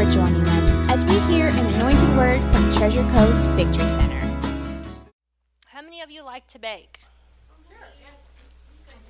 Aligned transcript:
for 0.00 0.10
joining 0.10 0.46
us 0.46 0.80
as 0.88 1.04
we 1.04 1.18
hear 1.30 1.48
an 1.48 1.66
anointed 1.74 2.08
word 2.16 2.40
from 2.54 2.72
Treasure 2.72 3.02
Coast 3.12 3.42
Victory 3.50 3.86
Center. 3.86 4.18
How 5.66 5.82
many 5.82 6.00
of 6.00 6.10
you 6.10 6.24
like 6.24 6.46
to 6.48 6.58
bake? 6.58 7.00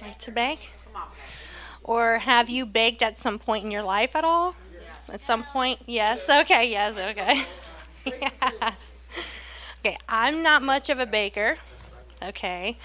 Like 0.01 0.19
to 0.19 0.33
bake? 0.33 0.73
Or 1.85 2.19
have 2.19 2.51
you 2.51 2.67
baked 2.67 3.03
at 3.03 3.19
some 3.21 3.39
point 3.39 3.65
in 3.65 3.71
your 3.71 3.85
life 3.85 4.17
at 4.17 4.25
all? 4.25 4.57
At 5.09 5.21
some 5.21 5.45
point? 5.45 5.79
Yes. 5.87 6.29
Okay, 6.29 6.69
yes, 6.69 6.99
okay. 6.99 7.45
yeah. 8.21 8.75
Okay, 9.79 9.97
I'm 10.09 10.43
not 10.43 10.61
much 10.61 10.91
of 10.91 10.99
a 10.99 11.07
baker. 11.07 11.57
Okay. 12.21 12.77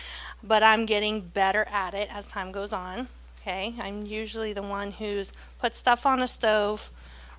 But 0.43 0.61
I'm 0.61 0.85
getting 0.85 1.21
better 1.21 1.65
at 1.71 1.95
it 1.95 2.09
as 2.11 2.29
time 2.29 2.51
goes 2.51 2.71
on. 2.71 3.07
Okay. 3.41 3.73
I'm 3.79 4.05
usually 4.05 4.53
the 4.53 4.61
one 4.61 4.91
who's 4.91 5.33
put 5.59 5.75
stuff 5.75 6.05
on 6.05 6.21
a 6.21 6.27
stove, 6.27 6.91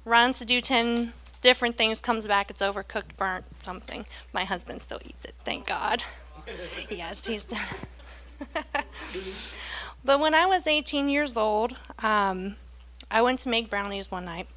runs 0.07 0.38
to 0.38 0.46
do 0.46 0.62
10 0.62 1.12
different 1.42 1.77
things, 1.77 2.01
comes 2.01 2.27
back, 2.27 2.51
it's 2.51 2.62
overcooked, 2.62 3.16
burnt, 3.19 3.45
something. 3.59 4.06
My 4.33 4.45
husband 4.45 4.80
still 4.80 5.01
eats 5.05 5.27
it, 5.27 5.34
thank 5.45 5.66
God. 5.66 6.02
yes, 6.91 7.27
he's. 7.27 7.45
but 10.05 10.20
when 10.20 10.34
I 10.34 10.47
was 10.47 10.66
18 10.66 11.11
years 11.11 11.37
old, 11.37 11.77
um, 11.98 12.56
I 13.11 13.20
went 13.20 13.41
to 13.41 13.48
make 13.48 13.69
brownies 13.69 14.11
one 14.11 14.24
night, 14.24 14.48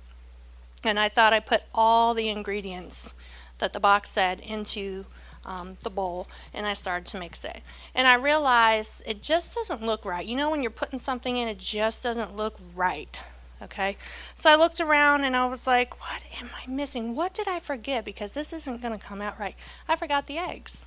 and 0.84 0.99
I 0.99 1.09
thought 1.09 1.34
I 1.34 1.40
put 1.40 1.63
all 1.73 2.13
the 2.13 2.29
ingredients 2.29 3.13
that 3.57 3.73
the 3.73 3.79
box 3.79 4.09
said 4.09 4.40
into 4.40 5.05
um, 5.45 5.77
the 5.81 5.90
bowl, 5.90 6.27
and 6.54 6.66
I 6.66 6.73
started 6.73 7.05
to 7.07 7.20
mix 7.20 7.43
it. 7.43 7.62
And 7.95 8.07
I 8.07 8.13
realized 8.13 9.04
it 9.05 9.21
just 9.21 9.55
doesn't 9.55 9.81
look 9.81 10.05
right. 10.05 10.26
You 10.26 10.35
know, 10.35 10.49
when 10.49 10.62
you're 10.62 10.71
putting 10.71 10.99
something 10.99 11.38
in, 11.38 11.48
it 11.48 11.57
just 11.57 12.04
doesn't 12.04 12.35
look 12.35 12.57
right. 12.76 13.20
Okay, 13.62 13.98
so 14.36 14.49
I 14.49 14.55
looked 14.55 14.80
around 14.80 15.26
and 15.26 15.36
I 15.36 15.45
was 15.45 15.68
like, 15.68 15.99
what 15.99 16.22
am 16.40 16.49
I 16.55 16.70
missing? 16.70 17.13
What 17.13 17.34
did 17.34 17.48
I 17.48 17.59
forget? 17.59 18.05
Because 18.05 18.32
this 18.32 18.54
isn't 18.54 18.82
going 18.82 18.98
to 18.98 19.05
come 19.05 19.21
out 19.21 19.38
right. 19.38 19.55
I 19.88 19.98
forgot 19.98 20.27
the 20.27 20.38
eggs. 20.38 20.85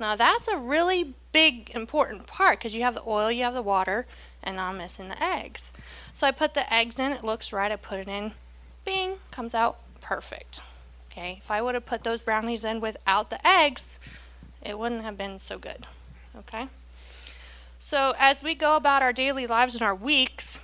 Now 0.00 0.16
that's 0.16 0.48
a 0.48 0.56
really 0.56 1.14
big 1.32 1.70
important 1.70 2.26
part 2.26 2.58
because 2.58 2.74
you 2.74 2.82
have 2.82 2.94
the 2.94 3.02
oil, 3.06 3.30
you 3.30 3.44
have 3.44 3.54
the 3.54 3.62
water, 3.62 4.06
and 4.42 4.60
I'm 4.60 4.78
missing 4.78 5.08
the 5.08 5.22
eggs. 5.22 5.72
So 6.14 6.26
I 6.26 6.30
put 6.30 6.54
the 6.54 6.72
eggs 6.72 6.98
in, 6.98 7.12
it 7.12 7.24
looks 7.24 7.52
right, 7.52 7.70
I 7.70 7.76
put 7.76 8.00
it 8.00 8.08
in, 8.08 8.32
bing, 8.84 9.16
comes 9.30 9.54
out 9.54 9.78
perfect. 10.00 10.62
Okay, 11.10 11.40
if 11.42 11.50
I 11.50 11.62
would 11.62 11.74
have 11.74 11.86
put 11.86 12.04
those 12.04 12.22
brownies 12.22 12.64
in 12.64 12.80
without 12.80 13.30
the 13.30 13.44
eggs, 13.46 13.98
it 14.62 14.78
wouldn't 14.78 15.02
have 15.02 15.18
been 15.18 15.38
so 15.40 15.58
good. 15.58 15.86
Okay? 16.36 16.68
So 17.80 18.14
as 18.18 18.42
we 18.42 18.54
go 18.54 18.76
about 18.76 19.02
our 19.02 19.12
daily 19.12 19.46
lives 19.46 19.74
and 19.74 19.82
our 19.82 19.94
weeks, 19.94 20.60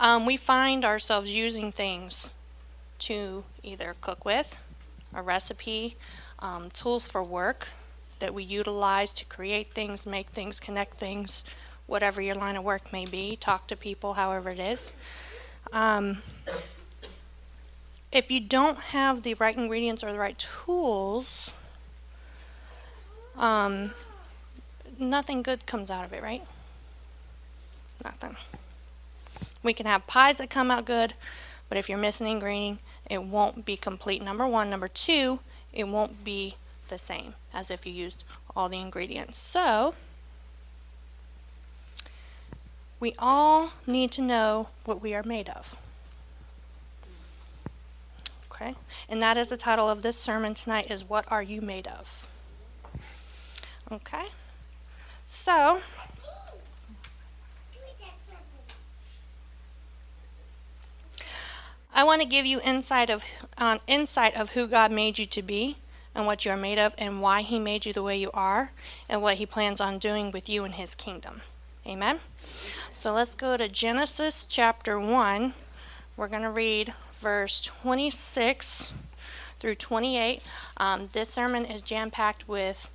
um, 0.00 0.26
we 0.26 0.36
find 0.36 0.84
ourselves 0.84 1.30
using 1.30 1.72
things 1.72 2.30
to 3.00 3.44
either 3.62 3.94
cook 4.00 4.24
with, 4.24 4.58
a 5.14 5.22
recipe, 5.22 5.96
um, 6.38 6.70
tools 6.70 7.06
for 7.06 7.22
work, 7.22 7.68
that 8.18 8.32
we 8.32 8.42
utilize 8.42 9.12
to 9.12 9.24
create 9.24 9.72
things, 9.72 10.06
make 10.06 10.30
things, 10.30 10.60
connect 10.60 10.96
things, 10.96 11.44
whatever 11.86 12.22
your 12.22 12.34
line 12.34 12.56
of 12.56 12.64
work 12.64 12.92
may 12.92 13.04
be, 13.04 13.36
talk 13.36 13.66
to 13.66 13.76
people, 13.76 14.14
however 14.14 14.50
it 14.50 14.58
is. 14.58 14.92
Um, 15.72 16.22
if 18.12 18.30
you 18.30 18.40
don't 18.40 18.78
have 18.78 19.22
the 19.22 19.34
right 19.34 19.56
ingredients 19.56 20.04
or 20.04 20.12
the 20.12 20.18
right 20.18 20.38
tools, 20.38 21.52
um, 23.36 23.92
nothing 24.98 25.42
good 25.42 25.66
comes 25.66 25.90
out 25.90 26.04
of 26.04 26.12
it, 26.12 26.22
right? 26.22 26.46
Nothing. 28.02 28.36
We 29.64 29.72
can 29.72 29.86
have 29.86 30.06
pies 30.06 30.38
that 30.38 30.50
come 30.50 30.70
out 30.70 30.84
good, 30.84 31.14
but 31.68 31.76
if 31.76 31.88
you're 31.88 31.98
missing 31.98 32.28
ingredient, 32.28 32.78
it 33.10 33.24
won't 33.24 33.64
be 33.64 33.76
complete. 33.76 34.22
Number 34.22 34.46
one. 34.46 34.70
Number 34.70 34.88
two, 34.88 35.40
it 35.72 35.88
won't 35.88 36.22
be 36.22 36.54
the 36.88 36.98
same 36.98 37.34
as 37.52 37.70
if 37.70 37.86
you 37.86 37.92
used 37.92 38.22
all 38.54 38.68
the 38.68 38.78
ingredients. 38.78 39.38
So, 39.38 39.94
we 43.00 43.14
all 43.18 43.72
need 43.86 44.12
to 44.12 44.22
know 44.22 44.68
what 44.84 45.02
we 45.02 45.14
are 45.14 45.22
made 45.22 45.48
of. 45.48 45.76
Okay? 48.52 48.74
And 49.08 49.20
that 49.22 49.36
is 49.36 49.48
the 49.48 49.56
title 49.56 49.90
of 49.90 50.02
this 50.02 50.16
sermon 50.16 50.54
tonight 50.54 50.90
is 50.90 51.08
what 51.08 51.24
are 51.30 51.42
you 51.42 51.60
made 51.60 51.86
of? 51.86 52.28
Okay? 53.90 54.26
So, 55.26 55.80
I 61.96 62.02
want 62.02 62.22
to 62.22 62.26
give 62.26 62.44
you 62.44 62.60
insight 62.60 63.08
of 63.08 63.24
uh, 63.56 63.78
insight 63.86 64.34
of 64.34 64.50
who 64.50 64.66
God 64.66 64.90
made 64.90 65.16
you 65.16 65.26
to 65.26 65.42
be 65.42 65.76
and 66.12 66.26
what 66.26 66.44
you 66.44 66.50
are 66.50 66.56
made 66.56 66.78
of 66.78 66.92
and 66.98 67.22
why 67.22 67.42
He 67.42 67.60
made 67.60 67.86
you 67.86 67.92
the 67.92 68.02
way 68.02 68.16
you 68.16 68.32
are 68.34 68.72
and 69.08 69.22
what 69.22 69.36
He 69.36 69.46
plans 69.46 69.80
on 69.80 69.98
doing 69.98 70.32
with 70.32 70.48
you 70.48 70.64
in 70.64 70.72
His 70.72 70.96
kingdom. 70.96 71.42
Amen? 71.86 72.18
So 72.92 73.12
let's 73.12 73.36
go 73.36 73.56
to 73.56 73.68
Genesis 73.68 74.44
chapter 74.44 74.98
1. 74.98 75.54
We're 76.16 76.28
going 76.28 76.42
to 76.42 76.50
read 76.50 76.94
verse 77.20 77.60
26 77.60 78.92
through 79.60 79.76
28. 79.76 80.42
Um, 80.76 81.08
this 81.12 81.30
sermon 81.30 81.64
is 81.64 81.80
jam 81.80 82.10
packed 82.10 82.48
with 82.48 82.90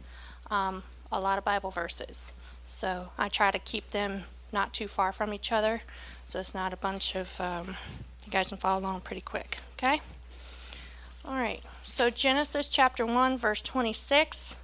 um, 0.51 0.83
a 1.09 1.21
lot 1.21 1.38
of 1.38 1.45
Bible 1.45 1.71
verses. 1.71 2.33
So 2.65 3.11
I 3.17 3.29
try 3.29 3.51
to 3.51 3.59
keep 3.59 3.91
them 3.91 4.25
not 4.51 4.73
too 4.73 4.89
far 4.89 5.13
from 5.13 5.33
each 5.33 5.53
other 5.53 5.83
so 6.25 6.39
it's 6.39 6.53
not 6.53 6.73
a 6.73 6.77
bunch 6.77 7.15
of, 7.15 7.39
um, 7.41 7.75
you 8.29 8.34
guys 8.34 8.50
can 8.50 8.57
follow 8.57 8.79
along 8.79 9.01
pretty 9.01 9.22
quick. 9.22 9.57
Okay? 9.73 10.01
All 11.25 11.34
right. 11.34 11.63
So 11.84 12.12
Genesis 12.12 12.67
chapter 12.67 13.03
1, 13.03 13.40
verse 13.40 13.59
26. 13.62 14.56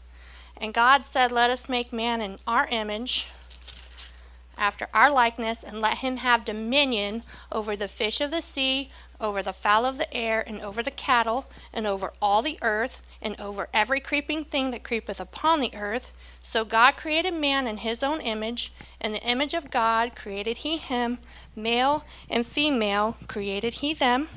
And 0.57 0.71
God 0.71 1.03
said, 1.03 1.31
Let 1.31 1.49
us 1.49 1.67
make 1.67 1.91
man 1.91 2.21
in 2.21 2.37
our 2.45 2.67
image, 2.67 3.27
after 4.55 4.87
our 4.93 5.11
likeness, 5.11 5.63
and 5.63 5.81
let 5.81 5.97
him 5.97 6.17
have 6.17 6.45
dominion 6.45 7.23
over 7.51 7.75
the 7.75 7.87
fish 7.87 8.21
of 8.21 8.29
the 8.29 8.41
sea, 8.41 8.91
over 9.19 9.41
the 9.41 9.51
fowl 9.51 9.83
of 9.83 9.97
the 9.97 10.13
air, 10.13 10.43
and 10.45 10.61
over 10.61 10.83
the 10.83 10.91
cattle, 10.91 11.47
and 11.73 11.87
over 11.87 12.13
all 12.21 12.43
the 12.43 12.59
earth, 12.61 13.01
and 13.19 13.39
over 13.39 13.67
every 13.73 13.99
creeping 13.99 14.43
thing 14.45 14.69
that 14.69 14.83
creepeth 14.83 15.19
upon 15.19 15.59
the 15.59 15.75
earth. 15.75 16.11
So 16.39 16.63
God 16.63 16.97
created 16.97 17.33
man 17.33 17.65
in 17.65 17.77
his 17.77 18.03
own 18.03 18.21
image. 18.21 18.71
In 19.01 19.11
the 19.11 19.23
image 19.23 19.55
of 19.55 19.71
God 19.71 20.15
created 20.15 20.57
he 20.57 20.77
him, 20.77 21.17
male 21.55 22.03
and 22.29 22.45
female 22.45 23.17
created 23.27 23.75
he 23.75 23.93
them. 23.93 24.27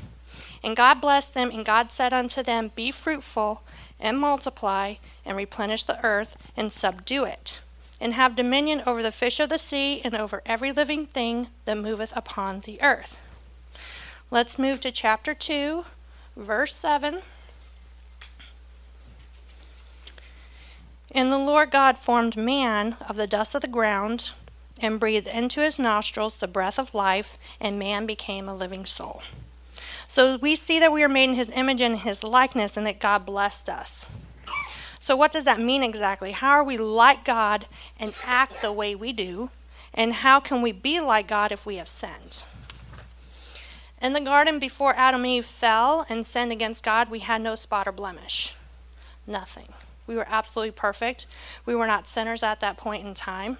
And 0.62 0.76
God 0.76 1.00
blessed 1.00 1.34
them, 1.34 1.50
and 1.50 1.64
God 1.64 1.92
said 1.92 2.12
unto 2.12 2.42
them, 2.42 2.72
Be 2.74 2.90
fruitful, 2.90 3.62
and 4.00 4.18
multiply, 4.18 4.94
and 5.24 5.36
replenish 5.36 5.84
the 5.84 6.04
earth, 6.04 6.36
and 6.56 6.72
subdue 6.72 7.24
it, 7.24 7.60
and 8.00 8.14
have 8.14 8.36
dominion 8.36 8.82
over 8.86 9.02
the 9.02 9.12
fish 9.12 9.40
of 9.40 9.48
the 9.48 9.58
sea, 9.58 10.00
and 10.04 10.14
over 10.16 10.42
every 10.46 10.72
living 10.72 11.06
thing 11.06 11.48
that 11.64 11.76
moveth 11.76 12.16
upon 12.16 12.60
the 12.60 12.80
earth. 12.82 13.16
Let's 14.30 14.58
move 14.58 14.80
to 14.80 14.90
chapter 14.90 15.32
2, 15.32 15.84
verse 16.36 16.74
7. 16.74 17.20
And 21.12 21.32
the 21.32 21.38
Lord 21.38 21.70
God 21.70 21.96
formed 21.96 22.36
man 22.36 22.96
of 23.08 23.16
the 23.16 23.26
dust 23.26 23.54
of 23.54 23.62
the 23.62 23.68
ground, 23.68 24.32
and 24.80 25.00
breathed 25.00 25.26
into 25.26 25.60
his 25.60 25.78
nostrils 25.78 26.36
the 26.36 26.48
breath 26.48 26.78
of 26.78 26.94
life, 26.94 27.38
and 27.60 27.78
man 27.78 28.06
became 28.06 28.48
a 28.48 28.54
living 28.54 28.86
soul. 28.86 29.22
So 30.08 30.36
we 30.36 30.54
see 30.54 30.78
that 30.80 30.92
we 30.92 31.02
are 31.02 31.08
made 31.08 31.30
in 31.30 31.34
his 31.34 31.50
image 31.50 31.80
and 31.80 31.98
his 31.98 32.24
likeness 32.24 32.76
and 32.76 32.86
that 32.86 32.98
God 32.98 33.26
blessed 33.26 33.68
us. 33.68 34.06
So, 34.98 35.16
what 35.16 35.32
does 35.32 35.44
that 35.44 35.60
mean 35.60 35.82
exactly? 35.82 36.32
How 36.32 36.50
are 36.50 36.64
we 36.64 36.76
like 36.76 37.24
God 37.24 37.66
and 37.98 38.14
act 38.24 38.60
the 38.60 38.72
way 38.72 38.94
we 38.94 39.12
do? 39.12 39.50
And 39.94 40.12
how 40.14 40.38
can 40.40 40.60
we 40.60 40.72
be 40.72 41.00
like 41.00 41.26
God 41.26 41.50
if 41.50 41.64
we 41.64 41.76
have 41.76 41.88
sinned? 41.88 42.44
In 44.00 44.12
the 44.12 44.20
garden, 44.20 44.58
before 44.58 44.94
Adam 44.96 45.22
and 45.22 45.30
Eve 45.30 45.46
fell 45.46 46.06
and 46.08 46.26
sinned 46.26 46.52
against 46.52 46.84
God, 46.84 47.10
we 47.10 47.20
had 47.20 47.40
no 47.40 47.54
spot 47.54 47.88
or 47.88 47.92
blemish. 47.92 48.54
Nothing. 49.26 49.72
We 50.08 50.16
were 50.16 50.26
absolutely 50.28 50.72
perfect. 50.72 51.26
We 51.66 51.74
were 51.74 51.86
not 51.86 52.08
sinners 52.08 52.42
at 52.42 52.60
that 52.60 52.76
point 52.78 53.06
in 53.06 53.14
time. 53.14 53.58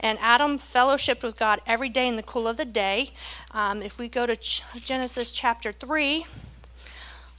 And 0.00 0.18
Adam 0.20 0.58
fellowshiped 0.58 1.22
with 1.22 1.38
God 1.38 1.60
every 1.66 1.90
day 1.90 2.08
in 2.08 2.16
the 2.16 2.22
cool 2.22 2.48
of 2.48 2.56
the 2.56 2.64
day. 2.64 3.12
Um, 3.52 3.82
if 3.82 3.98
we 3.98 4.08
go 4.08 4.26
to 4.26 4.34
Ch- 4.34 4.62
Genesis 4.76 5.30
chapter 5.30 5.70
3, 5.70 6.26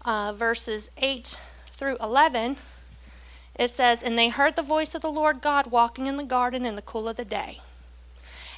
uh, 0.06 0.34
verses 0.34 0.90
8 0.98 1.40
through 1.76 1.98
11, 2.00 2.56
it 3.56 3.72
says, 3.72 4.04
And 4.04 4.18
they 4.18 4.30
heard 4.30 4.56
the 4.56 4.62
voice 4.62 4.94
of 4.96 5.02
the 5.02 5.12
Lord 5.12 5.42
God 5.42 5.68
walking 5.68 6.06
in 6.06 6.16
the 6.16 6.24
garden 6.24 6.64
in 6.64 6.76
the 6.76 6.82
cool 6.82 7.10
of 7.10 7.16
the 7.16 7.26
day. 7.26 7.62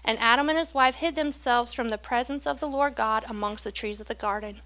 And 0.06 0.19
Adam 0.19 0.49
and 0.49 0.57
his 0.57 0.73
wife 0.73 0.95
hid 0.95 1.15
themselves 1.15 1.73
from 1.73 1.89
the 1.89 1.97
presence 1.97 2.45
of 2.45 2.59
the 2.59 2.67
Lord 2.67 2.95
God 2.95 3.23
amongst 3.29 3.63
the 3.63 3.71
trees 3.71 4.01
of 4.01 4.07
the 4.07 4.15
garden. 4.15 4.59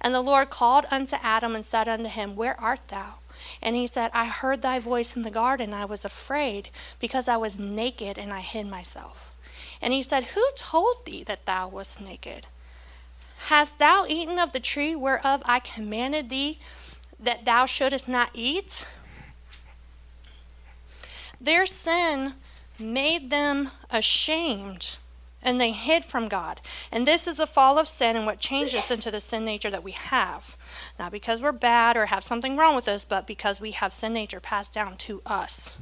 And 0.00 0.14
the 0.14 0.20
Lord 0.20 0.48
called 0.50 0.86
unto 0.92 1.16
Adam 1.22 1.56
and 1.56 1.64
said 1.64 1.88
unto 1.88 2.08
him, 2.08 2.36
Where 2.36 2.58
art 2.60 2.80
thou? 2.88 3.14
And 3.62 3.76
he 3.76 3.86
said, 3.86 4.10
I 4.14 4.26
heard 4.26 4.62
thy 4.62 4.78
voice 4.78 5.16
in 5.16 5.22
the 5.22 5.30
garden. 5.30 5.74
I 5.74 5.84
was 5.84 6.04
afraid 6.04 6.70
because 6.98 7.28
I 7.28 7.36
was 7.36 7.58
naked 7.58 8.18
and 8.18 8.32
I 8.32 8.40
hid 8.40 8.66
myself. 8.66 9.34
And 9.80 9.92
he 9.92 10.02
said, 10.02 10.24
Who 10.28 10.44
told 10.56 11.04
thee 11.04 11.24
that 11.24 11.46
thou 11.46 11.68
wast 11.68 12.00
naked? 12.00 12.46
Hast 13.48 13.78
thou 13.78 14.06
eaten 14.08 14.38
of 14.38 14.52
the 14.52 14.60
tree 14.60 14.96
whereof 14.96 15.42
I 15.44 15.60
commanded 15.60 16.30
thee 16.30 16.58
that 17.20 17.44
thou 17.44 17.66
shouldest 17.66 18.08
not 18.08 18.30
eat? 18.34 18.86
Their 21.40 21.66
sin 21.66 22.34
made 22.78 23.30
them 23.30 23.70
ashamed 23.90 24.96
and 25.42 25.60
they 25.60 25.70
hid 25.70 26.04
from 26.04 26.28
God. 26.28 26.60
And 26.90 27.06
this 27.06 27.28
is 27.28 27.36
the 27.36 27.46
fall 27.46 27.78
of 27.78 27.88
sin 27.88 28.16
and 28.16 28.26
what 28.26 28.40
changed 28.40 28.74
us 28.74 28.90
into 28.90 29.12
the 29.12 29.20
sin 29.20 29.44
nature 29.44 29.70
that 29.70 29.84
we 29.84 29.92
have. 29.92 30.55
Not 30.98 31.12
because 31.12 31.42
we're 31.42 31.52
bad 31.52 31.96
or 31.96 32.06
have 32.06 32.24
something 32.24 32.56
wrong 32.56 32.74
with 32.74 32.88
us, 32.88 33.04
but 33.04 33.26
because 33.26 33.60
we 33.60 33.72
have 33.72 33.92
sin 33.92 34.14
nature 34.14 34.40
passed 34.40 34.72
down 34.72 34.96
to 34.98 35.20
us. 35.26 35.76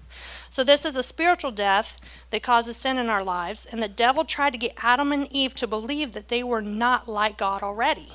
So 0.50 0.64
this 0.64 0.84
is 0.84 0.96
a 0.96 1.02
spiritual 1.02 1.52
death 1.52 1.98
that 2.30 2.42
causes 2.42 2.76
sin 2.76 2.98
in 2.98 3.08
our 3.08 3.22
lives, 3.22 3.66
and 3.66 3.82
the 3.82 3.88
devil 3.88 4.24
tried 4.24 4.52
to 4.54 4.58
get 4.58 4.74
Adam 4.82 5.12
and 5.12 5.28
Eve 5.30 5.54
to 5.56 5.66
believe 5.66 6.12
that 6.12 6.28
they 6.28 6.42
were 6.42 6.62
not 6.62 7.08
like 7.08 7.38
God 7.38 7.62
already. 7.62 8.12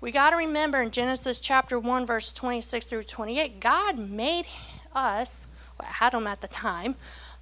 We 0.00 0.10
got 0.10 0.30
to 0.30 0.36
remember 0.36 0.80
in 0.80 0.90
Genesis 0.90 1.40
chapter 1.40 1.78
1 1.78 2.06
verse 2.06 2.32
26 2.32 2.86
through 2.86 3.02
28, 3.04 3.60
God 3.60 3.98
made 3.98 4.46
us, 4.94 5.46
well, 5.78 5.88
Adam 6.00 6.26
at 6.26 6.40
the 6.40 6.48
time, 6.48 6.96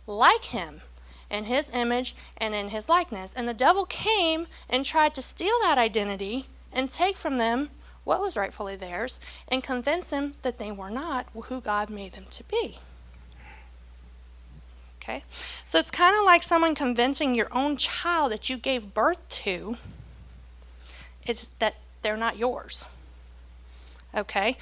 like 0.07 0.47
him 0.47 0.83
in 1.31 1.45
his 1.45 1.71
image 1.73 2.17
and 2.37 2.55
in 2.55 2.71
his 2.71 2.89
likeness. 2.89 3.31
And 3.37 3.49
the 3.49 3.55
devil 3.55 3.85
came 3.85 4.47
and 4.69 4.85
tried 4.85 5.15
to 5.15 5.23
steal 5.23 5.57
that 5.63 5.79
identity 5.79 6.47
and 6.73 6.91
take 6.91 7.17
from 7.17 7.39
them 7.39 7.71
what 8.09 8.23
was 8.23 8.39
rightfully 8.39 8.75
theirs 8.75 9.21
and 9.49 9.63
convince 9.63 10.07
them 10.07 10.33
that 10.41 10.57
they 10.57 10.73
were 10.73 10.89
not 10.89 11.27
who 11.35 11.61
God 11.61 11.91
made 11.91 12.13
them 12.13 12.25
to 12.31 12.43
be. 12.45 12.79
Okay? 15.03 15.25
So 15.67 15.79
it's 15.79 15.91
kind 15.91 16.17
of 16.19 16.25
like 16.25 16.43
someone 16.43 16.75
convincing 16.75 17.35
your 17.35 17.55
own 17.55 17.77
child 17.77 18.33
that 18.33 18.49
you 18.49 18.57
gave 18.57 18.95
birth 18.95 19.29
to 19.45 19.77
it's 21.27 21.51
that 21.59 21.75
they're 22.01 22.17
not 22.17 22.39
yours. 22.39 22.87
Okay? 24.17 24.57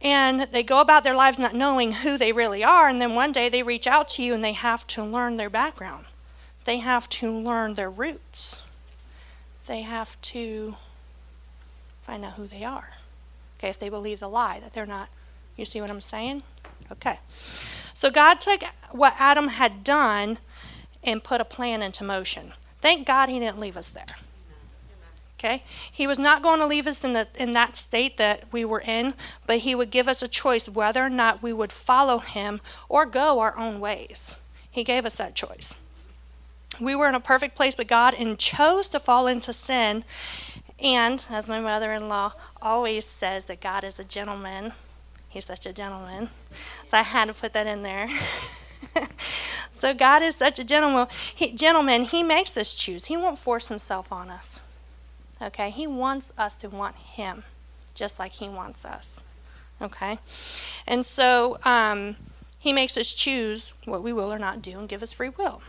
And 0.00 0.48
they 0.50 0.62
go 0.62 0.80
about 0.80 1.04
their 1.04 1.14
lives 1.14 1.38
not 1.38 1.54
knowing 1.54 1.92
who 1.92 2.16
they 2.16 2.32
really 2.32 2.64
are, 2.64 2.88
and 2.88 2.98
then 2.98 3.14
one 3.14 3.32
day 3.32 3.50
they 3.50 3.62
reach 3.62 3.86
out 3.86 4.08
to 4.10 4.22
you 4.22 4.32
and 4.32 4.42
they 4.42 4.54
have 4.54 4.86
to 4.86 5.04
learn 5.04 5.36
their 5.36 5.50
background. 5.50 6.06
They 6.64 6.78
have 6.78 7.10
to 7.10 7.30
learn 7.30 7.74
their 7.74 7.90
roots. 7.90 8.60
They 9.66 9.82
have 9.82 10.18
to 10.22 10.76
find 12.02 12.24
out 12.24 12.34
who 12.34 12.46
they 12.46 12.64
are. 12.64 12.90
Okay, 13.58 13.68
if 13.68 13.78
they 13.78 13.88
believe 13.88 14.20
the 14.20 14.28
lie 14.28 14.60
that 14.60 14.72
they're 14.72 14.86
not. 14.86 15.08
You 15.56 15.64
see 15.64 15.80
what 15.80 15.90
I'm 15.90 16.00
saying? 16.00 16.42
Okay. 16.90 17.18
So 17.94 18.10
God 18.10 18.40
took 18.40 18.62
what 18.90 19.14
Adam 19.18 19.48
had 19.48 19.84
done 19.84 20.38
and 21.04 21.22
put 21.22 21.40
a 21.40 21.44
plan 21.44 21.82
into 21.82 22.04
motion. 22.04 22.52
Thank 22.80 23.06
God 23.06 23.28
he 23.28 23.38
didn't 23.38 23.60
leave 23.60 23.76
us 23.76 23.88
there. 23.88 24.16
Okay? 25.38 25.62
He 25.90 26.06
was 26.06 26.18
not 26.18 26.42
going 26.42 26.60
to 26.60 26.66
leave 26.66 26.86
us 26.86 27.02
in, 27.02 27.14
the, 27.14 27.28
in 27.34 27.52
that 27.52 27.76
state 27.76 28.18
that 28.18 28.44
we 28.52 28.64
were 28.64 28.80
in, 28.80 29.14
but 29.46 29.58
he 29.58 29.74
would 29.74 29.90
give 29.90 30.06
us 30.06 30.22
a 30.22 30.28
choice 30.28 30.68
whether 30.68 31.02
or 31.02 31.10
not 31.10 31.42
we 31.42 31.52
would 31.52 31.72
follow 31.72 32.18
him 32.18 32.60
or 32.88 33.06
go 33.06 33.40
our 33.40 33.56
own 33.56 33.80
ways. 33.80 34.36
He 34.70 34.84
gave 34.84 35.06
us 35.06 35.16
that 35.16 35.34
choice. 35.34 35.74
We 36.78 36.94
were 36.94 37.08
in 37.08 37.14
a 37.14 37.20
perfect 37.20 37.56
place 37.56 37.76
with 37.76 37.88
God 37.88 38.14
and 38.14 38.38
chose 38.38 38.88
to 38.88 39.00
fall 39.00 39.26
into 39.26 39.52
sin. 39.52 40.04
And, 40.82 41.24
as 41.30 41.48
my 41.48 41.60
mother 41.60 41.92
in 41.92 42.08
law 42.08 42.32
always 42.62 43.04
says, 43.04 43.44
that 43.46 43.60
God 43.60 43.84
is 43.84 43.98
a 43.98 44.04
gentleman. 44.04 44.72
He's 45.28 45.44
such 45.44 45.66
a 45.66 45.72
gentleman. 45.72 46.30
So 46.86 46.98
I 46.98 47.02
had 47.02 47.26
to 47.26 47.34
put 47.34 47.52
that 47.52 47.66
in 47.66 47.82
there. 47.82 48.08
so 49.74 49.92
God 49.92 50.22
is 50.22 50.36
such 50.36 50.58
a 50.58 50.64
gentleman. 50.64 51.06
He, 51.34 51.52
gentleman. 51.52 52.04
He 52.04 52.22
makes 52.22 52.56
us 52.56 52.74
choose. 52.74 53.06
He 53.06 53.16
won't 53.16 53.38
force 53.38 53.68
himself 53.68 54.10
on 54.10 54.30
us. 54.30 54.60
Okay? 55.42 55.70
He 55.70 55.86
wants 55.86 56.32
us 56.38 56.54
to 56.56 56.68
want 56.68 56.96
Him 56.96 57.44
just 57.94 58.18
like 58.18 58.32
He 58.32 58.48
wants 58.48 58.84
us. 58.84 59.22
Okay? 59.80 60.18
And 60.86 61.04
so 61.04 61.58
um, 61.64 62.16
He 62.58 62.72
makes 62.72 62.96
us 62.96 63.12
choose 63.12 63.74
what 63.84 64.02
we 64.02 64.12
will 64.12 64.32
or 64.32 64.38
not 64.38 64.62
do 64.62 64.78
and 64.78 64.88
give 64.88 65.02
us 65.02 65.12
free 65.12 65.30
will. 65.30 65.62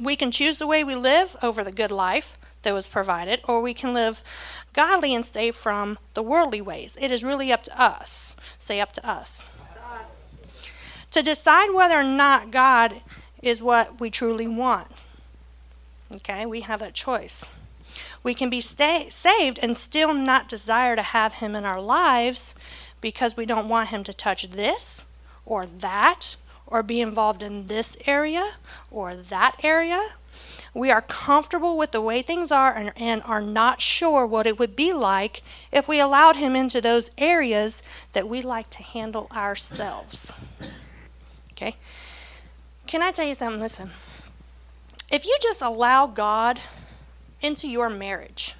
We 0.00 0.16
can 0.16 0.30
choose 0.30 0.58
the 0.58 0.66
way 0.66 0.84
we 0.84 0.94
live 0.94 1.36
over 1.42 1.64
the 1.64 1.72
good 1.72 1.90
life 1.90 2.38
that 2.66 2.74
was 2.74 2.88
provided, 2.88 3.40
or 3.44 3.60
we 3.60 3.72
can 3.72 3.94
live 3.94 4.24
godly 4.72 5.14
and 5.14 5.24
stay 5.24 5.52
from 5.52 5.98
the 6.14 6.22
worldly 6.22 6.60
ways. 6.60 6.98
It 7.00 7.12
is 7.12 7.22
really 7.22 7.52
up 7.52 7.62
to 7.62 7.80
us. 7.80 8.34
Say 8.58 8.80
up 8.80 8.92
to 8.94 9.08
us. 9.08 9.48
To 11.12 11.22
decide 11.22 11.72
whether 11.72 11.94
or 11.94 12.02
not 12.02 12.50
God 12.50 13.02
is 13.40 13.62
what 13.62 14.00
we 14.00 14.10
truly 14.10 14.48
want. 14.48 14.88
Okay, 16.12 16.44
we 16.44 16.62
have 16.62 16.80
that 16.80 16.92
choice. 16.92 17.44
We 18.24 18.34
can 18.34 18.50
be 18.50 18.60
stay, 18.60 19.10
saved 19.10 19.60
and 19.62 19.76
still 19.76 20.12
not 20.12 20.48
desire 20.48 20.96
to 20.96 21.02
have 21.02 21.34
Him 21.34 21.54
in 21.54 21.64
our 21.64 21.80
lives 21.80 22.56
because 23.00 23.36
we 23.36 23.46
don't 23.46 23.68
want 23.68 23.90
Him 23.90 24.02
to 24.02 24.12
touch 24.12 24.50
this 24.50 25.04
or 25.44 25.66
that 25.66 26.34
or 26.66 26.82
be 26.82 27.00
involved 27.00 27.44
in 27.44 27.68
this 27.68 27.96
area 28.06 28.54
or 28.90 29.14
that 29.14 29.54
area. 29.62 30.14
We 30.76 30.90
are 30.90 31.00
comfortable 31.00 31.78
with 31.78 31.92
the 31.92 32.02
way 32.02 32.20
things 32.20 32.52
are 32.52 32.74
and, 32.74 32.92
and, 32.96 33.22
are 33.22 33.40
not 33.40 33.80
sure 33.80 34.26
what 34.26 34.46
it 34.46 34.58
would 34.58 34.76
be 34.76 34.92
like 34.92 35.42
if 35.72 35.88
we 35.88 35.98
allowed 35.98 36.36
Him 36.36 36.54
into 36.54 36.82
those 36.82 37.10
areas 37.16 37.82
that 38.12 38.28
we 38.28 38.42
like 38.42 38.68
to 38.70 38.82
handle 38.82 39.26
ourselves. 39.34 40.34
Okay? 41.52 41.76
Can 42.86 43.00
I 43.00 43.10
tell 43.10 43.26
you 43.26 43.34
something? 43.34 43.58
Listen. 43.58 43.92
If 45.10 45.24
you 45.24 45.34
just 45.40 45.62
allow 45.62 46.06
God 46.06 46.60
into 47.40 47.68
your 47.68 47.88
marriage. 47.88 48.54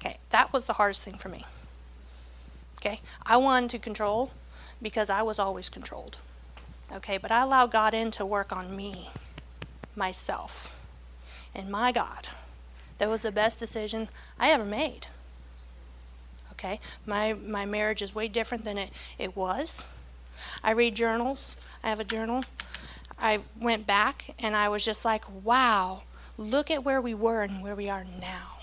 Okay, 0.00 0.16
that 0.30 0.54
was 0.54 0.64
the 0.64 0.74
hardest 0.74 1.02
thing 1.02 1.18
for 1.18 1.28
me. 1.28 1.44
Okay, 2.80 3.02
I 3.26 3.36
wanted 3.36 3.68
to 3.70 3.78
control 3.78 4.30
because 4.80 5.10
I 5.10 5.20
was 5.20 5.38
always 5.38 5.68
controlled. 5.68 6.16
Okay, 6.90 7.18
but 7.18 7.30
I 7.30 7.42
allowed 7.42 7.72
God 7.72 7.92
in 7.92 8.10
to 8.12 8.24
work 8.24 8.52
on 8.52 8.74
me, 8.74 9.10
myself, 9.96 10.74
and 11.54 11.70
my 11.70 11.92
God. 11.92 12.28
That 12.98 13.08
was 13.08 13.22
the 13.22 13.32
best 13.32 13.58
decision 13.58 14.08
I 14.38 14.50
ever 14.50 14.64
made. 14.64 15.08
Okay, 16.52 16.78
my, 17.06 17.32
my 17.32 17.64
marriage 17.64 18.02
is 18.02 18.14
way 18.14 18.28
different 18.28 18.64
than 18.64 18.78
it, 18.78 18.90
it 19.18 19.36
was. 19.36 19.84
I 20.62 20.70
read 20.72 20.94
journals, 20.94 21.56
I 21.82 21.88
have 21.88 22.00
a 22.00 22.04
journal. 22.04 22.44
I 23.18 23.40
went 23.60 23.86
back 23.86 24.34
and 24.38 24.56
I 24.56 24.68
was 24.68 24.84
just 24.84 25.04
like, 25.04 25.24
wow, 25.44 26.02
look 26.36 26.70
at 26.70 26.84
where 26.84 27.00
we 27.00 27.14
were 27.14 27.42
and 27.42 27.62
where 27.62 27.74
we 27.74 27.88
are 27.88 28.04
now. 28.04 28.58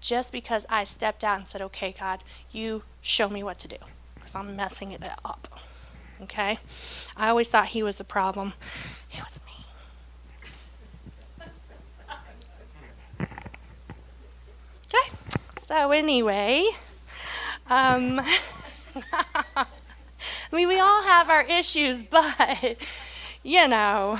Just 0.00 0.32
because 0.32 0.66
I 0.68 0.84
stepped 0.84 1.24
out 1.24 1.38
and 1.38 1.48
said, 1.48 1.62
okay, 1.62 1.94
God, 1.98 2.22
you 2.50 2.82
show 3.00 3.28
me 3.28 3.42
what 3.42 3.58
to 3.60 3.68
do, 3.68 3.76
because 4.16 4.34
I'm 4.34 4.54
messing 4.56 4.92
it 4.92 5.02
up. 5.24 5.60
Okay? 6.22 6.58
I 7.16 7.28
always 7.28 7.48
thought 7.48 7.68
He 7.68 7.82
was 7.82 7.96
the 7.96 8.04
problem. 8.04 8.52
It 9.10 9.22
was 9.22 9.40
me. 9.46 9.63
Okay? 14.86 15.16
So, 15.66 15.90
anyway, 15.92 16.70
um, 17.68 18.20
I 19.12 19.66
mean, 20.52 20.68
we 20.68 20.78
all 20.78 21.02
have 21.02 21.30
our 21.30 21.42
issues, 21.42 22.02
but, 22.10 22.76
you 23.42 23.68
know. 23.68 24.18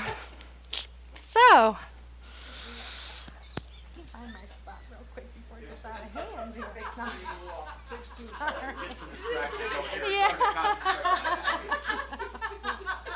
So, 1.33 1.77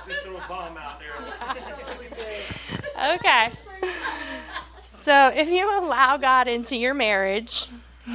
Just 0.07 0.21
throw 0.21 0.37
a 0.37 0.47
bomb 0.47 0.75
out 0.77 0.99
there. 0.99 1.13
okay. 3.15 3.51
So 5.09 5.29
if 5.35 5.49
you 5.49 5.67
allow 5.67 6.17
God 6.17 6.47
into 6.47 6.75
your 6.75 6.93
marriage, 6.93 7.65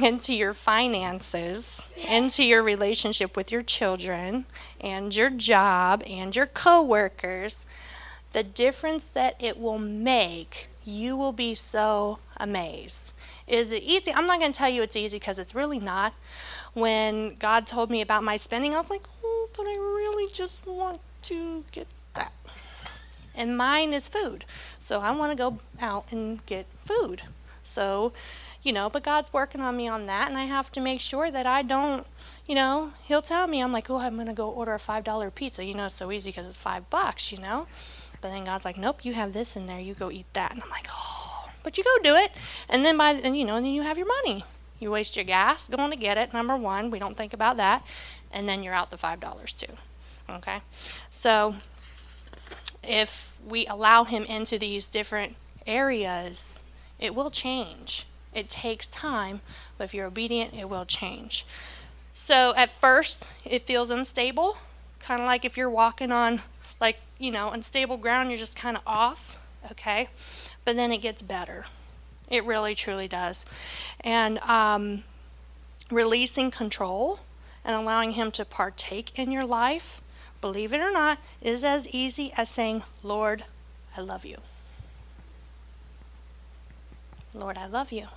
into 0.01 0.33
your 0.33 0.53
finances, 0.53 1.85
into 1.97 2.41
your 2.41 2.63
relationship 2.63 3.35
with 3.35 3.51
your 3.51 3.63
children, 3.63 4.45
and 4.79 5.13
your 5.13 5.29
job, 5.29 6.03
and 6.07 6.33
your 6.33 6.45
coworkers, 6.45 7.65
the 8.31 8.43
difference 8.43 9.09
that 9.09 9.35
it 9.43 9.59
will 9.59 9.77
make, 9.77 10.69
you 10.85 11.17
will 11.17 11.33
be 11.33 11.53
so 11.53 12.19
amazed. 12.37 13.11
Is 13.45 13.73
it 13.73 13.83
easy? 13.83 14.13
I'm 14.13 14.25
not 14.25 14.39
going 14.39 14.53
to 14.53 14.57
tell 14.57 14.69
you 14.69 14.81
it's 14.81 14.95
easy 14.95 15.19
because 15.19 15.37
it's 15.37 15.53
really 15.53 15.79
not. 15.79 16.13
When 16.73 17.35
God 17.35 17.67
told 17.67 17.91
me 17.91 17.99
about 17.99 18.23
my 18.23 18.37
spending, 18.37 18.73
I 18.73 18.79
was 18.79 18.89
like, 18.89 19.03
oh, 19.21 19.49
but 19.57 19.63
I 19.63 19.75
really 19.77 20.31
just 20.31 20.65
want 20.65 21.01
to 21.23 21.65
get. 21.73 21.87
And 23.35 23.57
mine 23.57 23.93
is 23.93 24.09
food. 24.09 24.45
So 24.79 25.01
I 25.01 25.11
want 25.11 25.31
to 25.31 25.35
go 25.35 25.59
out 25.79 26.05
and 26.11 26.45
get 26.45 26.65
food. 26.83 27.23
So, 27.63 28.13
you 28.63 28.71
know, 28.71 28.89
but 28.89 29.03
God's 29.03 29.33
working 29.33 29.61
on 29.61 29.75
me 29.75 29.87
on 29.87 30.05
that, 30.05 30.29
and 30.29 30.37
I 30.37 30.45
have 30.45 30.71
to 30.73 30.81
make 30.81 30.99
sure 30.99 31.31
that 31.31 31.45
I 31.45 31.61
don't, 31.61 32.05
you 32.47 32.55
know, 32.55 32.93
He'll 33.05 33.21
tell 33.21 33.47
me, 33.47 33.61
I'm 33.61 33.71
like, 33.71 33.89
oh, 33.89 33.97
I'm 33.97 34.15
going 34.15 34.27
to 34.27 34.33
go 34.33 34.49
order 34.49 34.73
a 34.73 34.79
$5 34.79 35.35
pizza. 35.35 35.63
You 35.63 35.73
know, 35.73 35.87
it's 35.87 35.95
so 35.95 36.11
easy 36.11 36.29
because 36.29 36.47
it's 36.47 36.55
five 36.55 36.89
bucks, 36.89 37.31
you 37.31 37.39
know? 37.39 37.67
But 38.21 38.29
then 38.29 38.45
God's 38.45 38.65
like, 38.65 38.77
nope, 38.77 39.03
you 39.03 39.13
have 39.13 39.33
this 39.33 39.55
in 39.55 39.67
there. 39.67 39.79
You 39.79 39.93
go 39.93 40.09
eat 40.11 40.25
that. 40.33 40.51
And 40.53 40.63
I'm 40.63 40.69
like, 40.69 40.87
oh, 40.91 41.25
but 41.65 41.77
you 41.77 41.83
go 41.83 41.97
do 42.03 42.15
it, 42.15 42.31
and 42.69 42.85
then 42.85 42.95
by 42.95 43.09
and 43.11 43.35
you 43.35 43.43
know, 43.43 43.55
and 43.55 43.65
then 43.65 43.73
you 43.73 43.81
have 43.81 43.97
your 43.97 44.07
money. 44.07 44.45
You 44.79 44.91
waste 44.91 45.15
your 45.15 45.25
gas 45.25 45.67
going 45.67 45.89
to 45.89 45.97
get 45.97 46.17
it. 46.17 46.31
Number 46.31 46.55
one, 46.55 46.91
we 46.91 46.99
don't 46.99 47.17
think 47.17 47.33
about 47.33 47.57
that, 47.57 47.83
and 48.31 48.47
then 48.47 48.61
you're 48.61 48.73
out 48.73 48.91
the 48.91 48.97
five 48.97 49.19
dollars 49.19 49.51
too. 49.51 49.73
Okay, 50.29 50.61
so 51.09 51.55
if 52.87 53.39
we 53.47 53.65
allow 53.67 54.03
him 54.03 54.23
into 54.23 54.57
these 54.57 54.87
different 54.87 55.35
areas, 55.67 56.59
it 56.99 57.15
will 57.15 57.31
change. 57.31 58.05
It 58.33 58.49
takes 58.49 58.87
time, 58.87 59.41
but 59.77 59.85
if 59.85 59.93
you're 59.93 60.07
obedient, 60.07 60.53
it 60.53 60.69
will 60.69 60.85
change. 60.85 61.45
So 62.13 62.53
at 62.55 62.69
first, 62.69 63.25
it 63.43 63.65
feels 63.65 63.89
unstable, 63.89 64.57
kind 64.99 65.21
of 65.21 65.27
like 65.27 65.45
if 65.45 65.57
you're 65.57 65.69
walking 65.69 66.11
on 66.11 66.41
like, 66.79 66.97
you 67.17 67.31
know, 67.31 67.51
unstable 67.51 67.97
ground, 67.97 68.29
you're 68.29 68.37
just 68.37 68.55
kind 68.55 68.75
of 68.75 68.83
off, 68.85 69.37
okay? 69.71 70.09
But 70.65 70.75
then 70.75 70.91
it 70.91 70.97
gets 70.97 71.21
better. 71.21 71.65
It 72.29 72.43
really, 72.43 72.75
truly 72.75 73.07
does. 73.07 73.45
And 74.01 74.39
um, 74.39 75.03
releasing 75.91 76.51
control 76.51 77.19
and 77.63 77.75
allowing 77.75 78.11
Him 78.11 78.31
to 78.31 78.45
partake 78.45 79.17
in 79.17 79.31
your 79.31 79.45
life, 79.45 80.01
believe 80.45 80.73
it 80.73 80.79
or 80.79 80.91
not, 80.91 81.17
is 81.41 81.63
as 81.63 81.87
easy 81.87 82.31
as 82.37 82.47
saying, 82.47 82.83
Lord, 83.01 83.45
I 83.97 84.01
love 84.01 84.23
you. 84.23 84.37
Lord, 87.33 87.57
I 87.57 87.65
love 87.65 87.91
you. 87.91 88.09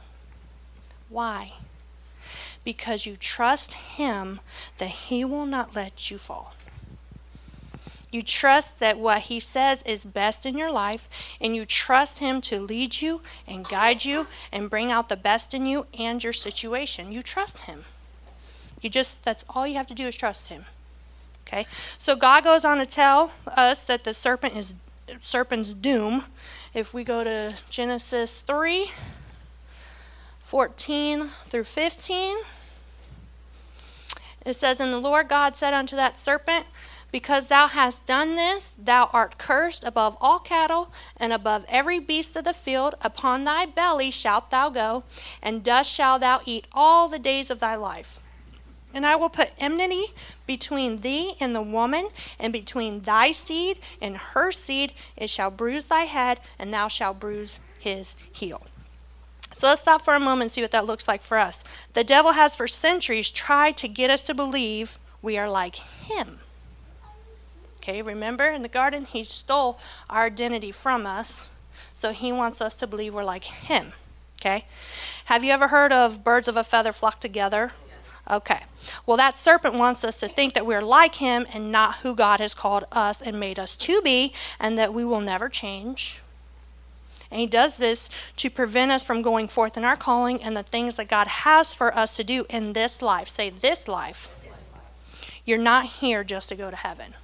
Why? 1.09 1.55
Because 2.65 3.07
you 3.07 3.17
trust 3.17 3.73
Him 3.73 4.41
that 4.77 4.91
He 5.09 5.25
will 5.25 5.47
not 5.47 5.75
let 5.75 6.11
you 6.11 6.19
fall. 6.19 6.53
You 8.13 8.21
trust 8.21 8.79
that 8.79 8.99
what 8.99 9.23
He 9.23 9.41
says 9.41 9.83
is 9.87 10.05
best 10.05 10.45
in 10.45 10.59
your 10.59 10.71
life, 10.71 11.09
and 11.41 11.57
you 11.57 11.65
trust 11.65 12.19
Him 12.19 12.43
to 12.43 12.61
lead 12.61 13.01
you 13.01 13.23
and 13.47 13.67
guide 13.67 14.05
you 14.05 14.27
and 14.53 14.69
bring 14.69 14.93
out 14.93 15.09
the 15.09 15.17
best 15.17 15.55
in 15.55 15.65
you 15.65 15.87
and 15.99 16.23
your 16.23 16.35
situation. 16.35 17.11
You 17.11 17.23
trust 17.23 17.61
Him. 17.61 17.87
You 18.83 18.91
just, 18.91 19.17
that's 19.25 19.47
all 19.49 19.67
you 19.67 19.77
have 19.77 19.87
to 19.87 19.95
do 19.95 20.07
is 20.07 20.15
trust 20.15 20.49
Him. 20.49 20.67
Okay? 21.49 21.67
So 21.97 22.15
God 22.15 22.45
goes 22.45 22.65
on 22.65 22.79
to 22.79 22.87
tell 22.87 23.33
us 23.47 23.85
that 23.85 24.05
the 24.05 24.15
serpent 24.15 24.57
is 24.57 24.75
serpent's 25.21 25.73
doom. 25.73 26.25
If 26.75 26.93
we 26.93 27.03
go 27.03 27.25
to 27.25 27.57
Genesis 27.71 28.41
3 28.41 28.91
14 30.43 31.31
through 31.45 31.65
15, 31.65 32.37
it 34.47 34.57
says, 34.57 34.81
And 34.81 34.93
the 34.93 34.99
Lord 34.99 35.29
God 35.29 35.57
said 35.57 35.75
unto 35.75 35.95
that 35.97 36.19
serpent, 36.19 36.67
because 37.11 37.49
thou 37.49 37.69
hast 37.69 38.05
done 38.07 38.35
this, 38.35 38.75
thou 38.79 39.11
art 39.13 39.39
cursed 39.39 39.83
above 39.85 40.17
all 40.21 40.39
cattle 40.39 40.91
and 41.17 41.33
above 41.33 41.65
every 41.69 41.99
beast 41.99 42.37
of 42.37 42.45
the 42.45 42.53
field. 42.53 42.95
Upon 43.01 43.45
thy 43.45 43.67
belly 43.67 44.11
shalt 44.11 44.51
thou 44.51 44.69
go, 44.69 45.05
and 45.43 45.63
dust 45.63 45.91
shalt 45.91 46.21
thou 46.21 46.41
eat 46.45 46.67
all 46.73 47.09
the 47.09 47.19
days 47.19 47.51
of 47.51 47.61
thy 47.61 47.77
life. 47.77 48.21
And 48.95 49.05
I 49.05 49.17
will 49.17 49.29
put 49.29 49.51
enmity 49.59 50.07
between 50.47 51.03
thee 51.03 51.35
and 51.41 51.55
the 51.55 51.63
woman, 51.63 52.09
and 52.39 52.53
between 52.53 53.01
thy 53.01 53.33
seed 53.33 53.79
and 54.01 54.17
her 54.17 54.51
seed. 54.51 54.93
It 55.17 55.31
shall 55.31 55.51
bruise 55.51 55.87
thy 55.87 56.05
head, 56.05 56.41
and 56.59 56.73
thou 56.73 56.89
shalt 56.89 57.21
bruise 57.21 57.61
his 57.79 58.15
heel. 58.33 58.67
So 59.55 59.67
let's 59.67 59.81
stop 59.81 60.05
for 60.05 60.15
a 60.15 60.21
moment 60.21 60.43
and 60.43 60.51
see 60.53 60.63
what 60.63 60.71
that 60.71 60.87
looks 60.87 61.09
like 61.09 61.21
for 61.21 61.39
us. 61.39 61.65
The 61.93 62.05
devil 62.05 62.33
has 62.33 62.55
for 62.55 62.67
centuries 62.67 63.31
tried 63.31 63.77
to 63.79 63.89
get 63.89 64.11
us 64.11 64.23
to 64.25 64.35
believe 64.35 64.99
we 65.21 65.37
are 65.37 65.51
like 65.51 65.77
him. 65.77 66.39
Okay, 67.79 68.03
remember 68.03 68.47
in 68.49 68.63
the 68.63 68.69
garden, 68.69 69.05
he 69.05 69.25
stole 69.25 69.79
our 70.09 70.27
identity 70.27 70.71
from 70.71 71.07
us. 71.07 71.49
So 71.95 72.13
he 72.13 72.33
wants 72.33 72.61
us 72.61 72.75
to 72.77 72.87
believe 72.87 73.15
we're 73.15 73.25
like 73.25 73.45
him. 73.45 73.93
Okay? 74.41 74.67
Have 75.25 75.43
you 75.43 75.53
ever 75.53 75.69
heard 75.69 75.93
of 75.93 76.23
birds 76.23 76.47
of 76.47 76.57
a 76.57 76.63
feather 76.63 76.93
flock 76.93 77.19
together? 77.19 77.73
Okay. 78.31 78.61
Well, 79.07 79.17
that 79.17 79.39
serpent 79.39 79.75
wants 79.75 80.05
us 80.05 80.21
to 80.21 80.29
think 80.29 80.55
that 80.55 80.67
we're 80.67 80.83
like 80.83 81.17
him 81.17 81.47
and 81.53 81.73
not 81.73 81.97
who 81.97 82.15
God 82.15 82.41
has 82.41 82.55
called 82.55 82.85
us 82.93 83.23
and 83.23 83.41
made 83.41 83.59
us 83.59 83.75
to 83.77 84.03
be, 84.03 84.33
and 84.61 84.79
that 84.79 84.93
we 84.93 85.05
will 85.05 85.21
never 85.21 85.49
change. 85.49 86.21
And 87.31 87.41
he 87.41 87.47
does 87.47 87.77
this 87.77 88.09
to 88.37 88.51
prevent 88.51 88.91
us 88.91 89.05
from 89.05 89.23
going 89.23 89.49
forth 89.49 89.77
in 89.77 89.85
our 89.85 89.97
calling 89.97 90.43
and 90.43 90.57
the 90.57 90.63
things 90.63 90.97
that 90.97 91.09
God 91.09 91.27
has 91.29 91.75
for 91.75 91.95
us 91.95 92.17
to 92.17 92.25
do 92.25 92.47
in 92.49 92.73
this 92.73 93.03
life. 93.03 93.29
Say, 93.29 93.51
this 93.51 93.87
life. 93.87 94.31
You're 95.45 95.59
not 95.59 95.87
here 95.87 96.25
just 96.25 96.49
to 96.51 96.55
go 96.55 96.71
to 96.71 96.77
heaven. 96.77 97.15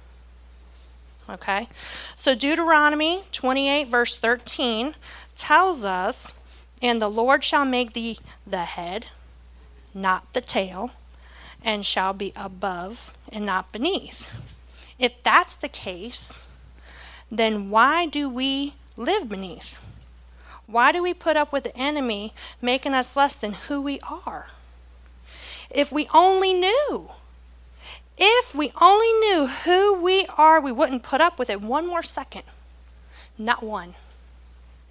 Okay? 1.29 1.67
So 2.15 2.35
Deuteronomy 2.35 3.23
28, 3.31 3.87
verse 3.87 4.15
13, 4.15 4.95
tells 5.35 5.83
us, 5.83 6.33
And 6.81 7.01
the 7.01 7.09
Lord 7.09 7.43
shall 7.43 7.65
make 7.65 7.93
thee 7.93 8.19
the 8.45 8.65
head, 8.65 9.07
not 9.95 10.31
the 10.33 10.41
tail, 10.41 10.91
and 11.63 11.83
shall 11.85 12.13
be 12.13 12.31
above 12.35 13.13
and 13.31 13.45
not 13.45 13.71
beneath. 13.71 14.29
If 14.99 15.23
that's 15.23 15.55
the 15.55 15.69
case, 15.69 16.43
then 17.31 17.71
why 17.71 18.05
do 18.05 18.29
we 18.29 18.75
live 18.95 19.27
beneath? 19.27 19.77
Why 20.67 20.91
do 20.91 21.01
we 21.01 21.13
put 21.13 21.37
up 21.37 21.51
with 21.51 21.63
the 21.63 21.75
enemy 21.75 22.33
making 22.61 22.93
us 22.93 23.15
less 23.15 23.35
than 23.35 23.53
who 23.53 23.81
we 23.81 23.99
are? 24.01 24.47
If 25.71 25.91
we 25.91 26.07
only 26.13 26.53
knew 26.53 27.09
if 28.17 28.55
we 28.55 28.71
only 28.79 29.11
knew 29.11 29.47
who 29.47 29.93
we 30.01 30.25
are, 30.37 30.61
we 30.61 30.71
wouldn't 30.71 31.03
put 31.03 31.21
up 31.21 31.37
with 31.37 31.49
it 31.49 31.61
one 31.61 31.85
more 31.85 32.03
second. 32.03 32.43
Not 33.37 33.61
one. 33.61 33.95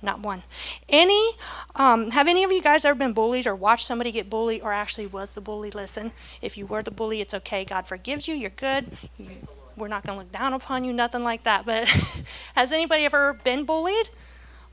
Not 0.05 0.21
one. 0.21 0.43
Any, 0.87 1.33
um, 1.75 2.11
have 2.11 2.29
any 2.29 2.45
of 2.45 2.53
you 2.53 2.61
guys 2.61 2.85
ever 2.85 2.95
been 2.95 3.15
bullied 3.15 3.47
or 3.47 3.57
watched 3.57 3.87
somebody 3.87 4.13
get 4.13 4.29
bullied 4.29 4.61
or 4.61 4.71
actually 4.71 5.07
was 5.07 5.33
the 5.33 5.41
bully? 5.41 5.71
Listen, 5.71 6.13
if 6.43 6.59
you 6.59 6.67
were 6.67 6.83
the 6.83 6.91
bully, 6.91 7.23
it's 7.23 7.33
okay. 7.33 7.65
God 7.65 7.87
forgives 7.87 8.29
you. 8.29 8.35
You're 8.35 8.51
good. 8.51 8.99
You, 9.19 9.31
we're 9.79 9.89
not 9.89 10.05
going 10.05 10.19
to 10.19 10.23
look 10.25 10.31
down 10.33 10.53
upon 10.53 10.85
you, 10.85 10.93
nothing 10.93 11.25
like 11.25 11.45
that. 11.45 11.65
But 11.65 11.89
has 12.55 12.71
anybody 12.71 13.07
ever 13.07 13.33
been 13.33 13.65
bullied? 13.65 14.11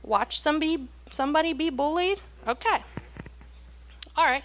Watched 0.02 0.42
somebody, 0.42 0.86
somebody 1.10 1.54
be 1.54 1.70
bullied? 1.70 2.20
Okay. 2.46 2.84
All 4.14 4.26
right. 4.26 4.44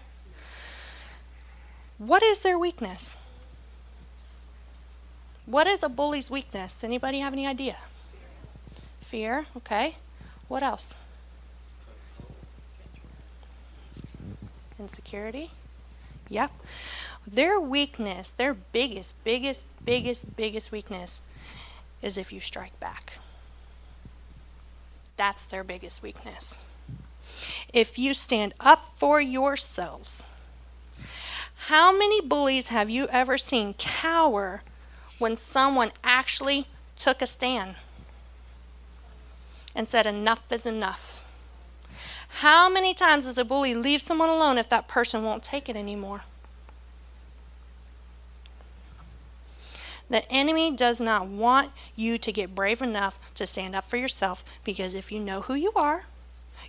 What 1.97 2.23
is 2.23 2.39
their 2.39 2.57
weakness? 2.57 3.17
What 5.45 5.67
is 5.67 5.83
a 5.83 5.89
bully's 5.89 6.31
weakness? 6.31 6.81
Anybody 6.81 7.19
have 7.19 7.33
any 7.33 7.45
idea? 7.45 7.75
Fear, 9.01 9.47
okay. 9.57 9.97
What 10.47 10.63
else? 10.63 10.93
Insecurity. 14.79 15.51
Yep. 16.29 16.51
Their 17.25 17.59
weakness, 17.59 18.29
their 18.29 18.53
biggest, 18.53 19.21
biggest, 19.23 19.65
biggest, 19.83 20.35
biggest 20.35 20.71
weakness 20.71 21.21
is 22.01 22.17
if 22.17 22.31
you 22.31 22.39
strike 22.39 22.79
back. 22.79 23.13
That's 25.17 25.45
their 25.45 25.63
biggest 25.63 26.03
weakness. 26.03 26.59
If 27.73 27.97
you 27.99 28.13
stand 28.13 28.53
up 28.59 28.85
for 28.95 29.19
yourselves, 29.19 30.23
how 31.67 31.91
many 31.91 32.21
bullies 32.21 32.69
have 32.69 32.89
you 32.89 33.07
ever 33.07 33.37
seen 33.37 33.73
cower 33.73 34.61
when 35.17 35.35
someone 35.35 35.91
actually 36.03 36.67
took 36.95 37.21
a 37.21 37.27
stand 37.27 37.75
and 39.77 39.87
said, 39.87 40.07
Enough 40.07 40.41
is 40.51 40.65
enough. 40.65 41.23
How 42.41 42.67
many 42.67 42.93
times 42.93 43.25
does 43.25 43.37
a 43.37 43.45
bully 43.45 43.75
leave 43.75 44.01
someone 44.01 44.27
alone 44.27 44.57
if 44.57 44.67
that 44.69 44.87
person 44.87 45.23
won't 45.23 45.43
take 45.43 45.69
it 45.69 45.75
anymore? 45.75 46.23
The 50.09 50.29
enemy 50.31 50.71
does 50.71 50.99
not 50.99 51.27
want 51.27 51.71
you 51.95 52.17
to 52.17 52.31
get 52.31 52.55
brave 52.55 52.81
enough 52.81 53.19
to 53.35 53.45
stand 53.45 53.75
up 53.75 53.85
for 53.85 53.97
yourself 53.97 54.43
because 54.63 54.95
if 54.95 55.11
you 55.11 55.19
know 55.19 55.41
who 55.41 55.53
you 55.53 55.71
are, 55.75 56.05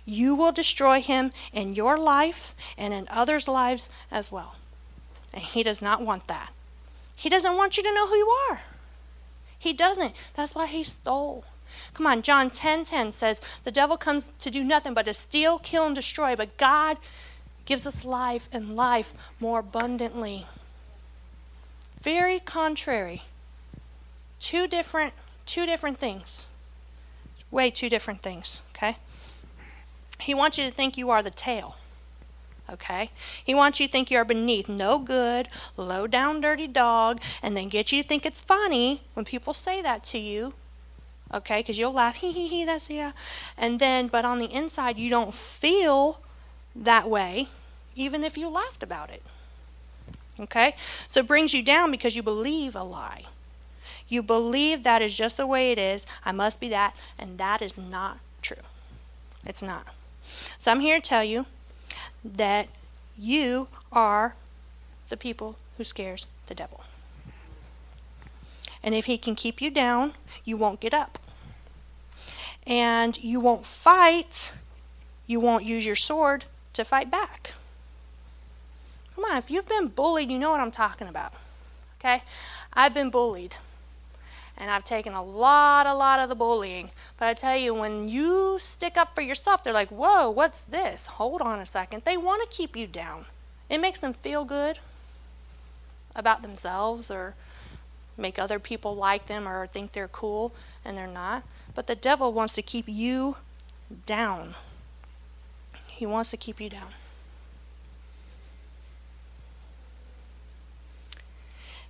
you 0.05 0.35
will 0.35 0.51
destroy 0.51 1.01
him 1.01 1.31
in 1.51 1.73
your 1.73 1.97
life 1.97 2.53
and 2.77 2.93
in 2.93 3.07
others' 3.09 3.47
lives 3.47 3.89
as 4.11 4.31
well. 4.31 4.55
And 5.33 5.43
he 5.43 5.63
does 5.63 5.81
not 5.81 6.01
want 6.01 6.27
that. 6.27 6.51
He 7.15 7.29
doesn't 7.29 7.55
want 7.55 7.75
you 7.75 7.83
to 7.83 7.93
know 7.93 8.07
who 8.07 8.15
you 8.15 8.29
are. 8.49 8.61
He 9.57 9.73
doesn't. 9.73 10.13
That's 10.35 10.53
why 10.53 10.67
he 10.67 10.83
stole. 10.83 11.43
Come 11.93 12.07
on, 12.07 12.21
John 12.21 12.49
10 12.49 12.85
10 12.85 13.11
says, 13.11 13.41
The 13.63 13.71
devil 13.71 13.97
comes 13.97 14.29
to 14.39 14.49
do 14.49 14.63
nothing 14.63 14.93
but 14.93 15.05
to 15.05 15.13
steal, 15.13 15.59
kill, 15.59 15.85
and 15.85 15.95
destroy, 15.95 16.35
but 16.35 16.57
God 16.57 16.97
gives 17.65 17.85
us 17.85 18.05
life 18.05 18.47
and 18.51 18.75
life 18.75 19.13
more 19.39 19.59
abundantly. 19.59 20.47
Very 22.01 22.39
contrary. 22.39 23.23
Two 24.39 24.67
different 24.67 25.13
two 25.45 25.65
different 25.65 25.97
things. 25.97 26.45
Way 27.51 27.71
two 27.71 27.89
different 27.89 28.21
things, 28.21 28.61
okay? 28.75 28.97
He 30.19 30.33
wants 30.33 30.57
you 30.57 30.65
to 30.65 30.71
think 30.71 30.97
you 30.97 31.09
are 31.09 31.23
the 31.23 31.31
tail 31.31 31.75
okay? 32.71 33.09
He 33.43 33.55
wants 33.55 33.79
you 33.79 33.87
to 33.87 33.91
think 33.91 34.11
you're 34.11 34.25
beneath, 34.25 34.69
no 34.69 34.99
good, 34.99 35.47
low 35.75 36.07
down, 36.07 36.41
dirty 36.41 36.67
dog, 36.67 37.19
and 37.41 37.55
then 37.57 37.69
get 37.69 37.91
you 37.91 38.01
to 38.01 38.07
think 38.07 38.25
it's 38.25 38.41
funny 38.41 39.01
when 39.13 39.25
people 39.25 39.53
say 39.53 39.81
that 39.81 40.03
to 40.05 40.17
you. 40.17 40.53
Okay? 41.33 41.59
Because 41.59 41.77
you'll 41.77 41.93
laugh, 41.93 42.15
hee 42.17 42.31
hee 42.31 42.47
hee, 42.47 42.65
that's 42.65 42.89
yeah. 42.89 43.09
Uh, 43.09 43.11
and 43.57 43.79
then, 43.79 44.07
but 44.07 44.25
on 44.25 44.39
the 44.39 44.51
inside, 44.51 44.97
you 44.97 45.09
don't 45.09 45.33
feel 45.33 46.19
that 46.75 47.09
way, 47.09 47.49
even 47.95 48.23
if 48.23 48.37
you 48.37 48.49
laughed 48.49 48.83
about 48.83 49.09
it. 49.09 49.23
Okay? 50.39 50.75
So 51.07 51.19
it 51.19 51.27
brings 51.27 51.53
you 51.53 51.61
down 51.61 51.91
because 51.91 52.15
you 52.15 52.23
believe 52.23 52.75
a 52.75 52.83
lie. 52.83 53.25
You 54.07 54.23
believe 54.23 54.83
that 54.83 55.01
is 55.01 55.13
just 55.13 55.37
the 55.37 55.45
way 55.45 55.71
it 55.71 55.77
is. 55.77 56.05
I 56.25 56.31
must 56.31 56.59
be 56.59 56.69
that. 56.69 56.95
And 57.17 57.37
that 57.37 57.61
is 57.61 57.77
not 57.77 58.19
true. 58.41 58.63
It's 59.45 59.61
not. 59.61 59.87
So 60.57 60.71
I'm 60.71 60.79
here 60.79 60.99
to 60.99 61.07
tell 61.07 61.23
you 61.23 61.45
that 62.23 62.67
you 63.17 63.67
are 63.91 64.35
the 65.09 65.17
people 65.17 65.57
who 65.77 65.83
scares 65.83 66.27
the 66.47 66.55
devil. 66.55 66.83
And 68.81 68.95
if 68.95 69.05
he 69.05 69.17
can 69.17 69.35
keep 69.35 69.61
you 69.61 69.69
down, 69.69 70.13
you 70.49 70.57
won't 70.57 70.79
get 70.79 70.93
up. 70.93 71.17
And 72.67 73.17
you 73.23 73.39
won't 73.39 73.65
fight, 73.65 74.51
you 75.27 75.39
won't 75.39 75.63
use 75.63 75.85
your 75.85 75.95
sword 75.95 76.45
to 76.73 76.83
fight 76.83 77.09
back. 77.09 77.53
Come 79.15 79.25
on, 79.25 79.37
if 79.37 79.51
you've 79.51 79.67
been 79.67 79.87
bullied, 79.87 80.31
you 80.31 80.39
know 80.39 80.51
what 80.51 80.59
I'm 80.59 80.71
talking 80.71 81.07
about. 81.07 81.33
Okay? 81.99 82.23
I've 82.73 82.93
been 82.93 83.09
bullied. 83.09 83.55
And 84.57 84.69
I've 84.69 84.83
taken 84.83 85.13
a 85.13 85.23
lot, 85.23 85.85
a 85.85 85.93
lot 85.93 86.19
of 86.19 86.27
the 86.27 86.35
bullying. 86.35 86.91
But 87.17 87.27
I 87.29 87.33
tell 87.33 87.55
you, 87.55 87.73
when 87.73 88.09
you 88.09 88.57
stick 88.59 88.97
up 88.97 89.15
for 89.15 89.21
yourself, 89.21 89.63
they're 89.63 89.73
like, 89.73 89.89
whoa, 89.89 90.29
what's 90.29 90.61
this? 90.61 91.05
Hold 91.05 91.41
on 91.41 91.59
a 91.59 91.65
second. 91.65 92.03
They 92.03 92.17
want 92.17 92.49
to 92.49 92.55
keep 92.55 92.75
you 92.75 92.85
down. 92.85 93.25
It 93.69 93.79
makes 93.79 93.99
them 93.99 94.13
feel 94.13 94.43
good 94.43 94.79
about 96.15 96.41
themselves 96.41 97.09
or 97.09 97.35
make 98.19 98.37
other 98.37 98.59
people 98.59 98.95
like 98.95 99.27
them 99.27 99.47
or 99.47 99.65
think 99.67 99.91
they're 99.91 100.07
cool 100.07 100.53
and 100.83 100.97
they're 100.97 101.07
not. 101.07 101.43
But 101.75 101.87
the 101.87 101.95
devil 101.95 102.33
wants 102.33 102.55
to 102.55 102.61
keep 102.61 102.85
you 102.87 103.37
down. 104.05 104.55
He 105.87 106.05
wants 106.05 106.31
to 106.31 106.37
keep 106.37 106.59
you 106.59 106.69
down. 106.69 106.91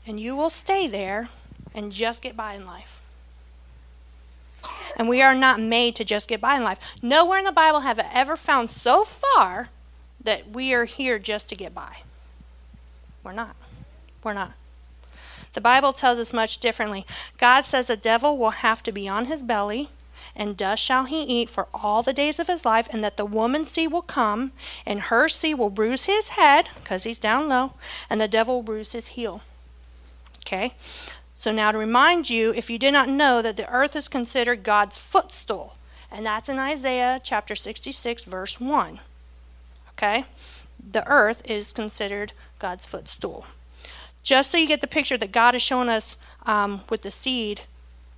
And 0.05 0.19
you 0.19 0.35
will 0.35 0.49
stay 0.49 0.87
there 0.87 1.29
and 1.73 1.91
just 1.91 2.21
get 2.21 2.35
by 2.35 2.53
in 2.53 2.65
life. 2.65 3.01
And 4.95 5.07
we 5.07 5.21
are 5.21 5.35
not 5.35 5.61
made 5.61 5.95
to 5.95 6.03
just 6.03 6.27
get 6.27 6.41
by 6.41 6.55
in 6.55 6.63
life. 6.63 6.79
Nowhere 7.01 7.39
in 7.39 7.45
the 7.45 7.51
Bible 7.51 7.81
have 7.81 7.99
I 7.99 8.09
ever 8.11 8.35
found 8.35 8.69
so 8.69 9.03
far 9.03 9.69
that 10.21 10.49
we 10.49 10.73
are 10.73 10.85
here 10.85 11.19
just 11.19 11.47
to 11.49 11.55
get 11.55 11.73
by. 11.73 11.99
We're 13.23 13.33
not. 13.33 13.55
We're 14.23 14.33
not. 14.33 14.53
The 15.59 15.63
Bible 15.63 15.91
tells 15.91 16.19
us 16.19 16.31
much 16.31 16.59
differently. 16.59 17.05
God 17.37 17.65
says 17.65 17.87
the 17.87 17.97
devil 17.97 18.37
will 18.37 18.51
have 18.51 18.81
to 18.83 18.93
be 18.93 19.09
on 19.09 19.25
his 19.25 19.43
belly, 19.43 19.89
and 20.33 20.55
dust 20.55 20.81
shall 20.81 21.03
he 21.03 21.21
eat 21.23 21.49
for 21.49 21.67
all 21.73 22.01
the 22.01 22.13
days 22.13 22.39
of 22.39 22.47
his 22.47 22.63
life, 22.63 22.87
and 22.93 23.03
that 23.03 23.17
the 23.17 23.25
woman's 23.25 23.69
seed 23.69 23.91
will 23.91 24.01
come, 24.01 24.53
and 24.85 25.01
her 25.01 25.27
seed 25.27 25.57
will 25.57 25.69
bruise 25.69 26.05
his 26.05 26.29
head, 26.29 26.69
because 26.75 27.03
he's 27.03 27.19
down 27.19 27.49
low, 27.49 27.73
and 28.09 28.21
the 28.21 28.27
devil 28.29 28.55
will 28.55 28.63
bruise 28.63 28.93
his 28.93 29.07
heel. 29.07 29.41
Okay? 30.45 30.75
So 31.35 31.51
now 31.51 31.73
to 31.73 31.77
remind 31.77 32.29
you, 32.29 32.53
if 32.53 32.69
you 32.69 32.79
did 32.79 32.93
not 32.93 33.09
know 33.09 33.41
that 33.41 33.57
the 33.57 33.69
earth 33.69 33.97
is 33.97 34.07
considered 34.07 34.63
God's 34.63 34.97
footstool, 34.97 35.75
and 36.09 36.25
that's 36.25 36.47
in 36.47 36.57
Isaiah 36.57 37.19
chapter 37.21 37.53
66, 37.53 38.23
verse 38.23 38.61
1. 38.61 39.01
Okay? 39.89 40.23
The 40.89 41.05
earth 41.05 41.41
is 41.43 41.73
considered 41.73 42.31
God's 42.59 42.85
footstool. 42.85 43.45
Just 44.29 44.51
so 44.51 44.59
you 44.59 44.67
get 44.67 44.81
the 44.81 44.85
picture 44.85 45.17
that 45.17 45.31
God 45.31 45.55
has 45.55 45.63
shown 45.63 45.89
us 45.89 46.15
um, 46.45 46.81
with 46.87 47.01
the 47.01 47.09
seed 47.09 47.61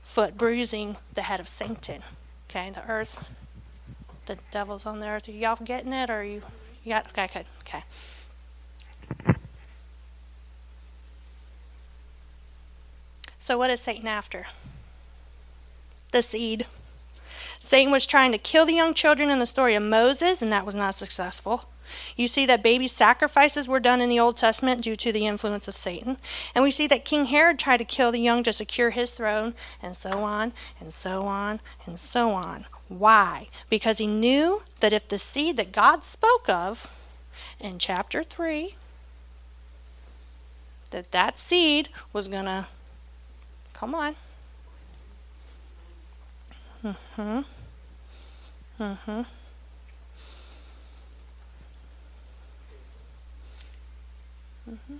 foot 0.03 0.38
bruising 0.38 0.98
the 1.13 1.22
head 1.22 1.39
of 1.39 1.48
Satan. 1.48 2.01
Okay, 2.50 2.70
the 2.70 2.86
earth, 2.86 3.18
the 4.25 4.38
devil's 4.51 4.86
on 4.86 5.00
the 5.00 5.08
earth. 5.08 5.30
Are 5.30 5.32
y'all 5.32 5.56
getting 5.63 5.94
it? 5.94 6.10
Or 6.10 6.15
are 6.15 6.24
you, 6.25 6.41
you 6.84 6.91
got, 6.91 7.08
okay, 7.12 7.24
okay, 7.24 7.46
okay. 7.62 7.84
So, 13.40 13.57
what 13.57 13.70
is 13.70 13.79
Satan 13.79 14.09
after? 14.09 14.48
The 16.12 16.22
seed. 16.22 16.66
Satan 17.62 17.90
was 17.90 18.05
trying 18.05 18.33
to 18.33 18.38
kill 18.38 18.66
the 18.66 18.74
young 18.74 18.94
children 18.94 19.29
in 19.29 19.40
the 19.40 19.46
story 19.46 19.75
of 19.75 19.83
Moses, 19.83 20.42
and 20.42 20.51
that 20.51 20.66
was 20.66 20.75
not 20.75 20.96
successful. 20.96 21.70
You 22.15 22.27
see 22.27 22.46
that 22.46 22.63
baby 22.63 22.87
sacrifices 22.87 23.67
were 23.67 23.79
done 23.79 24.01
in 24.01 24.09
the 24.09 24.20
Old 24.20 24.37
Testament 24.37 24.81
due 24.81 24.96
to 24.96 25.11
the 25.11 25.25
influence 25.25 25.67
of 25.67 25.75
Satan. 25.75 26.17
And 26.53 26.63
we 26.63 26.72
see 26.72 26.87
that 26.87 27.05
King 27.05 27.25
Herod 27.25 27.59
tried 27.59 27.77
to 27.77 27.85
kill 27.85 28.11
the 28.11 28.20
young 28.20 28.44
to 28.44 28.53
secure 28.53 28.91
his 28.91 29.11
throne, 29.11 29.53
and 29.81 29.96
so 29.96 30.24
on, 30.24 30.53
and 30.79 30.94
so 30.94 31.24
on, 31.24 31.59
and 31.85 32.00
so 32.00 32.31
on. 32.31 32.65
Why? 32.87 33.48
Because 33.70 33.98
he 34.00 34.07
knew 34.07 34.63
that 34.79 34.94
if 34.94 35.07
the 35.07 35.17
seed 35.17 35.57
that 35.57 35.72
God 35.72 36.03
spoke 36.03 36.50
of 36.50 36.89
in 37.59 37.79
chapter 37.79 38.24
3, 38.24 38.75
that 40.91 41.11
that 41.11 41.37
seed 41.37 41.89
was 42.11 42.27
going 42.27 42.46
to 42.46 42.67
come 43.74 43.96
on. 43.96 44.15
Mhm. 46.83 47.46
Mhm. 48.79 49.25
Mm-hmm. 54.72 54.98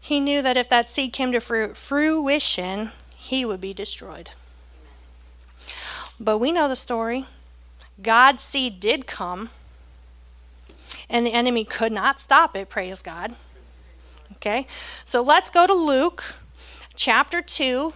He 0.00 0.18
knew 0.18 0.42
that 0.42 0.56
if 0.56 0.68
that 0.68 0.90
seed 0.90 1.12
came 1.12 1.32
to 1.32 1.40
fruition, 1.40 2.90
he 3.16 3.44
would 3.44 3.60
be 3.60 3.72
destroyed. 3.72 4.30
But 6.18 6.38
we 6.38 6.50
know 6.52 6.68
the 6.68 6.76
story. 6.76 7.26
God's 8.02 8.42
seed 8.42 8.80
did 8.80 9.06
come, 9.06 9.50
and 11.08 11.24
the 11.24 11.32
enemy 11.32 11.64
could 11.64 11.92
not 11.92 12.18
stop 12.18 12.56
it, 12.56 12.68
praise 12.68 13.00
God. 13.00 13.36
Okay, 14.34 14.66
so 15.04 15.22
let's 15.22 15.50
go 15.50 15.66
to 15.68 15.74
Luke 15.74 16.34
chapter 16.96 17.40
2, 17.40 17.92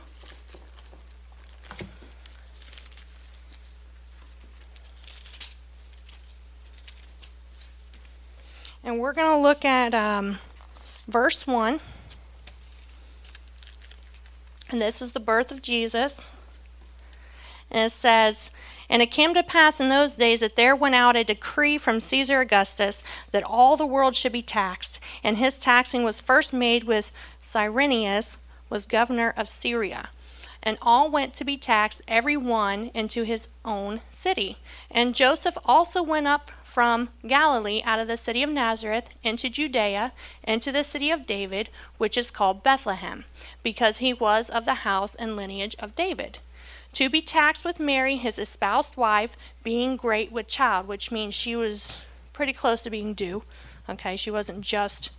And 8.87 9.01
we're 9.01 9.13
going 9.13 9.37
to 9.37 9.43
look 9.43 9.65
at 9.65 9.95
um, 9.95 10.39
verse 11.09 11.45
1. 11.45 11.81
And 14.71 14.81
this 14.81 15.03
is 15.03 15.11
the 15.11 15.19
birth 15.19 15.51
of 15.51 15.61
Jesus. 15.61 16.31
And 17.69 17.91
it 17.91 17.93
says, 17.93 18.53
And 18.89 19.03
it 19.03 19.11
came 19.11 19.35
to 19.35 19.43
pass 19.43 19.81
in 19.81 19.89
those 19.89 20.15
days 20.15 20.39
that 20.39 20.55
there 20.55 20.77
went 20.77 20.95
out 20.95 21.17
a 21.17 21.25
decree 21.25 21.79
from 21.79 21.99
Caesar 21.99 22.39
Augustus 22.39 23.03
that 23.33 23.43
all 23.43 23.77
the 23.77 23.85
world 23.85 24.15
should 24.15 24.31
be 24.31 24.41
taxed. 24.41 25.01
And 25.25 25.39
his 25.39 25.59
taxing 25.59 26.05
was 26.05 26.21
first 26.21 26.53
made 26.53 26.85
with 26.85 27.11
Cyrenius, 27.43 28.37
was 28.71 28.87
governor 28.87 29.35
of 29.37 29.49
Syria. 29.49 30.11
And 30.67 30.79
all 30.83 31.13
went 31.13 31.33
to 31.35 31.45
be 31.45 31.57
taxed, 31.57 32.03
every 32.09 32.37
one 32.37 32.91
into 32.93 33.23
his 33.23 33.47
own 33.65 34.01
city. 34.11 34.59
And 34.91 35.15
Joseph 35.15 35.57
also 35.65 36.03
went 36.03 36.27
up 36.27 36.51
from 36.65 37.11
Galilee 37.25 37.83
out 37.85 38.01
of 38.01 38.09
the 38.09 38.17
city 38.17 38.43
of 38.43 38.51
Nazareth 38.51 39.11
into 39.23 39.49
Judea, 39.49 40.13
into 40.43 40.73
the 40.73 40.83
city 40.83 41.13
of 41.13 41.25
David, 41.25 41.71
which 41.99 42.19
is 42.19 42.33
called 42.33 42.65
Bethlehem, 42.65 43.27
because 43.63 43.99
he 43.99 44.13
was 44.13 44.51
of 44.51 44.65
the 44.65 44.83
house 44.83 45.15
and 45.15 45.37
lineage 45.37 45.77
of 45.79 45.95
David. 45.95 46.39
To 46.95 47.09
be 47.09 47.23
taxed 47.23 47.65
with 47.65 47.79
Mary, 47.79 48.17
his 48.17 48.37
espoused 48.37 48.97
wife, 48.97 49.37
being 49.63 49.97
great 49.97 50.33
with 50.33 50.49
child, 50.49 50.89
which 50.89 51.13
means 51.13 51.35
she 51.35 51.55
was 51.55 51.99
pretty 52.33 52.53
close 52.53 52.83
to 52.83 52.91
being 52.91 53.15
due. 53.15 53.45
Okay, 53.89 54.17
she 54.17 54.33
wasn't 54.33 54.63
just 54.63 55.13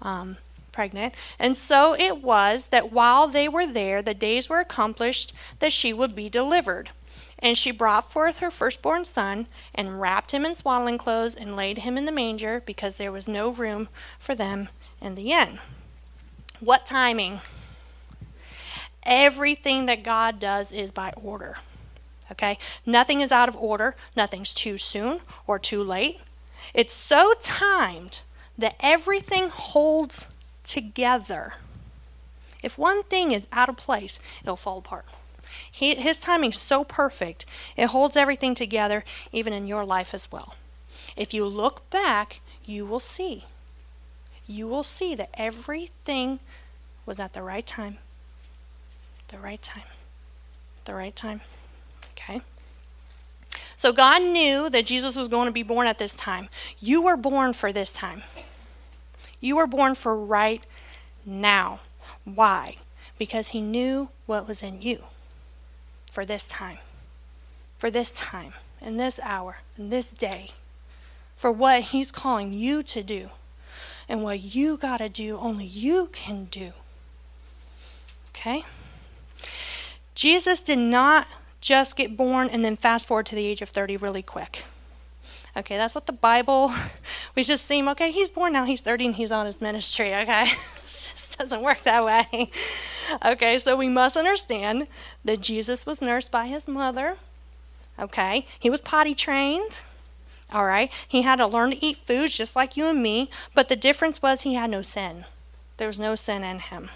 um, 0.00 0.38
pregnant. 0.76 1.14
And 1.38 1.56
so 1.56 1.96
it 1.98 2.22
was 2.22 2.66
that 2.66 2.92
while 2.92 3.26
they 3.28 3.48
were 3.48 3.66
there, 3.66 4.02
the 4.02 4.12
days 4.12 4.50
were 4.50 4.60
accomplished 4.60 5.32
that 5.58 5.72
she 5.72 5.94
would 5.94 6.14
be 6.14 6.28
delivered. 6.28 6.90
And 7.38 7.56
she 7.56 7.70
brought 7.70 8.12
forth 8.12 8.38
her 8.38 8.50
firstborn 8.50 9.06
son, 9.06 9.46
and 9.74 10.02
wrapped 10.02 10.32
him 10.32 10.44
in 10.44 10.54
swaddling 10.54 10.98
clothes, 10.98 11.34
and 11.34 11.56
laid 11.56 11.78
him 11.78 11.96
in 11.96 12.04
the 12.04 12.12
manger, 12.12 12.62
because 12.66 12.96
there 12.96 13.10
was 13.10 13.26
no 13.26 13.48
room 13.48 13.88
for 14.18 14.34
them 14.34 14.68
in 15.00 15.14
the 15.14 15.32
inn. 15.32 15.60
What 16.60 16.86
timing? 16.86 17.40
Everything 19.02 19.86
that 19.86 20.04
God 20.04 20.38
does 20.38 20.72
is 20.72 20.90
by 20.90 21.10
order. 21.16 21.56
Okay? 22.30 22.58
Nothing 22.84 23.22
is 23.22 23.32
out 23.32 23.48
of 23.48 23.56
order, 23.56 23.96
nothing's 24.14 24.52
too 24.52 24.76
soon 24.76 25.20
or 25.46 25.58
too 25.58 25.82
late. 25.82 26.20
It's 26.74 26.94
so 26.94 27.32
timed 27.40 28.20
that 28.58 28.76
everything 28.80 29.48
holds 29.48 30.26
together. 30.66 31.54
If 32.62 32.78
one 32.78 33.04
thing 33.04 33.32
is 33.32 33.46
out 33.52 33.68
of 33.68 33.76
place, 33.76 34.18
it'll 34.42 34.56
fall 34.56 34.78
apart. 34.78 35.06
He, 35.70 35.94
his 35.94 36.18
timing's 36.18 36.58
so 36.58 36.84
perfect. 36.84 37.46
It 37.76 37.86
holds 37.86 38.16
everything 38.16 38.54
together, 38.54 39.04
even 39.32 39.52
in 39.52 39.66
your 39.66 39.84
life 39.84 40.12
as 40.12 40.30
well. 40.30 40.54
If 41.16 41.32
you 41.32 41.46
look 41.46 41.88
back, 41.90 42.40
you 42.64 42.84
will 42.84 43.00
see. 43.00 43.44
You 44.46 44.66
will 44.68 44.84
see 44.84 45.14
that 45.14 45.30
everything 45.34 46.40
was 47.04 47.20
at 47.20 47.32
the 47.32 47.42
right 47.42 47.66
time. 47.66 47.98
The 49.28 49.38
right 49.38 49.62
time. 49.62 49.84
The 50.84 50.94
right 50.94 51.14
time. 51.14 51.40
Okay. 52.12 52.40
So 53.76 53.92
God 53.92 54.22
knew 54.22 54.70
that 54.70 54.86
Jesus 54.86 55.16
was 55.16 55.28
going 55.28 55.46
to 55.46 55.52
be 55.52 55.62
born 55.62 55.86
at 55.86 55.98
this 55.98 56.14
time. 56.14 56.48
You 56.80 57.02
were 57.02 57.16
born 57.16 57.52
for 57.52 57.72
this 57.72 57.92
time. 57.92 58.22
You 59.46 59.54
were 59.54 59.68
born 59.68 59.94
for 59.94 60.18
right 60.18 60.66
now. 61.24 61.78
Why? 62.24 62.78
Because 63.16 63.48
He 63.48 63.60
knew 63.62 64.08
what 64.26 64.48
was 64.48 64.60
in 64.60 64.82
you 64.82 65.04
for 66.10 66.24
this 66.24 66.48
time. 66.48 66.78
For 67.78 67.88
this 67.88 68.10
time, 68.10 68.54
in 68.80 68.96
this 68.96 69.20
hour, 69.22 69.58
in 69.78 69.90
this 69.90 70.10
day. 70.10 70.50
For 71.36 71.52
what 71.52 71.84
He's 71.84 72.10
calling 72.10 72.52
you 72.52 72.82
to 72.82 73.04
do. 73.04 73.30
And 74.08 74.24
what 74.24 74.40
you 74.40 74.76
got 74.76 74.96
to 74.96 75.08
do, 75.08 75.38
only 75.38 75.64
you 75.64 76.08
can 76.12 76.46
do. 76.46 76.72
Okay? 78.30 78.64
Jesus 80.16 80.60
did 80.60 80.78
not 80.78 81.28
just 81.60 81.94
get 81.94 82.16
born 82.16 82.48
and 82.48 82.64
then 82.64 82.74
fast 82.74 83.06
forward 83.06 83.26
to 83.26 83.36
the 83.36 83.46
age 83.46 83.62
of 83.62 83.68
30 83.68 83.96
really 83.96 84.22
quick. 84.22 84.64
Okay, 85.56 85.78
that's 85.78 85.94
what 85.94 86.04
the 86.04 86.12
Bible, 86.12 86.74
we 87.34 87.42
just 87.42 87.66
seem, 87.66 87.88
okay, 87.88 88.12
he's 88.12 88.30
born 88.30 88.52
now, 88.52 88.66
he's 88.66 88.82
30 88.82 89.06
and 89.06 89.14
he's 89.14 89.30
on 89.30 89.46
his 89.46 89.60
ministry, 89.60 90.14
okay? 90.14 90.42
it 90.50 90.86
just 90.86 91.38
doesn't 91.38 91.62
work 91.62 91.82
that 91.84 92.04
way. 92.04 92.50
Okay, 93.24 93.56
so 93.56 93.74
we 93.74 93.88
must 93.88 94.18
understand 94.18 94.86
that 95.24 95.40
Jesus 95.40 95.86
was 95.86 96.02
nursed 96.02 96.30
by 96.30 96.46
his 96.46 96.68
mother, 96.68 97.16
okay? 97.98 98.46
He 98.58 98.68
was 98.68 98.82
potty 98.82 99.14
trained, 99.14 99.80
all 100.52 100.66
right? 100.66 100.90
He 101.08 101.22
had 101.22 101.36
to 101.36 101.46
learn 101.46 101.70
to 101.70 101.84
eat 101.84 101.96
foods 102.04 102.36
just 102.36 102.54
like 102.54 102.76
you 102.76 102.86
and 102.88 103.02
me, 103.02 103.30
but 103.54 103.70
the 103.70 103.76
difference 103.76 104.20
was 104.20 104.42
he 104.42 104.54
had 104.54 104.68
no 104.68 104.82
sin. 104.82 105.24
There 105.78 105.88
was 105.88 105.98
no 105.98 106.16
sin 106.16 106.44
in 106.44 106.58
him. 106.58 106.90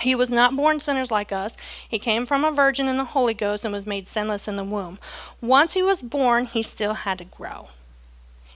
He 0.00 0.14
was 0.14 0.30
not 0.30 0.56
born 0.56 0.80
sinners 0.80 1.10
like 1.10 1.32
us. 1.32 1.56
He 1.88 1.98
came 1.98 2.26
from 2.26 2.44
a 2.44 2.50
virgin 2.50 2.88
in 2.88 2.96
the 2.96 3.04
Holy 3.04 3.34
Ghost 3.34 3.64
and 3.64 3.72
was 3.72 3.86
made 3.86 4.08
sinless 4.08 4.48
in 4.48 4.56
the 4.56 4.64
womb. 4.64 4.98
Once 5.40 5.74
he 5.74 5.82
was 5.82 6.02
born, 6.02 6.46
he 6.46 6.62
still 6.62 6.94
had 6.94 7.18
to 7.18 7.24
grow. 7.24 7.68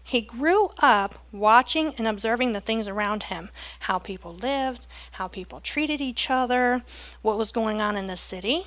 He 0.03 0.21
grew 0.21 0.71
up 0.79 1.17
watching 1.33 1.93
and 1.99 2.07
observing 2.07 2.53
the 2.53 2.61
things 2.61 2.87
around 2.89 3.25
him 3.25 3.51
how 3.81 3.99
people 3.99 4.35
lived, 4.35 4.87
how 5.13 5.27
people 5.29 5.61
treated 5.61 6.01
each 6.01 6.31
other, 6.31 6.85
what 7.23 7.39
was 7.39 7.51
going 7.51 7.81
on 7.81 7.97
in 7.97 8.07
the 8.07 8.17
city, 8.17 8.67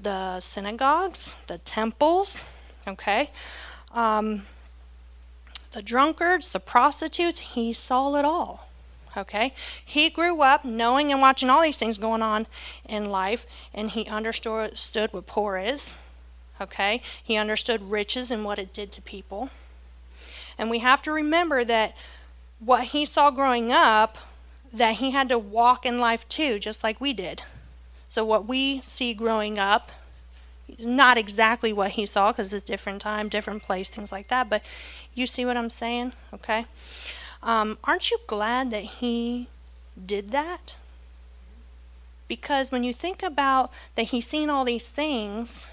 the 0.00 0.38
synagogues, 0.40 1.34
the 1.46 1.58
temples, 1.58 2.44
okay? 2.86 3.30
Um, 3.92 4.42
the 5.70 5.82
drunkards, 5.82 6.50
the 6.50 6.60
prostitutes, 6.60 7.40
he 7.40 7.72
saw 7.72 8.14
it 8.14 8.24
all 8.26 8.65
okay? 9.16 9.52
He 9.84 10.10
grew 10.10 10.42
up 10.42 10.64
knowing 10.64 11.10
and 11.10 11.20
watching 11.20 11.50
all 11.50 11.62
these 11.62 11.76
things 11.76 11.98
going 11.98 12.22
on 12.22 12.46
in 12.88 13.10
life, 13.10 13.46
and 13.74 13.90
he 13.90 14.06
understood 14.06 15.12
what 15.12 15.26
poor 15.26 15.56
is, 15.56 15.94
okay? 16.60 17.02
He 17.22 17.36
understood 17.36 17.90
riches 17.90 18.30
and 18.30 18.44
what 18.44 18.58
it 18.58 18.72
did 18.72 18.92
to 18.92 19.02
people. 19.02 19.50
And 20.58 20.70
we 20.70 20.78
have 20.80 21.02
to 21.02 21.12
remember 21.12 21.64
that 21.64 21.94
what 22.58 22.84
he 22.84 23.04
saw 23.04 23.30
growing 23.30 23.72
up, 23.72 24.18
that 24.72 24.96
he 24.96 25.10
had 25.10 25.28
to 25.28 25.38
walk 25.38 25.84
in 25.84 26.00
life 26.00 26.28
too, 26.28 26.58
just 26.58 26.82
like 26.82 27.00
we 27.00 27.12
did. 27.12 27.42
So 28.08 28.24
what 28.24 28.46
we 28.46 28.80
see 28.82 29.12
growing 29.14 29.58
up, 29.58 29.90
not 30.78 31.18
exactly 31.18 31.72
what 31.72 31.92
he 31.92 32.06
saw 32.06 32.32
because 32.32 32.52
it's 32.52 32.64
different 32.64 33.00
time, 33.00 33.28
different 33.28 33.62
place, 33.62 33.88
things 33.88 34.10
like 34.10 34.28
that, 34.28 34.48
but 34.48 34.62
you 35.14 35.26
see 35.26 35.44
what 35.44 35.56
I'm 35.56 35.70
saying, 35.70 36.12
okay? 36.32 36.66
Um, 37.46 37.78
aren't 37.84 38.10
you 38.10 38.18
glad 38.26 38.70
that 38.72 38.82
he 38.82 39.46
did 40.04 40.32
that? 40.32 40.76
Because 42.26 42.72
when 42.72 42.82
you 42.82 42.92
think 42.92 43.22
about 43.22 43.70
that 43.94 44.06
he's 44.06 44.26
seen 44.26 44.50
all 44.50 44.64
these 44.64 44.88
things, 44.88 45.68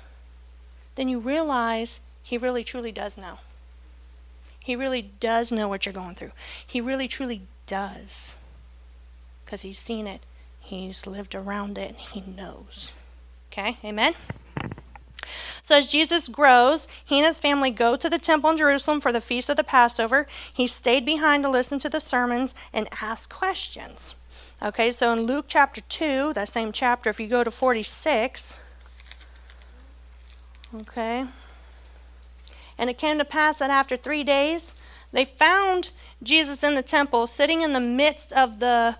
then 0.93 1.09
you 1.09 1.19
realize 1.19 1.99
he 2.21 2.37
really 2.37 2.63
truly 2.63 2.91
does 2.91 3.17
know. 3.17 3.39
He 4.59 4.75
really 4.75 5.01
does 5.19 5.51
know 5.51 5.67
what 5.67 5.87
you're 5.87 5.93
going 5.93 6.13
through. 6.13 6.31
He 6.65 6.79
really 6.79 7.07
truly 7.07 7.41
does. 7.65 8.37
Because 9.43 9.63
he's 9.63 9.79
seen 9.79 10.05
it, 10.05 10.21
he's 10.59 11.07
lived 11.07 11.33
around 11.33 11.79
it, 11.79 11.95
he 11.95 12.21
knows. 12.21 12.91
Okay? 13.51 13.77
Amen? 13.83 14.13
So 15.63 15.77
as 15.77 15.87
Jesus 15.89 16.27
grows, 16.27 16.89
he 17.03 17.17
and 17.19 17.25
his 17.25 17.39
family 17.39 17.71
go 17.71 17.95
to 17.95 18.09
the 18.09 18.19
temple 18.19 18.49
in 18.49 18.57
Jerusalem 18.57 18.99
for 18.99 19.13
the 19.13 19.21
feast 19.21 19.49
of 19.49 19.55
the 19.55 19.63
Passover. 19.63 20.27
He 20.53 20.67
stayed 20.67 21.05
behind 21.05 21.43
to 21.43 21.49
listen 21.49 21.79
to 21.79 21.89
the 21.89 22.01
sermons 22.01 22.53
and 22.73 22.89
ask 23.01 23.33
questions. 23.33 24.15
Okay, 24.61 24.91
so 24.91 25.13
in 25.13 25.21
Luke 25.21 25.45
chapter 25.47 25.79
2, 25.79 26.33
that 26.33 26.49
same 26.49 26.73
chapter, 26.73 27.09
if 27.09 27.19
you 27.19 27.27
go 27.27 27.45
to 27.45 27.51
46, 27.51 28.59
okay, 30.75 31.25
and 32.77 32.89
it 32.89 32.97
came 32.97 33.17
to 33.17 33.25
pass 33.25 33.59
that 33.59 33.69
after 33.69 33.95
three 33.95 34.23
days, 34.23 34.73
they 35.13 35.25
found 35.25 35.91
Jesus 36.21 36.63
in 36.63 36.75
the 36.75 36.81
temple, 36.81 37.25
sitting 37.27 37.61
in 37.61 37.71
the 37.71 37.79
midst 37.79 38.33
of 38.33 38.59
the 38.59 38.97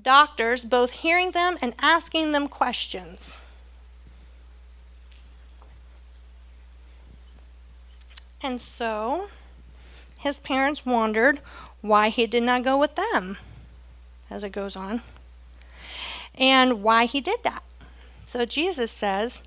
doctors, 0.00 0.64
both 0.64 0.90
hearing 0.90 1.30
them 1.30 1.58
and 1.60 1.74
asking 1.80 2.32
them 2.32 2.48
questions. 2.48 3.36
And 8.42 8.60
so 8.60 9.28
his 10.18 10.40
parents 10.40 10.84
wondered 10.84 11.40
why 11.80 12.08
he 12.08 12.26
did 12.26 12.42
not 12.42 12.64
go 12.64 12.76
with 12.78 12.96
them, 12.96 13.38
as 14.30 14.44
it 14.44 14.50
goes 14.50 14.76
on, 14.76 15.02
and 16.34 16.82
why 16.82 17.06
he 17.06 17.20
did 17.20 17.40
that. 17.44 17.62
So 18.26 18.44
Jesus 18.44 18.90
says 18.90 19.42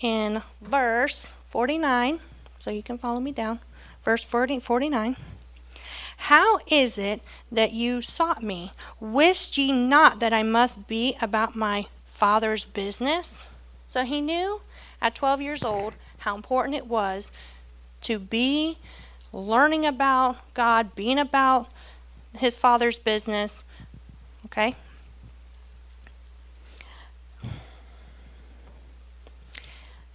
in 0.00 0.42
verse 0.60 1.32
49, 1.50 2.20
so 2.58 2.70
you 2.70 2.82
can 2.82 2.98
follow 2.98 3.20
me 3.20 3.32
down, 3.32 3.60
verse 4.04 4.22
40, 4.22 4.60
49. 4.60 5.16
How 6.22 6.58
is 6.66 6.98
it 6.98 7.22
that 7.52 7.72
you 7.72 8.02
sought 8.02 8.42
me? 8.42 8.72
Wist 8.98 9.56
ye 9.56 9.70
not 9.72 10.18
that 10.18 10.32
I 10.32 10.42
must 10.42 10.88
be 10.88 11.16
about 11.22 11.54
my 11.54 11.86
father's 12.06 12.64
business? 12.64 13.50
So 13.86 14.04
he 14.04 14.20
knew 14.20 14.60
at 15.00 15.14
12 15.14 15.40
years 15.40 15.62
old 15.62 15.94
how 16.18 16.34
important 16.34 16.76
it 16.76 16.88
was 16.88 17.30
to 18.02 18.18
be 18.18 18.78
learning 19.32 19.84
about 19.84 20.36
God, 20.54 20.94
being 20.94 21.18
about 21.18 21.68
his 22.36 22.58
father's 22.58 22.98
business. 22.98 23.64
Okay? 24.46 24.74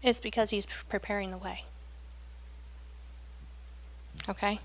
It's 0.01 0.19
because 0.19 0.49
he's 0.49 0.67
preparing 0.89 1.31
the 1.31 1.37
way. 1.37 1.63
Okay? 4.27 4.59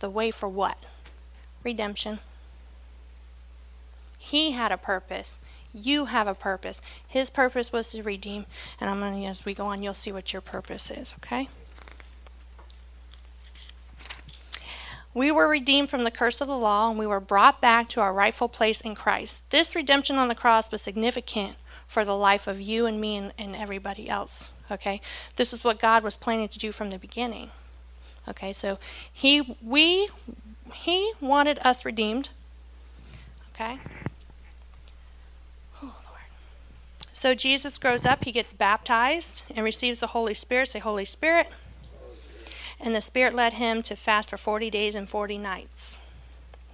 The 0.00 0.10
way 0.10 0.30
for 0.30 0.48
what? 0.48 0.78
Redemption. 1.62 2.18
He 4.18 4.52
had 4.52 4.72
a 4.72 4.76
purpose. 4.76 5.38
You 5.72 6.06
have 6.06 6.26
a 6.26 6.34
purpose. 6.34 6.82
His 7.06 7.30
purpose 7.30 7.72
was 7.72 7.90
to 7.90 8.02
redeem. 8.02 8.46
And 8.80 8.90
I'm 8.90 9.00
going 9.00 9.20
to, 9.22 9.26
as 9.26 9.44
we 9.44 9.54
go 9.54 9.66
on, 9.66 9.82
you'll 9.82 9.94
see 9.94 10.10
what 10.10 10.32
your 10.32 10.42
purpose 10.42 10.90
is, 10.90 11.14
okay? 11.18 11.48
We 15.12 15.32
were 15.32 15.48
redeemed 15.48 15.90
from 15.90 16.04
the 16.04 16.10
curse 16.10 16.40
of 16.40 16.48
the 16.48 16.56
law 16.56 16.88
and 16.88 16.98
we 16.98 17.06
were 17.06 17.20
brought 17.20 17.60
back 17.60 17.88
to 17.90 18.00
our 18.00 18.12
rightful 18.12 18.48
place 18.48 18.80
in 18.80 18.94
Christ. 18.94 19.42
This 19.50 19.74
redemption 19.74 20.16
on 20.16 20.28
the 20.28 20.34
cross 20.34 20.70
was 20.70 20.82
significant 20.82 21.56
for 21.88 22.04
the 22.04 22.16
life 22.16 22.46
of 22.46 22.60
you 22.60 22.86
and 22.86 23.00
me 23.00 23.16
and, 23.16 23.32
and 23.36 23.56
everybody 23.56 24.08
else. 24.08 24.50
Okay? 24.70 25.00
This 25.34 25.52
is 25.52 25.64
what 25.64 25.80
God 25.80 26.04
was 26.04 26.16
planning 26.16 26.48
to 26.48 26.58
do 26.58 26.70
from 26.70 26.90
the 26.90 26.98
beginning. 26.98 27.50
Okay, 28.28 28.52
so 28.52 28.78
he 29.12 29.56
we 29.62 30.08
he 30.72 31.12
wanted 31.20 31.58
us 31.64 31.84
redeemed. 31.84 32.28
Okay? 33.54 33.78
Oh. 35.82 35.94
So 37.12 37.34
Jesus 37.34 37.78
grows 37.78 38.06
up, 38.06 38.24
he 38.24 38.30
gets 38.30 38.52
baptized 38.52 39.42
and 39.54 39.64
receives 39.64 39.98
the 39.98 40.08
Holy 40.08 40.34
Spirit. 40.34 40.68
Say 40.68 40.78
Holy 40.78 41.04
Spirit 41.04 41.48
and 42.80 42.94
the 42.94 43.00
Spirit 43.00 43.34
led 43.34 43.54
him 43.54 43.82
to 43.82 43.96
fast 43.96 44.30
for 44.30 44.36
40 44.36 44.70
days 44.70 44.94
and 44.94 45.08
40 45.08 45.38
nights. 45.38 46.00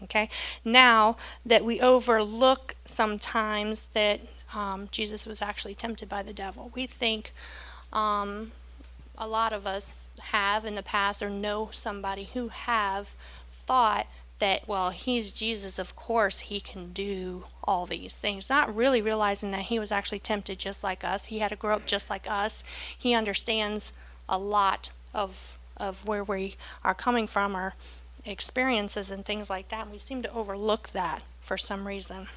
Okay? 0.02 0.28
Now 0.64 1.16
that 1.44 1.64
we 1.64 1.80
overlook 1.80 2.76
sometimes 2.84 3.88
that 3.94 4.20
um, 4.54 4.88
Jesus 4.90 5.26
was 5.26 5.42
actually 5.42 5.74
tempted 5.74 6.08
by 6.08 6.22
the 6.22 6.32
devil, 6.32 6.70
we 6.74 6.86
think 6.86 7.32
um, 7.92 8.52
a 9.18 9.26
lot 9.26 9.52
of 9.52 9.66
us 9.66 10.08
have 10.20 10.64
in 10.64 10.74
the 10.74 10.82
past 10.82 11.22
or 11.22 11.30
know 11.30 11.70
somebody 11.72 12.30
who 12.34 12.48
have 12.48 13.14
thought 13.66 14.06
that, 14.38 14.68
well, 14.68 14.90
he's 14.90 15.32
Jesus, 15.32 15.78
of 15.78 15.96
course 15.96 16.40
he 16.40 16.60
can 16.60 16.92
do 16.92 17.44
all 17.64 17.86
these 17.86 18.16
things. 18.16 18.50
Not 18.50 18.74
really 18.74 19.00
realizing 19.00 19.50
that 19.52 19.62
he 19.62 19.78
was 19.78 19.90
actually 19.90 20.18
tempted 20.18 20.58
just 20.58 20.84
like 20.84 21.04
us. 21.04 21.26
He 21.26 21.38
had 21.38 21.48
to 21.48 21.56
grow 21.56 21.74
up 21.74 21.86
just 21.86 22.10
like 22.10 22.26
us. 22.28 22.62
He 22.96 23.14
understands 23.14 23.92
a 24.28 24.38
lot 24.38 24.90
of 25.14 25.55
of 25.76 26.06
where 26.06 26.24
we 26.24 26.56
are 26.84 26.94
coming 26.94 27.26
from, 27.26 27.54
our 27.54 27.74
experiences 28.24 29.10
and 29.10 29.24
things 29.24 29.48
like 29.48 29.68
that. 29.68 29.90
We 29.90 29.98
seem 29.98 30.22
to 30.22 30.32
overlook 30.32 30.90
that 30.90 31.22
for 31.40 31.56
some 31.56 31.86
reason. 31.86 32.28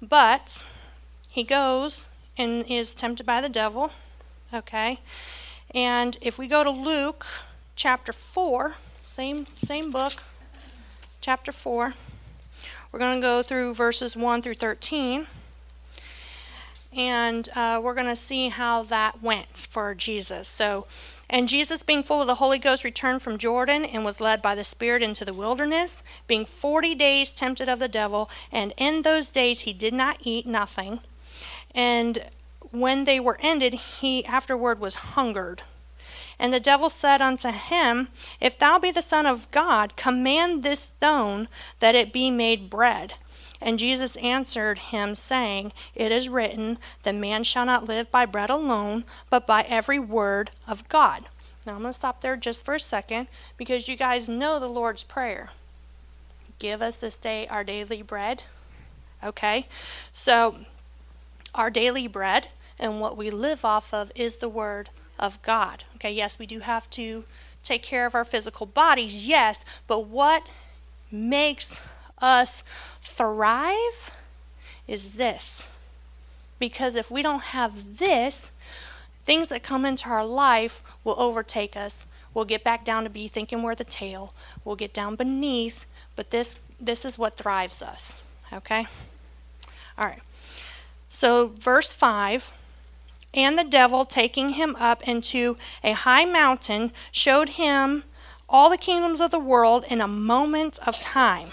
But 0.00 0.64
he 1.28 1.44
goes 1.44 2.04
and 2.38 2.64
is 2.66 2.94
tempted 2.94 3.26
by 3.26 3.40
the 3.40 3.48
devil. 3.48 3.92
Okay? 4.52 5.00
And 5.74 6.16
if 6.20 6.38
we 6.38 6.48
go 6.48 6.64
to 6.64 6.70
Luke 6.70 7.26
chapter 7.76 8.12
4, 8.12 8.74
same 9.04 9.46
same 9.46 9.90
book, 9.90 10.22
chapter 11.20 11.52
4, 11.52 11.94
we're 12.90 12.98
going 12.98 13.20
to 13.20 13.26
go 13.26 13.42
through 13.42 13.74
verses 13.74 14.16
1 14.16 14.42
through 14.42 14.54
13. 14.54 15.26
And 16.92 17.48
uh, 17.54 17.80
we're 17.82 17.94
going 17.94 18.06
to 18.06 18.16
see 18.16 18.48
how 18.48 18.82
that 18.84 19.22
went 19.22 19.66
for 19.70 19.94
Jesus. 19.94 20.48
So, 20.48 20.86
and 21.28 21.48
Jesus, 21.48 21.84
being 21.84 22.02
full 22.02 22.20
of 22.20 22.26
the 22.26 22.36
Holy 22.36 22.58
Ghost, 22.58 22.82
returned 22.82 23.22
from 23.22 23.38
Jordan 23.38 23.84
and 23.84 24.04
was 24.04 24.20
led 24.20 24.42
by 24.42 24.56
the 24.56 24.64
Spirit 24.64 25.00
into 25.00 25.24
the 25.24 25.32
wilderness, 25.32 26.02
being 26.26 26.44
forty 26.44 26.96
days 26.96 27.30
tempted 27.30 27.68
of 27.68 27.78
the 27.78 27.86
devil. 27.86 28.28
And 28.50 28.74
in 28.76 29.02
those 29.02 29.30
days 29.30 29.60
he 29.60 29.72
did 29.72 29.94
not 29.94 30.18
eat 30.22 30.46
nothing. 30.46 31.00
And 31.72 32.24
when 32.72 33.04
they 33.04 33.20
were 33.20 33.38
ended, 33.40 33.74
he 33.74 34.24
afterward 34.26 34.80
was 34.80 34.96
hungered. 34.96 35.62
And 36.40 36.52
the 36.52 36.58
devil 36.60 36.88
said 36.88 37.20
unto 37.20 37.50
him, 37.50 38.08
If 38.40 38.58
thou 38.58 38.78
be 38.78 38.90
the 38.90 39.02
Son 39.02 39.26
of 39.26 39.50
God, 39.50 39.94
command 39.94 40.62
this 40.62 40.80
stone 40.80 41.48
that 41.78 41.94
it 41.94 42.12
be 42.12 42.30
made 42.30 42.70
bread. 42.70 43.14
And 43.60 43.78
Jesus 43.78 44.16
answered 44.16 44.78
him, 44.78 45.14
saying, 45.14 45.72
It 45.94 46.10
is 46.12 46.28
written, 46.28 46.78
The 47.02 47.12
man 47.12 47.44
shall 47.44 47.66
not 47.66 47.86
live 47.86 48.10
by 48.10 48.26
bread 48.26 48.50
alone, 48.50 49.04
but 49.28 49.46
by 49.46 49.62
every 49.62 49.98
word 49.98 50.50
of 50.66 50.88
God. 50.88 51.24
Now 51.66 51.74
I'm 51.74 51.82
going 51.82 51.92
to 51.92 51.96
stop 51.96 52.22
there 52.22 52.36
just 52.36 52.64
for 52.64 52.74
a 52.74 52.80
second 52.80 53.28
because 53.56 53.88
you 53.88 53.96
guys 53.96 54.28
know 54.28 54.58
the 54.58 54.66
Lord's 54.66 55.04
Prayer. 55.04 55.50
Give 56.58 56.80
us 56.80 56.96
this 56.96 57.16
day 57.16 57.46
our 57.48 57.64
daily 57.64 58.02
bread. 58.02 58.44
Okay? 59.22 59.66
So, 60.12 60.56
our 61.54 61.70
daily 61.70 62.06
bread 62.06 62.48
and 62.78 63.00
what 63.00 63.16
we 63.16 63.30
live 63.30 63.64
off 63.64 63.92
of 63.92 64.10
is 64.14 64.36
the 64.36 64.48
Word 64.48 64.88
of 65.18 65.40
God. 65.42 65.84
Okay, 65.96 66.10
yes, 66.10 66.38
we 66.38 66.46
do 66.46 66.60
have 66.60 66.88
to 66.90 67.24
take 67.62 67.82
care 67.82 68.06
of 68.06 68.14
our 68.14 68.24
physical 68.24 68.66
bodies, 68.66 69.28
yes, 69.28 69.64
but 69.86 70.06
what 70.06 70.44
makes 71.12 71.82
us 72.20 72.62
thrive 73.02 74.10
is 74.86 75.12
this. 75.12 75.68
Because 76.58 76.94
if 76.94 77.10
we 77.10 77.22
don't 77.22 77.42
have 77.42 77.98
this, 77.98 78.50
things 79.24 79.48
that 79.48 79.62
come 79.62 79.84
into 79.84 80.08
our 80.08 80.24
life 80.24 80.82
will 81.04 81.18
overtake 81.18 81.76
us. 81.76 82.06
We'll 82.34 82.44
get 82.44 82.62
back 82.62 82.84
down 82.84 83.04
to 83.04 83.10
be 83.10 83.28
thinking 83.28 83.62
we're 83.62 83.74
the 83.74 83.84
tail. 83.84 84.34
We'll 84.64 84.76
get 84.76 84.92
down 84.92 85.16
beneath, 85.16 85.84
but 86.16 86.30
this 86.30 86.56
this 86.80 87.04
is 87.04 87.18
what 87.18 87.36
thrives 87.36 87.82
us. 87.82 88.18
Okay? 88.52 88.86
All 89.98 90.06
right. 90.06 90.22
So 91.10 91.48
verse 91.48 91.92
5 91.92 92.52
and 93.34 93.58
the 93.58 93.64
devil 93.64 94.04
taking 94.04 94.50
him 94.50 94.74
up 94.76 95.06
into 95.06 95.56
a 95.84 95.92
high 95.92 96.24
mountain 96.24 96.92
showed 97.12 97.50
him 97.50 98.04
all 98.48 98.70
the 98.70 98.78
kingdoms 98.78 99.20
of 99.20 99.30
the 99.30 99.38
world 99.38 99.84
in 99.88 100.00
a 100.00 100.08
moment 100.08 100.78
of 100.86 100.98
time 100.98 101.50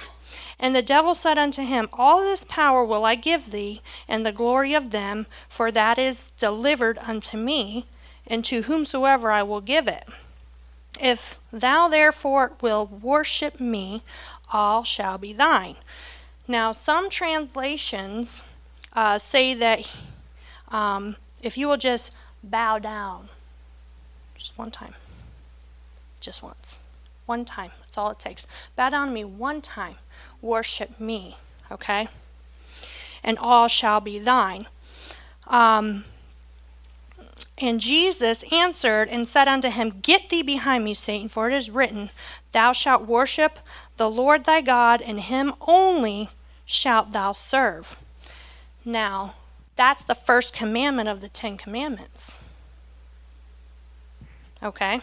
and 0.59 0.75
the 0.75 0.81
devil 0.81 1.13
said 1.13 1.37
unto 1.37 1.63
him, 1.63 1.87
All 1.93 2.21
this 2.21 2.43
power 2.43 2.83
will 2.83 3.05
I 3.05 3.15
give 3.15 3.51
thee, 3.51 3.81
and 4.07 4.25
the 4.25 4.31
glory 4.31 4.73
of 4.73 4.89
them, 4.89 5.27
for 5.47 5.71
that 5.71 5.99
is 5.99 6.31
delivered 6.39 6.97
unto 6.99 7.37
me, 7.37 7.85
and 8.25 8.43
to 8.45 8.63
whomsoever 8.63 9.31
I 9.31 9.43
will 9.43 9.61
give 9.61 9.87
it. 9.87 10.05
If 10.99 11.37
thou 11.53 11.87
therefore 11.87 12.53
wilt 12.59 12.91
worship 12.91 13.59
me, 13.59 14.01
all 14.51 14.83
shall 14.83 15.19
be 15.19 15.31
thine. 15.31 15.75
Now, 16.47 16.71
some 16.71 17.09
translations 17.09 18.41
uh, 18.93 19.19
say 19.19 19.53
that 19.53 19.89
um, 20.69 21.17
if 21.43 21.57
you 21.57 21.67
will 21.67 21.77
just 21.77 22.09
bow 22.43 22.79
down, 22.79 23.29
just 24.35 24.57
one 24.57 24.71
time, 24.71 24.95
just 26.19 26.41
once, 26.41 26.79
one 27.27 27.45
time, 27.45 27.71
that's 27.81 27.97
all 27.97 28.09
it 28.09 28.19
takes. 28.19 28.47
Bow 28.75 28.89
down 28.89 29.07
to 29.07 29.13
me 29.13 29.23
one 29.23 29.61
time 29.61 29.97
worship 30.41 30.99
me. 30.99 31.37
Okay? 31.71 32.07
And 33.23 33.37
all 33.37 33.67
shall 33.67 33.99
be 33.99 34.19
thine. 34.19 34.67
Um, 35.47 36.05
and 37.57 37.79
Jesus 37.79 38.43
answered 38.51 39.09
and 39.09 39.27
said 39.27 39.47
unto 39.47 39.69
him, 39.69 39.99
Get 40.01 40.29
thee 40.29 40.43
behind 40.43 40.83
me, 40.83 40.93
Satan, 40.93 41.27
for 41.27 41.49
it 41.49 41.55
is 41.55 41.71
written, 41.71 42.11
Thou 42.51 42.71
shalt 42.71 43.07
worship 43.07 43.59
the 43.97 44.09
Lord 44.09 44.43
thy 44.43 44.61
God, 44.61 45.01
and 45.01 45.19
him 45.21 45.53
only 45.61 46.29
shalt 46.65 47.11
thou 47.11 47.31
serve. 47.31 47.97
Now, 48.85 49.35
that's 49.75 50.03
the 50.03 50.15
first 50.15 50.53
commandment 50.53 51.09
of 51.09 51.21
the 51.21 51.29
Ten 51.29 51.57
Commandments. 51.57 52.37
Okay? 54.61 55.01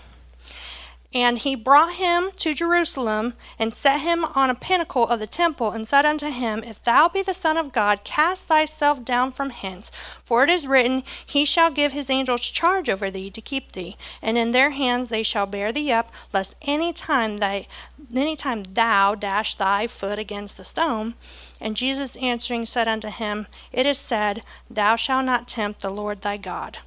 And 1.14 1.38
he 1.38 1.54
brought 1.54 1.94
him 1.94 2.30
to 2.38 2.54
Jerusalem 2.54 3.34
and 3.56 3.72
set 3.72 4.00
him 4.00 4.24
on 4.24 4.50
a 4.50 4.54
pinnacle 4.54 5.06
of 5.06 5.20
the 5.20 5.28
temple 5.28 5.70
and 5.70 5.86
said 5.86 6.04
unto 6.04 6.28
him, 6.28 6.64
If 6.64 6.82
thou 6.82 7.08
be 7.08 7.22
the 7.22 7.32
Son 7.32 7.56
of 7.56 7.70
God, 7.70 8.02
cast 8.02 8.46
thyself 8.46 9.04
down 9.04 9.30
from 9.30 9.50
hence. 9.50 9.92
For 10.24 10.42
it 10.42 10.50
is 10.50 10.66
written, 10.66 11.04
He 11.24 11.44
shall 11.44 11.70
give 11.70 11.92
his 11.92 12.10
angels 12.10 12.40
charge 12.42 12.90
over 12.90 13.12
thee 13.12 13.30
to 13.30 13.40
keep 13.40 13.72
thee, 13.72 13.96
and 14.20 14.36
in 14.36 14.50
their 14.50 14.72
hands 14.72 15.08
they 15.08 15.22
shall 15.22 15.46
bear 15.46 15.70
thee 15.70 15.92
up, 15.92 16.10
lest 16.32 16.56
any 16.62 16.92
time 16.92 17.38
thy 17.38 17.68
any 18.12 18.34
time 18.34 18.64
thou 18.64 19.14
dash 19.14 19.54
thy 19.54 19.86
foot 19.86 20.18
against 20.18 20.58
a 20.58 20.64
stone. 20.64 21.14
And 21.60 21.76
Jesus 21.76 22.16
answering 22.16 22.66
said 22.66 22.88
unto 22.88 23.08
him, 23.08 23.46
It 23.72 23.86
is 23.86 23.98
said, 23.98 24.42
Thou 24.68 24.96
shalt 24.96 25.26
not 25.26 25.46
tempt 25.46 25.80
the 25.80 25.90
Lord 25.90 26.22
thy 26.22 26.38
God. 26.38 26.78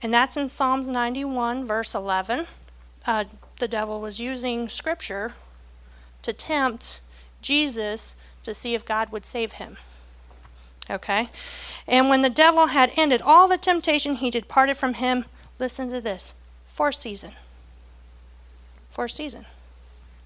And 0.00 0.14
that's 0.14 0.36
in 0.36 0.48
Psalms 0.48 0.88
91, 0.88 1.66
verse 1.66 1.94
11 1.94 2.46
uh, 3.06 3.24
the 3.58 3.68
devil 3.68 4.00
was 4.00 4.20
using 4.20 4.68
scripture 4.68 5.34
to 6.22 6.32
tempt 6.32 7.00
Jesus 7.40 8.14
to 8.44 8.54
see 8.54 8.74
if 8.74 8.84
God 8.84 9.10
would 9.10 9.26
save 9.26 9.52
him. 9.52 9.76
Okay? 10.90 11.30
And 11.86 12.08
when 12.08 12.22
the 12.22 12.30
devil 12.30 12.68
had 12.68 12.92
ended 12.96 13.22
all 13.22 13.48
the 13.48 13.58
temptation, 13.58 14.16
he 14.16 14.30
departed 14.30 14.76
from 14.76 14.94
him. 14.94 15.24
Listen 15.58 15.90
to 15.90 16.00
this 16.00 16.34
for 16.66 16.88
a 16.88 16.92
season. 16.92 17.32
For 18.90 19.04
a 19.04 19.10
season. 19.10 19.46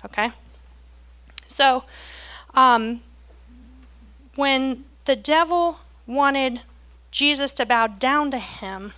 Okay? 0.05 0.33
So, 1.49 1.85
um, 2.55 3.01
when 4.35 4.85
the 5.05 5.17
devil 5.17 5.79
wanted 6.07 6.61
Jesus 7.11 7.53
to 7.55 7.67
bow 7.67 7.87
down 7.87 8.31
to 8.31 8.39
him, 8.39 8.93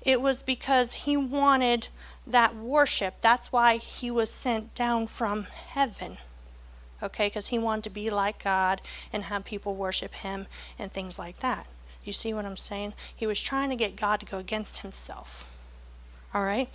it 0.00 0.20
was 0.20 0.42
because 0.42 0.92
he 0.92 1.16
wanted 1.16 1.88
that 2.26 2.56
worship. 2.56 3.16
That's 3.20 3.52
why 3.52 3.76
he 3.76 4.10
was 4.10 4.30
sent 4.30 4.74
down 4.74 5.06
from 5.06 5.44
heaven. 5.44 6.18
Okay, 7.02 7.26
because 7.26 7.48
he 7.48 7.58
wanted 7.58 7.84
to 7.84 7.90
be 7.90 8.10
like 8.10 8.42
God 8.42 8.80
and 9.12 9.24
have 9.24 9.44
people 9.44 9.74
worship 9.74 10.14
him 10.14 10.46
and 10.78 10.90
things 10.90 11.18
like 11.18 11.40
that. 11.40 11.66
You 12.04 12.12
see 12.12 12.32
what 12.32 12.46
I'm 12.46 12.56
saying? 12.56 12.94
He 13.14 13.26
was 13.26 13.40
trying 13.40 13.70
to 13.70 13.76
get 13.76 13.96
God 13.96 14.20
to 14.20 14.26
go 14.26 14.38
against 14.38 14.78
himself. 14.78 15.46
All 16.32 16.42
right? 16.42 16.68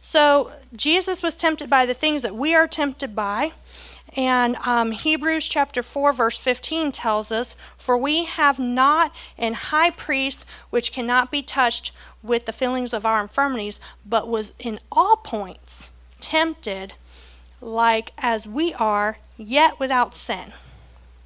So 0.00 0.52
Jesus 0.74 1.22
was 1.22 1.34
tempted 1.34 1.70
by 1.70 1.86
the 1.86 1.94
things 1.94 2.22
that 2.22 2.36
we 2.36 2.54
are 2.54 2.66
tempted 2.68 3.14
by. 3.14 3.52
And 4.16 4.56
um, 4.64 4.92
Hebrews 4.92 5.46
chapter 5.46 5.82
4, 5.82 6.14
verse 6.14 6.38
15 6.38 6.90
tells 6.90 7.30
us, 7.30 7.54
For 7.76 7.98
we 7.98 8.24
have 8.24 8.58
not 8.58 9.12
an 9.36 9.52
high 9.52 9.90
priest 9.90 10.46
which 10.70 10.90
cannot 10.90 11.30
be 11.30 11.42
touched 11.42 11.92
with 12.22 12.46
the 12.46 12.52
feelings 12.52 12.94
of 12.94 13.04
our 13.04 13.20
infirmities, 13.20 13.78
but 14.06 14.26
was 14.26 14.52
in 14.58 14.80
all 14.90 15.16
points 15.16 15.90
tempted 16.18 16.94
like 17.60 18.12
as 18.18 18.46
we 18.46 18.72
are, 18.74 19.18
yet 19.36 19.78
without 19.78 20.14
sin. 20.14 20.52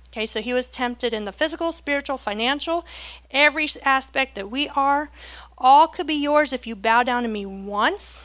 Okay, 0.09 0.27
so 0.27 0.41
he 0.41 0.53
was 0.53 0.67
tempted 0.67 1.15
in 1.15 1.25
the 1.25 1.33
physical, 1.33 1.71
spiritual, 1.71 2.19
financial, 2.19 2.85
every 3.31 3.69
aspect 3.85 4.35
that 4.35 4.51
we 4.51 4.69
are. 4.71 5.11
All 5.57 5.87
could 5.87 6.09
be 6.09 6.15
yours 6.15 6.53
if 6.53 6.67
you 6.67 6.75
bow 6.75 7.05
down 7.05 7.23
to 7.23 7.29
me 7.29 7.47
once. 7.47 8.25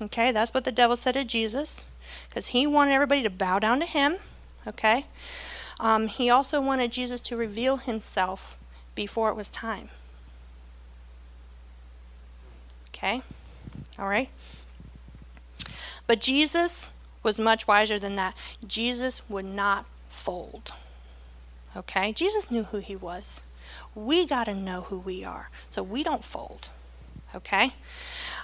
Okay, 0.00 0.30
that's 0.30 0.54
what 0.54 0.62
the 0.62 0.70
devil 0.70 0.96
said 0.96 1.14
to 1.14 1.24
Jesus 1.24 1.82
because 2.28 2.48
he 2.48 2.66
wanted 2.66 2.92
everybody 2.92 3.22
to 3.22 3.30
bow 3.30 3.58
down 3.58 3.80
to 3.80 3.86
him. 3.86 4.16
Okay? 4.66 5.06
Um, 5.80 6.08
he 6.08 6.30
also 6.30 6.60
wanted 6.60 6.92
Jesus 6.92 7.20
to 7.22 7.36
reveal 7.36 7.78
himself 7.78 8.56
before 8.94 9.30
it 9.30 9.36
was 9.36 9.48
time. 9.48 9.90
Okay? 12.88 13.22
All 13.98 14.08
right? 14.08 14.28
But 16.06 16.20
Jesus 16.20 16.90
was 17.22 17.40
much 17.40 17.66
wiser 17.66 17.98
than 17.98 18.16
that. 18.16 18.34
Jesus 18.66 19.28
would 19.28 19.44
not 19.44 19.86
fold. 20.08 20.72
Okay? 21.76 22.12
Jesus 22.12 22.50
knew 22.50 22.64
who 22.64 22.78
he 22.78 22.96
was. 22.96 23.42
We 23.94 24.26
got 24.26 24.44
to 24.44 24.54
know 24.54 24.82
who 24.82 24.98
we 24.98 25.24
are 25.24 25.50
so 25.70 25.82
we 25.82 26.02
don't 26.02 26.24
fold. 26.24 26.68
Okay? 27.34 27.74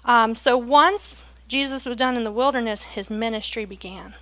Um, 0.04 0.34
so 0.34 0.56
once 0.56 1.24
Jesus 1.48 1.86
was 1.86 1.96
done 1.96 2.16
in 2.16 2.24
the 2.24 2.30
wilderness, 2.30 2.84
his 2.84 3.08
ministry 3.10 3.64
began. 3.64 4.14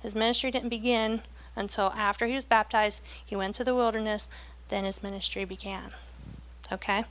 His 0.00 0.14
ministry 0.14 0.50
didn't 0.50 0.70
begin 0.70 1.22
until 1.54 1.92
after 1.94 2.26
he 2.26 2.34
was 2.34 2.46
baptized. 2.46 3.02
He 3.24 3.36
went 3.36 3.54
to 3.56 3.64
the 3.64 3.74
wilderness, 3.74 4.28
then 4.68 4.84
his 4.84 5.02
ministry 5.02 5.44
began. 5.44 5.92
Okay? 6.72 7.04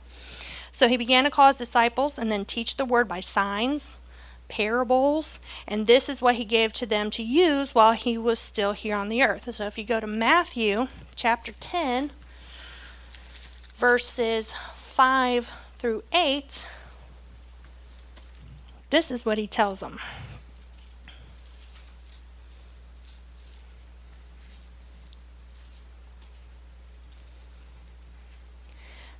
So 0.72 0.88
he 0.88 0.96
began 0.96 1.24
to 1.24 1.30
call 1.30 1.46
his 1.46 1.56
disciples 1.56 2.18
and 2.18 2.32
then 2.32 2.44
teach 2.44 2.76
the 2.76 2.84
word 2.84 3.06
by 3.06 3.20
signs, 3.20 3.96
parables, 4.48 5.38
and 5.68 5.86
this 5.86 6.08
is 6.08 6.20
what 6.20 6.34
he 6.34 6.44
gave 6.44 6.72
to 6.72 6.86
them 6.86 7.08
to 7.10 7.22
use 7.22 7.74
while 7.74 7.92
he 7.92 8.18
was 8.18 8.38
still 8.38 8.72
here 8.72 8.96
on 8.96 9.08
the 9.08 9.22
earth. 9.22 9.54
So 9.54 9.66
if 9.66 9.78
you 9.78 9.84
go 9.84 10.00
to 10.00 10.06
Matthew 10.06 10.88
chapter 11.14 11.52
10, 11.60 12.10
verses 13.76 14.52
5 14.74 15.52
through 15.78 16.02
8, 16.12 16.66
this 18.92 19.10
is 19.10 19.24
what 19.24 19.38
he 19.38 19.46
tells 19.46 19.80
them. 19.80 19.98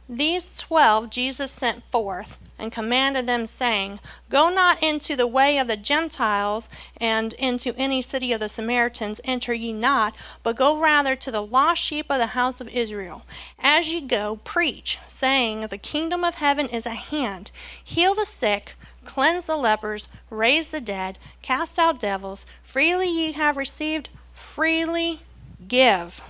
These 0.07 0.59
twelve 0.59 1.09
Jesus 1.09 1.51
sent 1.51 1.85
forth 1.85 2.39
and 2.59 2.71
commanded 2.71 3.27
them, 3.27 3.47
saying, 3.47 3.99
Go 4.29 4.51
not 4.51 4.83
into 4.83 5.17
the 5.17 5.27
way 5.27 5.57
of 5.57 5.69
the 5.69 5.77
Gentiles, 5.79 6.69
and 6.99 7.33
into 7.35 7.75
any 7.79 8.03
city 8.03 8.31
of 8.35 8.41
the 8.41 8.51
Samaritans 8.51 9.23
enter 9.25 9.55
ye 9.55 9.73
not, 9.73 10.15
but 10.43 10.57
go 10.57 10.79
rather 10.79 11.17
to 11.17 11.31
the 11.31 11.41
lost 11.41 11.83
sheep 11.83 12.11
of 12.11 12.19
the 12.19 12.27
house 12.27 12.61
of 12.61 12.69
Israel. 12.69 13.23
As 13.59 13.91
ye 13.91 14.03
go, 14.03 14.37
preach, 14.45 14.99
saying, 15.09 15.69
The 15.69 15.79
kingdom 15.79 16.25
of 16.25 16.35
heaven 16.35 16.69
is 16.69 16.87
at 16.87 17.09
hand. 17.09 17.51
Heal 17.83 18.15
the 18.15 18.27
sick, 18.27 18.77
cleanse 19.05 19.47
the 19.47 19.57
lepers, 19.57 20.09
raise 20.31 20.71
the 20.71 20.81
dead, 20.81 21.19
cast 21.43 21.79
out 21.79 22.01
devils. 22.01 22.47
Freely 22.63 23.09
ye 23.09 23.33
have 23.33 23.57
received, 23.57 24.09
freely 24.33 25.21
give. 25.67 26.23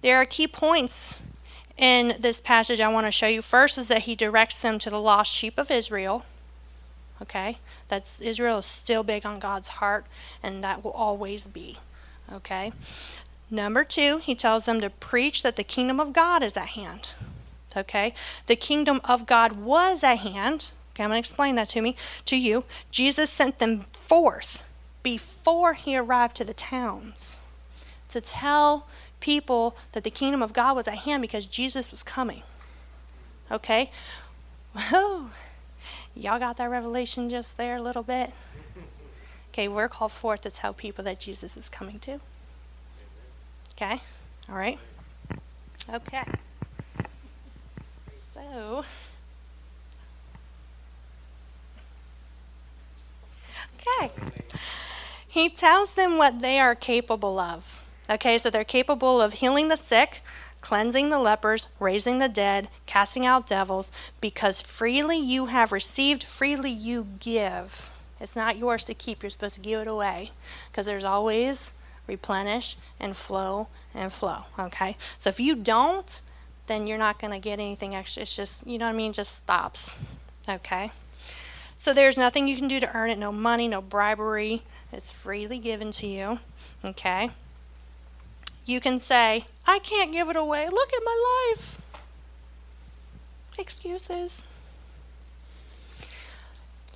There 0.00 0.16
are 0.16 0.26
key 0.26 0.46
points 0.46 1.18
in 1.76 2.16
this 2.20 2.40
passage 2.40 2.80
I 2.80 2.88
want 2.88 3.06
to 3.06 3.10
show 3.10 3.26
you 3.26 3.42
first 3.42 3.78
is 3.78 3.88
that 3.88 4.02
he 4.02 4.14
directs 4.14 4.58
them 4.58 4.78
to 4.80 4.90
the 4.90 5.00
lost 5.00 5.32
sheep 5.32 5.58
of 5.58 5.70
Israel. 5.70 6.24
Okay? 7.20 7.58
That's 7.88 8.20
Israel 8.20 8.58
is 8.58 8.66
still 8.66 9.02
big 9.02 9.26
on 9.26 9.38
God's 9.38 9.68
heart 9.68 10.06
and 10.42 10.62
that 10.62 10.84
will 10.84 10.92
always 10.92 11.46
be. 11.46 11.78
Okay? 12.32 12.72
Number 13.50 13.84
2, 13.84 14.18
he 14.18 14.34
tells 14.34 14.64
them 14.64 14.80
to 14.80 14.90
preach 14.90 15.42
that 15.42 15.56
the 15.56 15.64
kingdom 15.64 16.00
of 16.00 16.12
God 16.12 16.42
is 16.42 16.56
at 16.56 16.68
hand. 16.68 17.12
Okay? 17.76 18.14
The 18.46 18.56
kingdom 18.56 19.00
of 19.04 19.26
God 19.26 19.52
was 19.52 20.02
at 20.02 20.18
hand. 20.18 20.70
Okay, 20.94 21.02
I'm 21.02 21.10
going 21.10 21.20
to 21.20 21.28
explain 21.28 21.56
that 21.56 21.68
to 21.70 21.82
me 21.82 21.96
to 22.26 22.36
you. 22.36 22.64
Jesus 22.90 23.28
sent 23.28 23.58
them 23.58 23.86
forth 23.92 24.62
before 25.02 25.74
he 25.74 25.96
arrived 25.96 26.36
to 26.36 26.44
the 26.44 26.54
towns 26.54 27.40
to 28.10 28.20
tell 28.20 28.86
people 29.18 29.76
that 29.92 30.04
the 30.04 30.10
kingdom 30.10 30.40
of 30.40 30.52
God 30.52 30.76
was 30.76 30.86
at 30.86 30.98
hand 30.98 31.20
because 31.20 31.46
Jesus 31.46 31.90
was 31.90 32.04
coming. 32.04 32.42
Okay? 33.50 33.90
Whoa. 34.72 35.30
Y'all 36.14 36.38
got 36.38 36.58
that 36.58 36.70
revelation 36.70 37.28
just 37.28 37.56
there 37.56 37.76
a 37.76 37.82
little 37.82 38.04
bit? 38.04 38.32
Okay, 39.52 39.66
we're 39.66 39.88
called 39.88 40.12
forth 40.12 40.42
to 40.42 40.50
tell 40.50 40.72
people 40.72 41.02
that 41.04 41.18
Jesus 41.18 41.56
is 41.56 41.68
coming 41.68 41.98
too. 41.98 42.20
Okay? 43.72 44.00
All 44.48 44.54
right? 44.54 44.78
Okay. 45.92 46.22
So. 48.32 48.84
Okay. 53.86 54.10
He 55.30 55.48
tells 55.48 55.94
them 55.94 56.16
what 56.16 56.40
they 56.40 56.58
are 56.60 56.74
capable 56.74 57.38
of. 57.38 57.82
Okay, 58.08 58.38
so 58.38 58.50
they're 58.50 58.64
capable 58.64 59.20
of 59.20 59.34
healing 59.34 59.68
the 59.68 59.76
sick, 59.76 60.22
cleansing 60.60 61.10
the 61.10 61.18
lepers, 61.18 61.68
raising 61.80 62.18
the 62.18 62.28
dead, 62.28 62.68
casting 62.86 63.26
out 63.26 63.46
devils, 63.46 63.90
because 64.20 64.60
freely 64.60 65.18
you 65.18 65.46
have 65.46 65.72
received, 65.72 66.22
freely 66.22 66.70
you 66.70 67.06
give. 67.18 67.90
It's 68.20 68.36
not 68.36 68.58
yours 68.58 68.84
to 68.84 68.94
keep, 68.94 69.22
you're 69.22 69.30
supposed 69.30 69.56
to 69.56 69.60
give 69.60 69.80
it 69.80 69.88
away, 69.88 70.30
because 70.70 70.86
there's 70.86 71.04
always 71.04 71.72
replenish 72.06 72.76
and 73.00 73.16
flow 73.16 73.68
and 73.94 74.12
flow. 74.12 74.44
Okay, 74.58 74.96
so 75.18 75.30
if 75.30 75.40
you 75.40 75.56
don't, 75.56 76.20
then 76.66 76.86
you're 76.86 76.98
not 76.98 77.18
going 77.18 77.32
to 77.32 77.38
get 77.38 77.58
anything 77.58 77.94
extra. 77.94 78.22
It's 78.22 78.36
just, 78.36 78.66
you 78.66 78.78
know 78.78 78.86
what 78.86 78.94
I 78.94 78.96
mean, 78.96 79.12
just 79.12 79.34
stops. 79.34 79.98
Okay, 80.48 80.92
so 81.84 81.92
there's 81.92 82.16
nothing 82.16 82.48
you 82.48 82.56
can 82.56 82.66
do 82.66 82.80
to 82.80 82.96
earn 82.96 83.10
it 83.10 83.18
no 83.18 83.30
money, 83.30 83.68
no 83.68 83.80
bribery. 83.80 84.62
It's 84.92 85.10
freely 85.10 85.58
given 85.58 85.92
to 85.92 86.06
you. 86.06 86.40
Okay 86.84 87.30
you 88.64 88.80
can 88.80 88.98
say, 88.98 89.46
I 89.66 89.78
can't 89.78 90.12
give 90.12 90.28
it 90.28 90.36
away. 90.36 90.68
Look 90.68 90.92
at 90.92 91.02
my 91.04 91.52
life. 91.56 91.80
Excuses. 93.58 94.42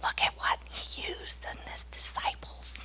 Look 0.03 0.23
at 0.23 0.33
what 0.37 0.59
he 0.71 1.03
used 1.03 1.45
in 1.45 1.59
his 1.71 1.85
disciples. 1.91 2.79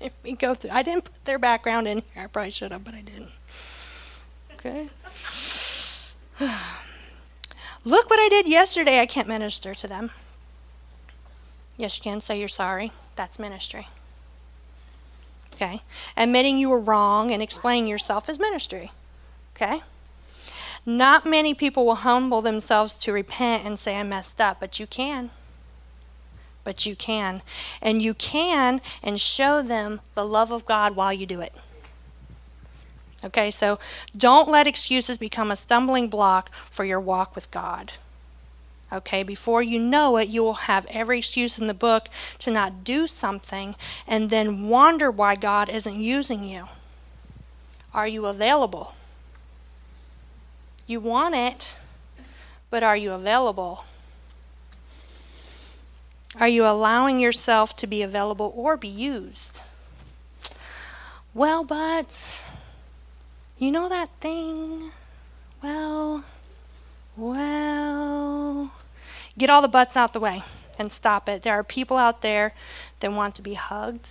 if 0.00 0.12
we 0.22 0.32
go 0.32 0.54
through, 0.54 0.70
I 0.70 0.82
didn't 0.82 1.04
put 1.04 1.24
their 1.24 1.38
background 1.38 1.88
in 1.88 2.02
here. 2.14 2.24
I 2.24 2.26
probably 2.26 2.50
should 2.50 2.72
have, 2.72 2.84
but 2.84 2.94
I 2.94 3.02
didn't. 3.02 3.32
Okay. 4.54 4.88
Look 7.86 8.10
what 8.10 8.18
I 8.18 8.28
did 8.28 8.48
yesterday. 8.48 8.98
I 8.98 9.06
can't 9.06 9.28
minister 9.28 9.72
to 9.72 9.86
them. 9.86 10.10
Yes, 11.76 11.96
you 11.96 12.02
can 12.02 12.20
say 12.20 12.36
you're 12.36 12.48
sorry. 12.48 12.90
That's 13.14 13.38
ministry. 13.38 13.86
Okay? 15.54 15.82
Admitting 16.16 16.58
you 16.58 16.68
were 16.68 16.80
wrong 16.80 17.30
and 17.30 17.40
explaining 17.40 17.86
yourself 17.86 18.28
is 18.28 18.40
ministry. 18.40 18.90
Okay? 19.54 19.82
Not 20.84 21.24
many 21.24 21.54
people 21.54 21.86
will 21.86 21.94
humble 21.94 22.42
themselves 22.42 22.96
to 22.96 23.12
repent 23.12 23.64
and 23.64 23.78
say, 23.78 23.96
I 23.96 24.02
messed 24.02 24.40
up, 24.40 24.58
but 24.58 24.80
you 24.80 24.88
can. 24.88 25.30
But 26.64 26.86
you 26.86 26.96
can. 26.96 27.40
And 27.80 28.02
you 28.02 28.14
can 28.14 28.80
and 29.00 29.20
show 29.20 29.62
them 29.62 30.00
the 30.14 30.26
love 30.26 30.50
of 30.50 30.66
God 30.66 30.96
while 30.96 31.12
you 31.12 31.24
do 31.24 31.40
it. 31.40 31.54
Okay, 33.26 33.50
so 33.50 33.80
don't 34.16 34.48
let 34.48 34.68
excuses 34.68 35.18
become 35.18 35.50
a 35.50 35.56
stumbling 35.56 36.08
block 36.08 36.50
for 36.70 36.84
your 36.84 37.00
walk 37.00 37.34
with 37.34 37.50
God. 37.50 37.94
Okay, 38.92 39.24
before 39.24 39.64
you 39.64 39.80
know 39.80 40.16
it, 40.16 40.28
you 40.28 40.44
will 40.44 40.54
have 40.54 40.86
every 40.88 41.18
excuse 41.18 41.58
in 41.58 41.66
the 41.66 41.74
book 41.74 42.08
to 42.38 42.52
not 42.52 42.84
do 42.84 43.08
something 43.08 43.74
and 44.06 44.30
then 44.30 44.68
wonder 44.68 45.10
why 45.10 45.34
God 45.34 45.68
isn't 45.68 46.00
using 46.00 46.44
you. 46.44 46.68
Are 47.92 48.06
you 48.06 48.26
available? 48.26 48.94
You 50.86 51.00
want 51.00 51.34
it, 51.34 51.78
but 52.70 52.84
are 52.84 52.96
you 52.96 53.10
available? 53.10 53.84
Are 56.38 56.46
you 56.46 56.64
allowing 56.64 57.18
yourself 57.18 57.74
to 57.76 57.88
be 57.88 58.02
available 58.02 58.52
or 58.54 58.76
be 58.76 58.86
used? 58.86 59.62
Well, 61.34 61.64
but 61.64 62.40
you 63.58 63.72
know 63.72 63.88
that 63.88 64.10
thing? 64.20 64.92
Well, 65.62 66.24
well, 67.16 68.72
get 69.38 69.48
all 69.48 69.62
the 69.62 69.68
butts 69.68 69.96
out 69.96 70.12
the 70.12 70.20
way 70.20 70.42
and 70.78 70.92
stop 70.92 71.28
it. 71.28 71.42
There 71.42 71.54
are 71.54 71.64
people 71.64 71.96
out 71.96 72.22
there 72.22 72.52
that 73.00 73.12
want 73.12 73.34
to 73.36 73.42
be 73.42 73.54
hugged, 73.54 74.08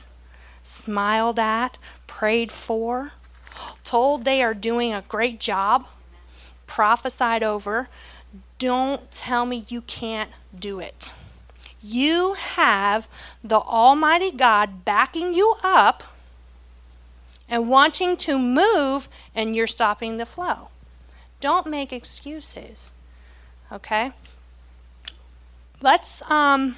smiled 0.63 1.37
at, 1.37 1.77
prayed 2.07 2.51
for, 2.51 3.11
told 3.83 4.25
they 4.25 4.41
are 4.41 4.53
doing 4.53 4.93
a 4.93 5.03
great 5.07 5.39
job, 5.39 5.85
prophesied 6.65 7.43
over. 7.43 7.87
Don't 8.57 9.11
tell 9.11 9.45
me 9.45 9.65
you 9.67 9.81
can't 9.81 10.31
do 10.57 10.79
it. 10.79 11.13
You 11.81 12.33
have 12.33 13.07
the 13.43 13.59
Almighty 13.59 14.31
God 14.31 14.83
backing 14.83 15.35
you 15.35 15.55
up 15.63 16.03
and 17.49 17.69
wanting 17.69 18.17
to 18.17 18.39
move, 18.39 19.07
and 19.35 19.55
you're 19.55 19.67
stopping 19.67 20.17
the 20.17 20.25
flow. 20.25 20.69
Don't 21.39 21.67
make 21.67 21.93
excuses. 21.93 22.91
Okay? 23.71 24.11
Let's 25.81 26.21
um, 26.29 26.75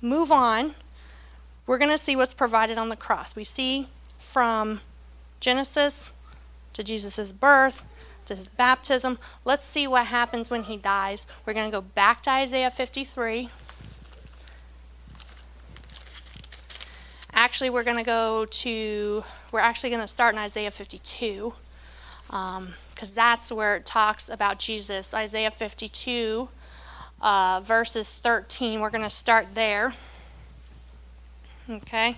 move 0.00 0.30
on. 0.30 0.74
We're 1.66 1.78
going 1.78 1.90
to 1.90 1.98
see 1.98 2.16
what's 2.16 2.34
provided 2.34 2.76
on 2.76 2.88
the 2.88 2.96
cross. 2.96 3.36
We 3.36 3.44
see 3.44 3.88
from 4.18 4.80
Genesis 5.40 6.12
to 6.72 6.82
Jesus' 6.82 7.32
birth 7.32 7.84
to 8.26 8.34
his 8.34 8.48
baptism. 8.48 9.18
Let's 9.44 9.64
see 9.64 9.86
what 9.86 10.06
happens 10.06 10.50
when 10.50 10.64
he 10.64 10.76
dies. 10.76 11.26
We're 11.44 11.54
going 11.54 11.70
to 11.70 11.76
go 11.76 11.82
back 11.82 12.22
to 12.24 12.30
Isaiah 12.30 12.70
53. 12.70 13.50
Actually, 17.42 17.70
we're 17.70 17.82
going 17.82 17.96
to 17.96 18.04
go 18.04 18.44
to, 18.44 19.24
we're 19.50 19.58
actually 19.58 19.90
going 19.90 20.00
to 20.00 20.06
start 20.06 20.32
in 20.32 20.38
Isaiah 20.38 20.70
52. 20.70 21.52
Um, 22.30 22.74
because 22.90 23.10
that's 23.10 23.50
where 23.50 23.74
it 23.74 23.84
talks 23.84 24.28
about 24.28 24.60
Jesus. 24.60 25.12
Isaiah 25.12 25.50
52, 25.50 26.48
uh, 27.20 27.60
verses 27.64 28.14
13. 28.14 28.78
We're 28.78 28.90
going 28.90 29.02
to 29.02 29.10
start 29.10 29.56
there. 29.56 29.92
Okay. 31.68 32.16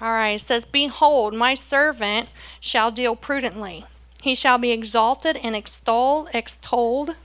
All 0.00 0.12
right, 0.12 0.36
it 0.36 0.40
says, 0.40 0.64
Behold, 0.64 1.34
my 1.34 1.54
servant 1.54 2.28
shall 2.60 2.92
deal 2.92 3.16
prudently. 3.16 3.86
He 4.22 4.36
shall 4.36 4.58
be 4.58 4.70
exalted 4.70 5.36
and 5.38 5.56
extolled, 5.56 6.28
extolled, 6.32 7.16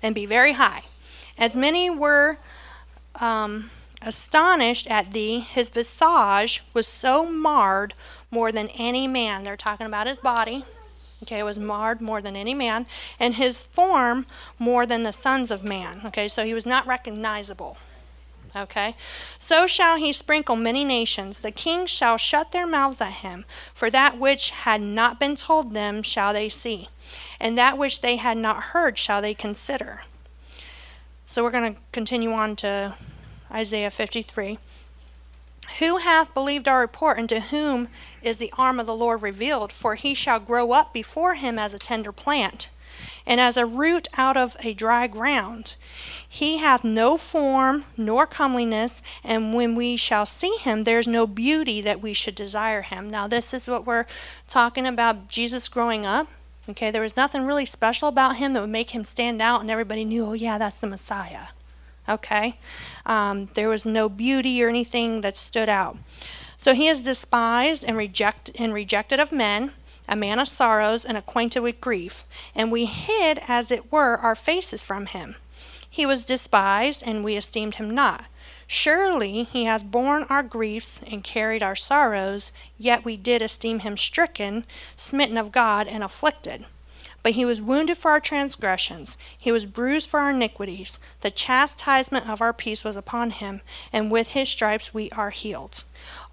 and 0.00 0.14
be 0.14 0.26
very 0.26 0.52
high. 0.52 0.82
As 1.36 1.56
many 1.56 1.90
were 1.90 2.38
um, 3.16 3.72
astonished 4.02 4.86
at 4.88 5.12
thee, 5.12 5.40
his 5.40 5.70
visage 5.70 6.62
was 6.72 6.86
so 6.86 7.26
marred 7.26 7.94
more 8.30 8.52
than 8.52 8.68
any 8.68 9.06
man. 9.06 9.42
They're 9.42 9.56
talking 9.56 9.86
about 9.86 10.06
his 10.06 10.20
body. 10.20 10.64
Okay, 11.22 11.40
it 11.40 11.44
was 11.44 11.58
marred 11.58 12.00
more 12.00 12.22
than 12.22 12.36
any 12.36 12.54
man, 12.54 12.86
and 13.18 13.34
his 13.34 13.64
form 13.64 14.24
more 14.58 14.86
than 14.86 15.02
the 15.02 15.12
sons 15.12 15.50
of 15.50 15.64
man. 15.64 16.02
Okay, 16.04 16.28
so 16.28 16.44
he 16.44 16.54
was 16.54 16.64
not 16.64 16.86
recognizable. 16.86 17.76
Okay, 18.56 18.94
so 19.38 19.66
shall 19.66 19.96
he 19.96 20.12
sprinkle 20.12 20.56
many 20.56 20.84
nations. 20.84 21.40
The 21.40 21.50
kings 21.50 21.90
shall 21.90 22.16
shut 22.16 22.52
their 22.52 22.66
mouths 22.66 23.00
at 23.00 23.14
him, 23.14 23.44
for 23.74 23.90
that 23.90 24.18
which 24.18 24.50
had 24.50 24.80
not 24.80 25.20
been 25.20 25.36
told 25.36 25.74
them 25.74 26.02
shall 26.02 26.32
they 26.32 26.48
see, 26.48 26.88
and 27.40 27.58
that 27.58 27.76
which 27.76 28.00
they 28.00 28.16
had 28.16 28.38
not 28.38 28.64
heard 28.64 28.96
shall 28.96 29.20
they 29.20 29.34
consider. 29.34 30.02
So 31.26 31.42
we're 31.42 31.50
going 31.50 31.74
to 31.74 31.80
continue 31.92 32.32
on 32.32 32.56
to 32.56 32.94
Isaiah 33.52 33.90
53. 33.90 34.58
Who 35.80 35.98
hath 35.98 36.34
believed 36.34 36.66
our 36.66 36.80
report, 36.80 37.18
and 37.18 37.28
to 37.28 37.40
whom 37.40 37.88
is 38.22 38.38
the 38.38 38.52
arm 38.56 38.80
of 38.80 38.86
the 38.86 38.94
Lord 38.94 39.22
revealed? 39.22 39.72
For 39.72 39.94
he 39.94 40.14
shall 40.14 40.40
grow 40.40 40.72
up 40.72 40.92
before 40.92 41.34
him 41.34 41.58
as 41.58 41.74
a 41.74 41.78
tender 41.78 42.10
plant, 42.10 42.68
and 43.26 43.40
as 43.40 43.56
a 43.56 43.66
root 43.66 44.08
out 44.16 44.36
of 44.36 44.56
a 44.60 44.72
dry 44.72 45.06
ground. 45.06 45.76
He 46.26 46.58
hath 46.58 46.84
no 46.84 47.16
form 47.16 47.84
nor 47.96 48.26
comeliness, 48.26 49.02
and 49.22 49.54
when 49.54 49.74
we 49.74 49.96
shall 49.96 50.26
see 50.26 50.56
him, 50.60 50.84
there's 50.84 51.06
no 51.06 51.26
beauty 51.26 51.80
that 51.82 52.00
we 52.00 52.14
should 52.14 52.34
desire 52.34 52.82
him. 52.82 53.10
Now, 53.10 53.28
this 53.28 53.52
is 53.52 53.68
what 53.68 53.86
we're 53.86 54.06
talking 54.48 54.86
about 54.86 55.28
Jesus 55.28 55.68
growing 55.68 56.06
up. 56.06 56.28
Okay, 56.68 56.90
there 56.90 57.02
was 57.02 57.16
nothing 57.16 57.44
really 57.44 57.66
special 57.66 58.08
about 58.08 58.36
him 58.36 58.52
that 58.52 58.60
would 58.60 58.70
make 58.70 58.90
him 58.90 59.04
stand 59.04 59.40
out, 59.40 59.60
and 59.60 59.70
everybody 59.70 60.04
knew, 60.04 60.26
oh, 60.26 60.32
yeah, 60.32 60.58
that's 60.58 60.78
the 60.78 60.86
Messiah. 60.86 61.48
Okay? 62.08 62.58
Um, 63.04 63.48
there 63.54 63.68
was 63.68 63.84
no 63.84 64.08
beauty 64.08 64.62
or 64.62 64.68
anything 64.68 65.20
that 65.20 65.36
stood 65.36 65.68
out. 65.68 65.96
So 66.56 66.74
he 66.74 66.88
is 66.88 67.02
despised 67.02 67.84
and, 67.84 67.96
reject, 67.96 68.50
and 68.58 68.74
rejected 68.74 69.20
of 69.20 69.30
men, 69.30 69.72
a 70.08 70.16
man 70.16 70.38
of 70.38 70.48
sorrows 70.48 71.04
and 71.04 71.16
acquainted 71.16 71.60
with 71.60 71.80
grief. 71.80 72.24
And 72.54 72.72
we 72.72 72.86
hid, 72.86 73.38
as 73.46 73.70
it 73.70 73.92
were, 73.92 74.16
our 74.16 74.34
faces 74.34 74.82
from 74.82 75.06
him. 75.06 75.36
He 75.88 76.04
was 76.06 76.24
despised, 76.24 77.02
and 77.06 77.22
we 77.24 77.36
esteemed 77.36 77.76
him 77.76 77.94
not. 77.94 78.26
Surely 78.66 79.44
he 79.44 79.64
hath 79.64 79.84
borne 79.84 80.24
our 80.24 80.42
griefs 80.42 81.00
and 81.10 81.24
carried 81.24 81.62
our 81.62 81.76
sorrows, 81.76 82.52
yet 82.76 83.04
we 83.04 83.16
did 83.16 83.40
esteem 83.40 83.78
him 83.80 83.96
stricken, 83.96 84.64
smitten 84.96 85.38
of 85.38 85.52
God, 85.52 85.86
and 85.86 86.04
afflicted. 86.04 86.66
But 87.22 87.32
he 87.32 87.44
was 87.44 87.60
wounded 87.60 87.98
for 87.98 88.10
our 88.10 88.20
transgressions, 88.20 89.18
he 89.36 89.52
was 89.52 89.66
bruised 89.66 90.08
for 90.08 90.20
our 90.20 90.30
iniquities. 90.30 90.98
The 91.20 91.30
chastisement 91.30 92.28
of 92.28 92.40
our 92.40 92.52
peace 92.52 92.84
was 92.84 92.96
upon 92.96 93.32
him, 93.32 93.60
and 93.92 94.10
with 94.10 94.28
his 94.28 94.48
stripes 94.48 94.94
we 94.94 95.10
are 95.10 95.30
healed. 95.30 95.84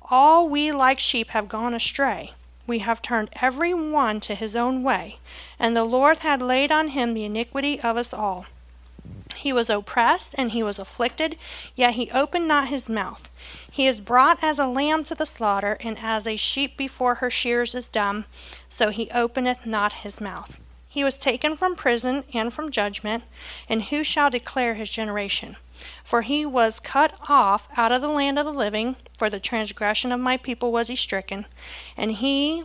All 0.10 0.48
we 0.48 0.72
like 0.72 1.00
sheep 1.00 1.30
have 1.30 1.50
gone 1.50 1.74
astray. 1.74 2.34
We 2.68 2.80
have 2.80 3.02
turned 3.02 3.30
every 3.42 3.74
one 3.74 4.20
to 4.22 4.36
his 4.36 4.56
own 4.56 4.84
way, 4.84 5.20
and 5.60 5.76
the 5.76 5.84
Lord 5.84 6.20
had 6.20 6.42
laid 6.42 6.72
on 6.72 6.90
him 6.90 7.14
the 7.14 7.26
iniquity 7.26 7.80
of 7.82 7.98
us 7.98 8.14
all. 8.14 8.46
He 9.36 9.54
was 9.54 9.70
oppressed 9.70 10.34
and 10.38 10.52
he 10.52 10.64
was 10.64 10.80
afflicted, 10.80 11.38
yet 11.76 11.94
he 11.94 12.10
opened 12.12 12.48
not 12.48 12.70
his 12.70 12.90
mouth. 12.90 13.30
He 13.70 13.86
is 13.86 14.02
brought 14.02 14.44
as 14.44 14.58
a 14.58 14.66
lamb 14.66 15.04
to 15.06 15.16
the 15.16 15.26
slaughter, 15.26 15.78
and 15.82 16.00
as 16.02 16.26
a 16.26 16.36
sheep 16.36 16.78
before 16.78 17.16
her 17.16 17.30
shears 17.30 17.76
is 17.76 17.88
dumb, 17.88 18.26
so 18.70 18.90
he 18.90 19.12
openeth 19.12 19.66
not 19.66 19.94
his 19.94 20.20
mouth. 20.20 20.60
He 20.96 21.04
was 21.04 21.18
taken 21.18 21.58
from 21.58 21.76
prison 21.76 22.24
and 22.34 22.54
from 22.54 22.72
judgment, 22.72 23.26
and 23.68 23.84
who 23.84 24.02
shall 24.02 24.30
declare 24.30 24.76
his 24.76 24.90
generation? 24.90 25.58
For 26.06 26.22
he 26.22 26.46
was 26.46 26.80
cut 26.80 27.16
off 27.28 27.68
out 27.76 27.92
of 27.92 28.02
the 28.02 28.08
land 28.08 28.40
of 28.40 28.46
the 28.46 28.54
living, 28.54 28.96
for 29.18 29.30
the 29.30 29.42
transgression 29.42 30.14
of 30.14 30.22
my 30.22 30.38
people 30.38 30.72
was 30.72 30.88
he 30.88 30.96
stricken, 30.96 31.48
and 31.98 32.14
he 32.14 32.64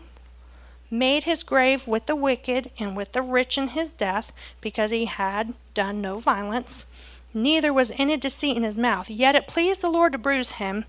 made 0.92 1.24
his 1.24 1.42
grave 1.42 1.88
with 1.88 2.06
the 2.06 2.14
wicked 2.14 2.70
and 2.78 2.96
with 2.96 3.10
the 3.10 3.20
rich 3.20 3.58
in 3.58 3.70
his 3.70 3.92
death, 3.92 4.30
because 4.60 4.92
he 4.92 5.06
had 5.06 5.54
done 5.74 6.00
no 6.00 6.20
violence, 6.20 6.86
neither 7.34 7.72
was 7.72 7.90
any 7.98 8.16
deceit 8.16 8.56
in 8.56 8.62
his 8.62 8.76
mouth. 8.76 9.10
Yet 9.10 9.34
it 9.34 9.48
pleased 9.48 9.80
the 9.80 9.90
Lord 9.90 10.12
to 10.12 10.18
bruise 10.18 10.52
him. 10.52 10.84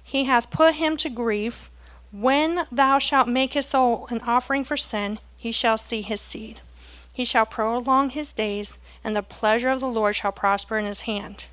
He 0.00 0.26
hath 0.26 0.48
put 0.48 0.76
him 0.76 0.96
to 0.98 1.10
grief. 1.10 1.72
When 2.12 2.68
thou 2.70 3.00
shalt 3.00 3.26
make 3.26 3.54
his 3.54 3.66
soul 3.66 4.06
an 4.10 4.20
offering 4.20 4.62
for 4.62 4.76
sin, 4.76 5.18
he 5.36 5.50
shall 5.50 5.76
see 5.76 6.02
his 6.02 6.20
seed. 6.20 6.60
He 7.14 7.24
shall 7.24 7.46
prolong 7.46 8.10
his 8.10 8.32
days, 8.32 8.76
and 9.04 9.14
the 9.14 9.22
pleasure 9.22 9.70
of 9.70 9.78
the 9.78 9.86
Lord 9.86 10.16
shall 10.16 10.32
prosper 10.32 10.78
in 10.78 10.84
his 10.84 11.02
hand. 11.02 11.44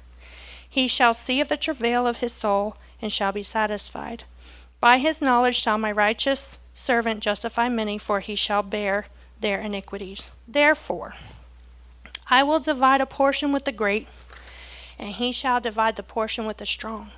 He 0.67 0.87
shall 0.87 1.13
see 1.13 1.39
of 1.39 1.49
the 1.49 1.55
travail 1.55 2.07
of 2.07 2.17
his 2.17 2.33
soul, 2.33 2.77
and 2.99 3.13
shall 3.13 3.31
be 3.31 3.43
satisfied. 3.43 4.23
By 4.79 4.97
his 4.97 5.21
knowledge 5.21 5.55
shall 5.55 5.77
my 5.77 5.91
righteous 5.91 6.57
servant 6.73 7.19
justify 7.19 7.69
many, 7.69 7.99
for 7.99 8.21
he 8.21 8.33
shall 8.33 8.63
bear 8.63 9.05
their 9.39 9.61
iniquities. 9.61 10.31
Therefore, 10.47 11.13
I 12.27 12.41
will 12.41 12.59
divide 12.59 13.01
a 13.01 13.05
portion 13.05 13.51
with 13.51 13.65
the 13.65 13.71
great, 13.71 14.07
and 14.97 15.13
he 15.13 15.31
shall 15.31 15.61
divide 15.61 15.95
the 15.95 16.03
portion 16.03 16.47
with 16.47 16.57
the 16.57 16.65
strong 16.65 17.11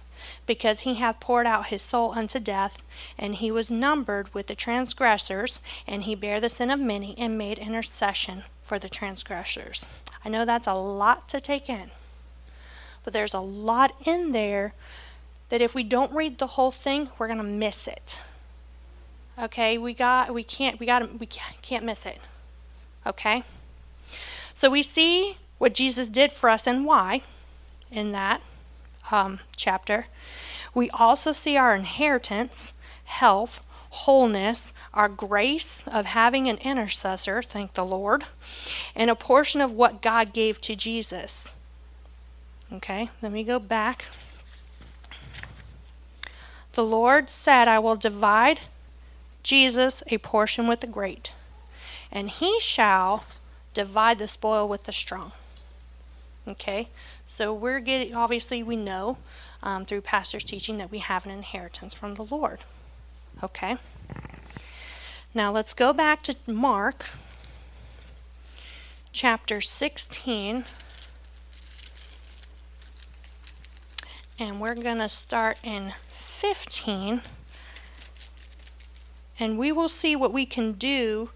because 0.45 0.81
he 0.81 0.95
hath 0.95 1.19
poured 1.19 1.47
out 1.47 1.67
his 1.67 1.81
soul 1.81 2.13
unto 2.13 2.39
death, 2.39 2.83
and 3.17 3.35
he 3.35 3.51
was 3.51 3.71
numbered 3.71 4.33
with 4.33 4.47
the 4.47 4.55
transgressors, 4.55 5.59
and 5.87 6.03
he 6.03 6.15
bare 6.15 6.41
the 6.41 6.49
sin 6.49 6.69
of 6.69 6.79
many, 6.79 7.17
and 7.17 7.37
made 7.37 7.57
intercession 7.59 8.43
for 8.63 8.79
the 8.79 8.89
transgressors. 8.89 9.85
I 10.25 10.29
know 10.29 10.45
that's 10.45 10.67
a 10.67 10.73
lot 10.73 11.27
to 11.29 11.41
take 11.41 11.69
in, 11.69 11.91
but 13.03 13.13
there's 13.13 13.33
a 13.33 13.39
lot 13.39 13.93
in 14.05 14.31
there 14.31 14.73
that 15.49 15.61
if 15.61 15.75
we 15.75 15.83
don't 15.83 16.11
read 16.11 16.37
the 16.39 16.47
whole 16.47 16.71
thing, 16.71 17.09
we're 17.17 17.27
going 17.27 17.37
to 17.37 17.43
miss 17.43 17.87
it. 17.87 18.21
Okay, 19.37 19.77
we 19.77 19.93
got 19.93 20.33
we 20.33 20.43
can't 20.43 20.79
we 20.79 20.85
got 20.85 21.19
we 21.19 21.25
can't 21.25 21.83
miss 21.83 22.05
it. 22.05 22.19
Okay? 23.05 23.43
So 24.53 24.69
we 24.69 24.83
see 24.83 25.37
what 25.57 25.73
Jesus 25.73 26.07
did 26.07 26.31
for 26.31 26.49
us 26.49 26.67
and 26.67 26.85
why 26.85 27.23
in 27.91 28.11
that 28.11 28.41
um, 29.11 29.39
chapter. 29.55 30.07
We 30.73 30.89
also 30.89 31.31
see 31.31 31.57
our 31.57 31.75
inheritance, 31.75 32.73
health, 33.05 33.63
wholeness, 33.89 34.73
our 34.93 35.07
grace 35.07 35.83
of 35.85 36.07
having 36.07 36.49
an 36.49 36.57
intercessor, 36.57 37.43
thank 37.43 37.75
the 37.75 37.85
Lord, 37.85 38.25
and 38.95 39.09
a 39.09 39.15
portion 39.15 39.61
of 39.61 39.71
what 39.71 40.01
God 40.01 40.33
gave 40.33 40.59
to 40.61 40.75
Jesus. 40.75 41.53
Okay, 42.71 43.11
let 43.21 43.31
me 43.31 43.43
go 43.43 43.59
back. 43.59 44.05
The 46.73 46.83
Lord 46.83 47.29
said, 47.29 47.67
I 47.67 47.77
will 47.77 47.95
divide 47.95 48.61
Jesus 49.43 50.01
a 50.07 50.17
portion 50.17 50.67
with 50.67 50.79
the 50.79 50.87
great, 50.87 51.31
and 52.11 52.31
he 52.31 52.59
shall 52.59 53.25
divide 53.75 54.17
the 54.17 54.27
spoil 54.27 54.67
with 54.67 54.85
the 54.85 54.91
strong. 54.91 55.33
Okay, 56.45 56.89
so 57.25 57.53
we're 57.53 57.79
getting, 57.79 58.13
obviously, 58.13 58.61
we 58.63 58.75
know 58.75 59.17
um, 59.61 59.85
through 59.85 60.01
pastor's 60.01 60.43
teaching 60.43 60.77
that 60.77 60.91
we 60.91 60.99
have 60.99 61.25
an 61.25 61.31
inheritance 61.31 61.93
from 61.93 62.15
the 62.15 62.23
Lord. 62.23 62.65
Okay? 63.41 63.77
Now 65.33 65.51
let's 65.51 65.73
go 65.73 65.93
back 65.93 66.21
to 66.23 66.35
Mark 66.45 67.11
chapter 69.13 69.61
16. 69.61 70.65
And 74.37 74.59
we're 74.59 74.75
going 74.75 74.97
to 74.97 75.09
start 75.09 75.59
in 75.63 75.93
15. 76.09 77.21
And 79.39 79.57
we 79.57 79.71
will 79.71 79.89
see 79.89 80.15
what 80.15 80.33
we 80.33 80.45
can 80.45 80.73
do 80.73 81.29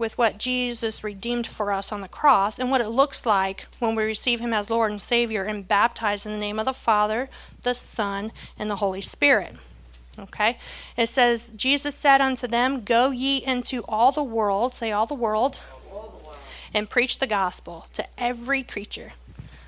with 0.00 0.16
what 0.16 0.38
Jesus 0.38 1.04
redeemed 1.04 1.46
for 1.46 1.70
us 1.70 1.92
on 1.92 2.00
the 2.00 2.08
cross 2.08 2.58
and 2.58 2.70
what 2.70 2.80
it 2.80 2.88
looks 2.88 3.26
like 3.26 3.66
when 3.78 3.94
we 3.94 4.02
receive 4.02 4.40
Him 4.40 4.54
as 4.54 4.70
Lord 4.70 4.90
and 4.90 5.00
Savior 5.00 5.44
and 5.44 5.68
baptize 5.68 6.24
in 6.24 6.32
the 6.32 6.38
name 6.38 6.58
of 6.58 6.64
the 6.64 6.72
Father, 6.72 7.28
the 7.60 7.74
Son, 7.74 8.32
and 8.58 8.70
the 8.70 8.76
Holy 8.76 9.02
Spirit. 9.02 9.56
Okay? 10.18 10.58
It 10.96 11.10
says, 11.10 11.50
Jesus 11.54 11.94
said 11.94 12.22
unto 12.22 12.46
them, 12.46 12.80
Go 12.80 13.10
ye 13.10 13.44
into 13.44 13.82
all 13.82 14.10
the 14.10 14.24
world, 14.24 14.72
say 14.72 14.90
all 14.90 15.04
the 15.04 15.14
world, 15.14 15.60
and 16.72 16.88
preach 16.88 17.18
the 17.18 17.26
gospel 17.26 17.86
to 17.92 18.06
every 18.16 18.62
creature. 18.62 19.12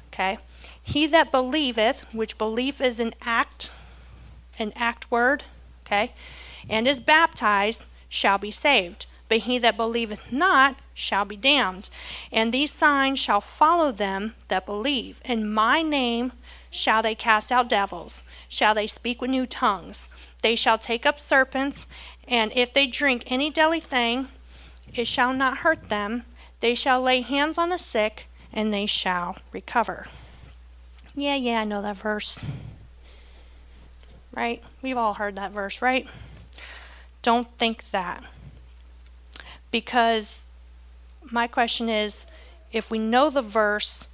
Okay? 0.09 0.39
He 0.83 1.07
that 1.09 1.31
believeth, 1.31 2.07
which 2.15 2.39
belief 2.39 2.81
is 2.81 2.99
an 2.99 3.13
act, 3.21 3.71
an 4.59 4.73
act 4.77 5.11
word, 5.11 5.45
okay, 5.87 6.13
and 6.69 6.89
is 6.89 7.01
baptized, 7.01 7.85
shall 8.09 8.39
be 8.39 8.51
saved 8.51 9.07
but 9.33 9.39
he 9.45 9.57
that 9.57 9.79
believeth 9.79 10.31
not 10.31 10.77
shall 10.93 11.25
be 11.25 11.37
damned. 11.37 11.89
And 12.31 12.53
these 12.53 12.71
signs 12.71 13.19
shall 13.19 13.41
follow 13.41 13.91
them 13.91 14.35
that 14.49 14.67
believe. 14.67 15.23
In 15.25 15.51
my 15.51 15.81
name 15.81 16.33
shall 16.71 17.01
they 17.01 17.15
cast 17.15 17.51
out 17.51 17.67
devils, 17.67 18.25
shall 18.47 18.75
they 18.75 18.87
speak 18.87 19.23
with 19.23 19.31
new 19.31 19.47
tongues. 19.47 20.07
They 20.43 20.55
shall 20.55 20.77
take 20.77 21.07
up 21.07 21.19
serpents, 21.19 21.87
and 22.29 22.53
if 22.55 22.75
they 22.75 22.87
drink 22.87 23.23
any 23.27 23.49
deadly 23.49 23.81
thing, 23.81 24.29
it 24.93 25.07
shall 25.07 25.33
not 25.33 25.59
hurt 25.59 25.85
them. 25.85 26.25
They 26.61 26.75
shall 26.75 27.01
lay 27.01 27.23
hands 27.23 27.57
on 27.57 27.71
the 27.71 27.79
sick, 27.79 28.27
and 28.53 28.71
they 28.71 28.85
shall 28.85 29.39
recover. 29.51 30.09
Yeah, 31.15 31.37
yeah, 31.37 31.61
I 31.61 31.65
know 31.65 31.81
that 31.81 31.97
verse. 31.97 32.39
Right? 34.37 34.63
We've 34.83 34.99
all 34.99 35.15
heard 35.15 35.37
that 35.37 35.53
verse, 35.53 35.81
right? 35.81 36.07
Don't 37.23 37.49
think 37.57 37.93
that. 37.93 38.25
Because 39.73 40.45
my 41.33 41.49
question 41.49 41.89
is 41.89 42.27
if 42.71 42.91
we 42.91 43.01
know 43.01 43.29
the 43.29 43.43
verse, 43.43 44.07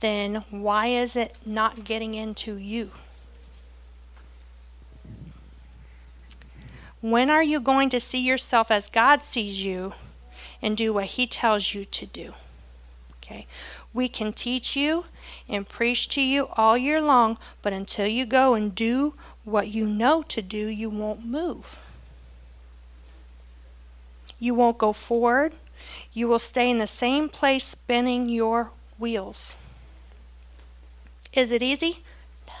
then 0.00 0.44
why 0.50 0.88
is 0.88 1.16
it 1.16 1.34
not 1.46 1.84
getting 1.84 2.14
into 2.14 2.56
you? 2.56 2.90
When 7.00 7.30
are 7.30 7.42
you 7.42 7.60
going 7.60 7.90
to 7.90 8.00
see 8.00 8.18
yourself 8.18 8.70
as 8.70 8.88
God 8.88 9.22
sees 9.22 9.64
you 9.64 9.94
and 10.60 10.76
do 10.76 10.92
what 10.92 11.06
He 11.06 11.26
tells 11.26 11.72
you 11.72 11.84
to 11.84 12.06
do? 12.06 12.34
Okay. 13.22 13.46
We 13.94 14.08
can 14.08 14.32
teach 14.32 14.74
you 14.74 15.04
and 15.48 15.68
preach 15.68 16.08
to 16.08 16.20
you 16.20 16.48
all 16.56 16.76
year 16.76 17.00
long, 17.00 17.38
but 17.62 17.72
until 17.72 18.06
you 18.06 18.26
go 18.26 18.54
and 18.54 18.74
do 18.74 19.14
what 19.44 19.68
you 19.68 19.86
know 19.86 20.22
to 20.22 20.42
do, 20.42 20.66
you 20.66 20.90
won't 20.90 21.24
move. 21.24 21.78
You 24.38 24.54
won't 24.54 24.78
go 24.78 24.92
forward. 24.92 25.54
You 26.12 26.28
will 26.28 26.38
stay 26.38 26.70
in 26.70 26.78
the 26.78 26.86
same 26.86 27.28
place 27.28 27.64
spinning 27.64 28.28
your 28.28 28.70
wheels. 28.98 29.54
Is 31.32 31.52
it 31.52 31.62
easy? 31.62 32.02
No. 32.46 32.54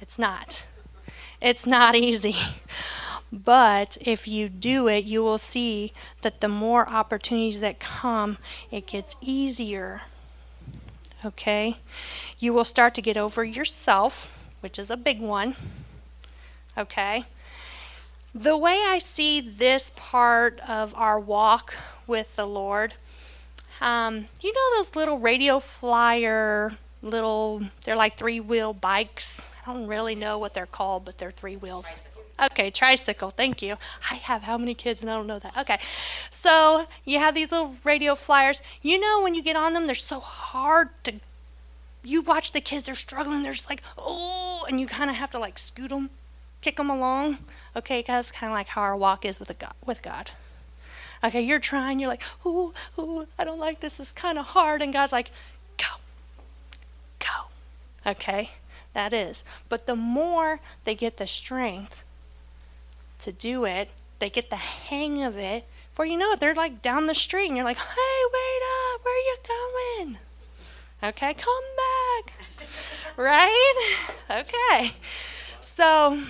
It's 0.00 0.18
not. 0.18 0.64
It's 1.40 1.66
not 1.66 1.94
easy. 2.08 2.36
But 3.32 3.98
if 4.00 4.28
you 4.28 4.48
do 4.48 4.88
it, 4.88 5.04
you 5.04 5.22
will 5.22 5.38
see 5.38 5.92
that 6.22 6.40
the 6.40 6.48
more 6.48 6.88
opportunities 6.88 7.60
that 7.60 7.80
come, 7.80 8.38
it 8.70 8.86
gets 8.86 9.16
easier. 9.20 10.02
Okay? 11.24 11.78
You 12.38 12.52
will 12.52 12.64
start 12.64 12.94
to 12.94 13.02
get 13.02 13.16
over 13.16 13.44
yourself, 13.44 14.30
which 14.60 14.78
is 14.78 14.90
a 14.90 14.96
big 14.96 15.20
one. 15.20 15.56
Okay? 16.78 17.24
The 18.38 18.54
way 18.58 18.84
I 18.86 18.98
see 18.98 19.40
this 19.40 19.90
part 19.96 20.60
of 20.68 20.94
our 20.94 21.18
walk 21.18 21.74
with 22.06 22.36
the 22.36 22.44
Lord, 22.44 22.92
um, 23.80 24.26
you 24.42 24.52
know 24.52 24.76
those 24.76 24.94
little 24.94 25.18
radio 25.18 25.58
flyer, 25.58 26.72
little, 27.00 27.62
they're 27.84 27.96
like 27.96 28.18
three 28.18 28.38
wheel 28.38 28.74
bikes. 28.74 29.40
I 29.66 29.72
don't 29.72 29.86
really 29.86 30.14
know 30.14 30.36
what 30.36 30.52
they're 30.52 30.66
called, 30.66 31.06
but 31.06 31.16
they're 31.16 31.30
three 31.30 31.56
wheels. 31.56 31.88
Okay, 32.38 32.70
tricycle. 32.70 33.30
Thank 33.30 33.62
you. 33.62 33.78
I 34.10 34.16
have 34.16 34.42
how 34.42 34.58
many 34.58 34.74
kids 34.74 35.00
and 35.00 35.10
I 35.10 35.14
don't 35.14 35.26
know 35.26 35.38
that. 35.38 35.56
Okay. 35.56 35.78
So 36.30 36.88
you 37.06 37.18
have 37.18 37.34
these 37.34 37.50
little 37.50 37.76
radio 37.84 38.14
flyers. 38.14 38.60
You 38.82 39.00
know, 39.00 39.22
when 39.22 39.34
you 39.34 39.42
get 39.42 39.56
on 39.56 39.72
them, 39.72 39.86
they're 39.86 39.94
so 39.94 40.20
hard 40.20 40.90
to. 41.04 41.14
You 42.04 42.20
watch 42.20 42.52
the 42.52 42.60
kids, 42.60 42.84
they're 42.84 42.94
struggling. 42.94 43.42
They're 43.42 43.54
just 43.54 43.70
like, 43.70 43.80
oh, 43.96 44.66
and 44.68 44.78
you 44.78 44.86
kind 44.86 45.08
of 45.08 45.16
have 45.16 45.30
to 45.30 45.38
like 45.38 45.58
scoot 45.58 45.88
them, 45.88 46.10
kick 46.60 46.76
them 46.76 46.90
along. 46.90 47.38
Okay, 47.76 48.02
that's 48.06 48.32
kind 48.32 48.50
of 48.50 48.56
like 48.56 48.68
how 48.68 48.82
our 48.82 48.96
walk 48.96 49.24
is 49.24 49.38
with, 49.38 49.56
God, 49.58 49.74
with 49.84 50.02
God. 50.02 50.30
Okay, 51.22 51.42
you're 51.42 51.58
trying, 51.58 51.98
you're 51.98 52.08
like, 52.08 52.22
oh, 52.44 52.72
oh, 52.96 53.26
I 53.38 53.44
don't 53.44 53.58
like 53.58 53.80
this. 53.80 54.00
It's 54.00 54.12
kind 54.12 54.38
of 54.38 54.46
hard. 54.46 54.82
And 54.82 54.92
God's 54.92 55.12
like, 55.12 55.30
go, 55.76 55.86
go. 57.18 58.10
Okay, 58.10 58.50
that 58.94 59.12
is. 59.12 59.44
But 59.68 59.86
the 59.86 59.96
more 59.96 60.60
they 60.84 60.94
get 60.94 61.18
the 61.18 61.26
strength, 61.26 62.02
to 63.20 63.32
do 63.32 63.64
it. 63.64 63.90
They 64.18 64.30
get 64.30 64.50
the 64.50 64.56
hang 64.56 65.22
of 65.22 65.36
it. 65.36 65.64
For 65.92 66.04
you 66.04 66.16
know 66.16 66.32
it, 66.32 66.40
they're 66.40 66.54
like 66.54 66.82
down 66.82 67.06
the 67.06 67.14
street 67.14 67.48
and 67.48 67.56
you're 67.56 67.64
like, 67.64 67.78
hey, 67.78 68.20
wait 68.32 68.94
up, 68.94 69.04
where 69.04 69.14
are 69.14 69.18
you 69.18 69.36
going? 69.48 70.18
Okay, 71.02 71.34
come 71.34 71.64
back. 71.76 72.32
right? 73.16 73.86
Okay. 74.30 74.92
So 75.60 76.20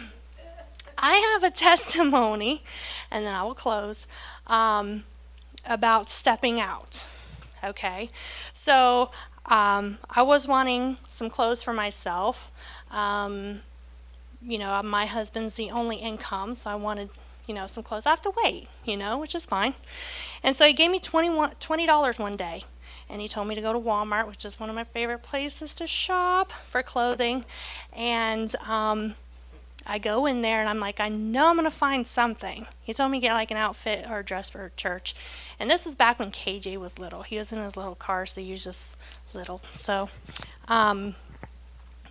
I 0.99 1.15
have 1.15 1.45
a 1.45 1.51
testimony, 1.55 2.63
and 3.11 3.25
then 3.25 3.35
I 3.35 3.43
will 3.43 3.55
close, 3.55 4.07
um, 4.47 5.05
about 5.65 6.09
stepping 6.09 6.61
out. 6.61 7.07
Okay. 7.65 8.11
So 8.53 9.11
um, 9.47 9.99
I 10.11 10.23
was 10.23 10.49
wanting 10.49 10.99
some 11.09 11.31
clothes 11.31 11.63
for 11.63 11.73
myself. 11.73 12.51
Um, 12.91 13.61
you 14.43 14.59
know, 14.59 14.81
my 14.83 15.07
husband's 15.07 15.55
the 15.55 15.71
only 15.71 15.97
income, 15.97 16.55
so 16.57 16.71
I 16.71 16.75
wanted, 16.75 17.11
you 17.47 17.55
know, 17.55 17.67
some 17.67 17.83
clothes. 17.83 18.07
I 18.07 18.11
have 18.11 18.21
to 18.23 18.33
wait, 18.45 18.69
you 18.85 18.97
know, 18.97 19.19
which 19.19 19.35
is 19.35 19.45
fine. 19.45 19.75
And 20.43 20.55
so 20.55 20.67
he 20.67 20.73
gave 20.73 20.91
me 20.91 21.01
$20 21.01 22.19
one 22.19 22.37
day. 22.37 22.65
And 23.09 23.21
he 23.21 23.29
told 23.29 23.47
me 23.47 23.55
to 23.55 23.61
go 23.61 23.73
to 23.73 23.79
Walmart, 23.79 24.27
which 24.27 24.45
is 24.45 24.59
one 24.59 24.69
of 24.69 24.75
my 24.75 24.83
favorite 24.83 25.23
places 25.23 25.73
to 25.75 25.87
shop 25.87 26.53
for 26.69 26.83
clothing. 26.83 27.45
And 27.93 28.55
um, 28.57 29.15
I 29.87 29.99
go 29.99 30.27
in 30.27 30.43
there 30.43 30.61
and 30.61 30.69
I'm 30.69 30.81
like, 30.81 31.01
I 31.01 31.09
know 31.09 31.49
I'm 31.49 31.63
to 31.63 31.71
find 31.71 32.07
something. 32.07 32.67
He 32.83 32.93
told 32.93 33.11
me 33.13 33.19
to 33.19 33.23
get 33.23 33.35
like 33.35 33.51
an 33.51 33.57
outfit 33.57 34.07
or 34.09 34.19
a 34.19 34.25
dress 34.25 34.51
for 34.51 34.73
church. 34.77 35.15
And 35.61 35.71
this 35.71 35.87
was 35.87 35.95
back 35.95 36.19
when 36.19 36.33
KJ 36.33 36.77
was 36.79 36.99
little. 36.99 37.23
He 37.23 37.39
was 37.39 37.53
in 37.53 37.63
his 37.63 37.77
little 37.77 37.95
car, 37.95 38.27
so 38.27 38.41
he 38.41 38.51
was 38.51 38.65
just 38.65 38.97
little. 39.33 39.61
So 39.75 40.09
um, 40.69 41.15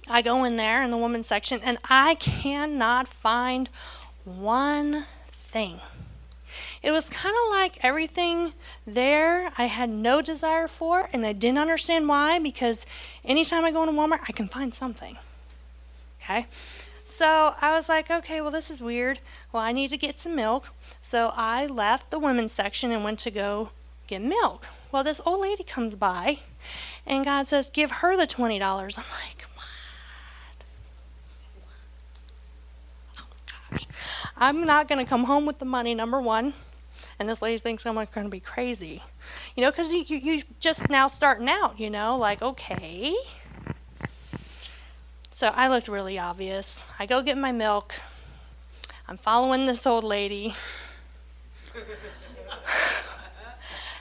I 0.08 0.22
go 0.22 0.44
in 0.44 0.56
there 0.56 0.84
in 0.84 0.92
the 0.92 0.98
women's 0.98 1.28
section 1.28 1.60
and 1.64 1.78
I 1.90 2.16
cannot 2.16 3.08
find 3.08 3.70
one 4.24 5.06
thing. 5.32 5.82
It 6.82 6.92
was 6.92 7.10
kind 7.10 7.36
of 7.44 7.52
like 7.52 7.78
everything 7.84 8.54
there 8.86 9.52
I 9.58 9.66
had 9.66 9.90
no 9.90 10.22
desire 10.22 10.68
for, 10.68 11.10
and 11.12 11.26
I 11.26 11.34
didn't 11.34 11.58
understand 11.58 12.08
why 12.08 12.40
because 12.40 12.86
anytime 13.24 13.66
I 13.66 13.72
go 13.72 13.84
into 13.84 14.00
Walmart, 14.00 14.22
I 14.28 14.32
can 14.32 14.48
find 14.48 14.74
something. 14.74 15.18
Okay? 16.22 16.48
So 17.16 17.56
I 17.62 17.72
was 17.72 17.88
like, 17.88 18.12
okay, 18.12 18.42
well, 18.42 18.52
this 18.52 18.70
is 18.70 18.82
weird. 18.82 19.22
Well, 19.54 19.64
I 19.64 19.72
need 19.72 19.90
to 19.92 19.98
get 19.98 20.20
some 20.20 20.36
milk. 20.36 20.74
So 21.00 21.32
I 21.34 21.66
left 21.66 22.12
the 22.12 22.20
women's 22.20 22.52
section 22.52 22.92
and 22.92 23.06
went 23.06 23.20
to 23.20 23.32
go 23.32 23.70
get 24.06 24.22
milk. 24.22 24.68
Well, 24.92 25.02
this 25.02 25.22
old 25.26 25.40
lady 25.40 25.64
comes 25.64 25.96
by, 25.96 26.40
and 27.06 27.24
God 27.24 27.48
says, 27.48 27.70
give 27.70 27.90
her 27.90 28.18
the 28.18 28.28
$20. 28.28 28.60
I'm 28.62 29.06
like, 29.14 29.48
oh, 33.18 33.24
"God. 33.72 33.86
I'm 34.36 34.66
not 34.66 34.90
going 34.90 35.00
to 35.00 35.10
come 35.10 35.24
home 35.24 35.46
with 35.46 35.60
the 35.60 35.66
money, 35.66 35.96
number 35.96 36.20
one. 36.20 36.54
And 37.18 37.30
this 37.30 37.42
lady 37.42 37.60
thinks 37.60 37.86
I'm 37.86 37.96
going 37.96 38.08
to 38.12 38.30
be 38.30 38.42
crazy. 38.42 39.02
You 39.56 39.64
know, 39.64 39.72
because 39.72 39.94
you, 39.94 40.04
you, 40.06 40.18
you 40.18 40.44
just 40.60 40.90
now 40.90 41.08
starting 41.08 41.48
out, 41.48 41.80
you 41.80 41.90
know, 41.90 42.18
like, 42.18 42.42
okay. 42.42 43.16
So 45.36 45.48
I 45.54 45.68
looked 45.68 45.90
really 45.90 46.18
obvious. 46.18 46.82
I 46.98 47.06
go 47.06 47.22
get 47.22 47.38
my 47.38 47.52
milk. 47.52 47.96
I'm 49.06 49.18
following 49.18 49.66
this 49.66 49.86
old 49.86 50.06
lady. 50.06 50.56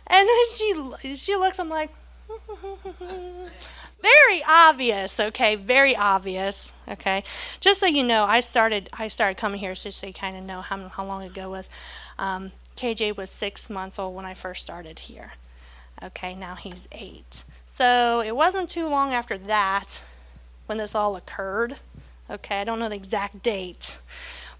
and 0.06 0.28
then 0.28 0.44
she 0.56 1.16
she 1.16 1.34
looks, 1.34 1.58
I'm 1.58 1.68
like, 1.68 1.90
very 4.00 4.42
obvious, 4.48 5.18
okay? 5.18 5.56
Very 5.56 5.96
obvious, 5.96 6.72
okay? 6.86 7.24
Just 7.58 7.80
so 7.80 7.86
you 7.86 8.04
know, 8.04 8.22
I 8.22 8.38
started 8.38 8.88
I 8.96 9.08
started 9.08 9.36
coming 9.36 9.58
here 9.58 9.74
just 9.74 9.98
so 9.98 10.06
you 10.06 10.12
kind 10.12 10.36
of 10.36 10.44
know 10.44 10.60
how 10.60 10.86
how 10.86 11.04
long 11.04 11.24
ago 11.24 11.50
was. 11.50 11.68
Um, 12.16 12.52
KJ 12.76 13.16
was 13.16 13.28
six 13.28 13.68
months 13.68 13.98
old 13.98 14.14
when 14.14 14.24
I 14.24 14.34
first 14.34 14.60
started 14.60 15.00
here. 15.00 15.32
Okay, 16.00 16.36
now 16.36 16.54
he's 16.54 16.86
eight. 16.92 17.42
So 17.66 18.20
it 18.20 18.36
wasn't 18.36 18.70
too 18.70 18.88
long 18.88 19.12
after 19.12 19.36
that 19.36 20.00
when 20.66 20.78
this 20.78 20.94
all 20.94 21.16
occurred. 21.16 21.76
Okay, 22.30 22.60
I 22.60 22.64
don't 22.64 22.78
know 22.78 22.88
the 22.88 22.94
exact 22.94 23.42
date, 23.42 23.98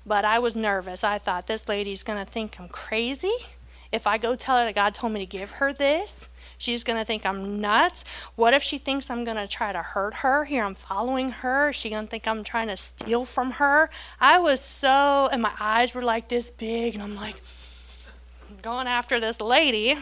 but 0.04 0.24
I 0.24 0.38
was 0.38 0.54
nervous. 0.54 1.02
I 1.02 1.18
thought 1.18 1.46
this 1.46 1.68
lady's 1.68 2.02
gonna 2.02 2.24
think 2.24 2.60
I'm 2.60 2.68
crazy 2.68 3.34
if 3.94 4.08
I 4.08 4.18
go 4.18 4.34
tell 4.34 4.58
her 4.58 4.64
that 4.64 4.74
God 4.74 4.92
told 4.92 5.12
me 5.12 5.20
to 5.20 5.26
give 5.26 5.52
her 5.52 5.72
this. 5.72 6.28
She's 6.58 6.82
going 6.82 6.98
to 6.98 7.04
think 7.04 7.24
I'm 7.24 7.60
nuts. 7.60 8.04
What 8.34 8.52
if 8.54 8.62
she 8.62 8.78
thinks 8.78 9.08
I'm 9.08 9.24
going 9.24 9.36
to 9.36 9.46
try 9.46 9.72
to 9.72 9.82
hurt 9.82 10.14
her? 10.14 10.44
Here 10.44 10.64
I'm 10.64 10.74
following 10.74 11.30
her. 11.30 11.68
Is 11.68 11.76
she 11.76 11.90
going 11.90 12.04
to 12.04 12.10
think 12.10 12.26
I'm 12.26 12.42
trying 12.42 12.68
to 12.68 12.76
steal 12.76 13.24
from 13.24 13.52
her? 13.52 13.90
I 14.20 14.38
was 14.38 14.60
so, 14.60 15.28
and 15.30 15.40
my 15.40 15.52
eyes 15.60 15.94
were 15.94 16.02
like 16.02 16.28
this 16.28 16.50
big, 16.50 16.94
and 16.94 17.02
I'm 17.02 17.14
like 17.14 17.40
going 18.62 18.88
after 18.88 19.20
this 19.20 19.40
lady. 19.40 19.96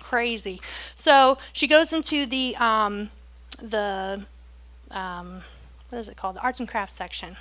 Crazy. 0.00 0.60
So 0.96 1.38
she 1.52 1.68
goes 1.68 1.92
into 1.92 2.26
the, 2.26 2.56
um, 2.56 3.10
the, 3.58 4.24
um, 4.90 5.42
what 5.88 5.98
is 5.98 6.08
it 6.08 6.16
called? 6.16 6.36
The 6.36 6.42
arts 6.42 6.60
and 6.60 6.68
crafts 6.68 6.94
section. 6.94 7.36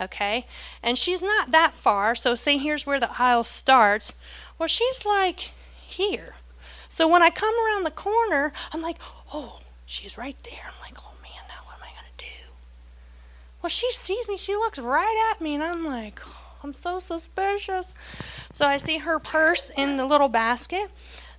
Okay? 0.00 0.46
And 0.82 0.98
she's 0.98 1.22
not 1.22 1.50
that 1.52 1.74
far. 1.74 2.14
So, 2.14 2.34
say 2.34 2.58
here's 2.58 2.86
where 2.86 3.00
the 3.00 3.10
aisle 3.18 3.44
starts. 3.44 4.14
Well, 4.58 4.68
she's 4.68 5.04
like 5.04 5.52
here. 5.86 6.34
So 6.88 7.08
when 7.08 7.22
I 7.22 7.30
come 7.30 7.54
around 7.66 7.84
the 7.84 7.90
corner, 7.90 8.52
I'm 8.72 8.80
like, 8.80 8.98
oh, 9.32 9.58
she's 9.84 10.16
right 10.16 10.36
there. 10.44 10.64
I'm 10.66 10.80
like, 10.80 10.96
oh 10.98 11.12
man, 11.22 11.42
now 11.48 11.64
what 11.64 11.74
am 11.74 11.82
I 11.82 11.90
going 11.90 12.12
to 12.16 12.24
do? 12.24 12.50
Well, 13.60 13.68
she 13.68 13.90
sees 13.90 14.28
me. 14.28 14.36
She 14.36 14.54
looks 14.54 14.78
right 14.78 15.32
at 15.32 15.40
me, 15.40 15.54
and 15.54 15.62
I'm 15.62 15.84
like, 15.84 16.20
oh, 16.24 16.44
I'm 16.62 16.72
so 16.72 17.00
suspicious. 17.00 17.86
So 18.52 18.66
I 18.66 18.76
see 18.76 18.98
her 18.98 19.18
purse 19.18 19.70
in 19.76 19.96
the 19.96 20.06
little 20.06 20.28
basket. 20.28 20.88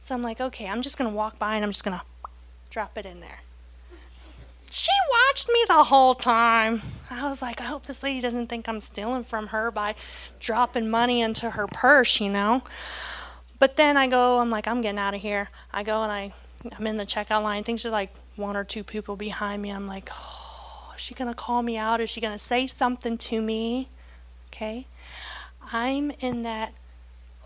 So 0.02 0.14
I'm 0.14 0.22
like, 0.22 0.41
okay, 0.41 0.68
I'm 0.68 0.82
just 0.82 0.98
going 0.98 1.10
to 1.10 1.16
walk 1.16 1.39
by 1.39 1.56
and 1.56 1.64
I'm 1.64 1.72
just 1.72 1.84
going 1.84 1.98
to 1.98 2.06
drop 2.70 2.98
it 2.98 3.06
in 3.06 3.22
there. 3.22 3.39
She 4.76 4.91
watched 5.09 5.47
me 5.47 5.63
the 5.69 5.86
whole 5.86 6.15
time. 6.15 6.82
I 7.09 7.30
was 7.30 7.41
like, 7.41 7.61
I 7.61 7.63
hope 7.63 7.86
this 7.86 8.03
lady 8.03 8.19
doesn't 8.19 8.47
think 8.47 8.67
I'm 8.67 8.82
stealing 8.82 9.23
from 9.23 9.47
her 9.47 9.71
by 9.71 9.95
dropping 10.41 10.89
money 10.89 11.21
into 11.21 11.51
her 11.51 11.65
purse, 11.65 12.19
you 12.19 12.30
know? 12.30 12.61
But 13.57 13.78
then 13.78 13.95
I 13.95 14.07
go, 14.07 14.39
I'm 14.39 14.49
like, 14.49 14.67
I'm 14.67 14.82
getting 14.82 14.99
out 14.99 15.13
of 15.13 15.21
here. 15.21 15.47
I 15.71 15.84
go 15.84 16.03
and 16.03 16.11
I, 16.11 16.34
I'm 16.78 16.86
in 16.88 16.97
the 16.97 17.05
checkout 17.05 17.41
line. 17.41 17.59
I 17.59 17.61
think 17.61 17.82
there's 17.82 17.93
like 17.93 18.13
one 18.36 18.57
or 18.57 18.65
two 18.65 18.84
people 18.84 19.15
behind 19.15 19.61
me. 19.61 19.69
I'm 19.69 19.88
like, 19.88 20.09
oh, 20.11 20.91
is 20.93 21.01
she 21.01 21.13
going 21.13 21.30
to 21.30 21.36
call 21.36 21.61
me 21.61 21.78
out? 21.78 22.01
Is 22.01 22.09
she 22.09 22.19
going 22.19 22.34
to 22.34 22.38
say 22.38 22.67
something 22.67 23.17
to 23.17 23.41
me? 23.41 23.88
Okay. 24.47 24.88
I'm 25.71 26.11
in 26.19 26.43
that 26.43 26.73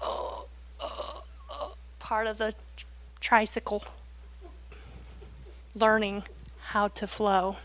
oh, 0.01 0.47
oh, 0.80 1.21
oh, 1.51 1.73
part 1.99 2.25
of 2.25 2.39
the 2.39 2.55
tricycle 3.19 3.84
learning 5.75 6.23
how 6.70 6.88
to 6.88 7.07
flow. 7.07 7.57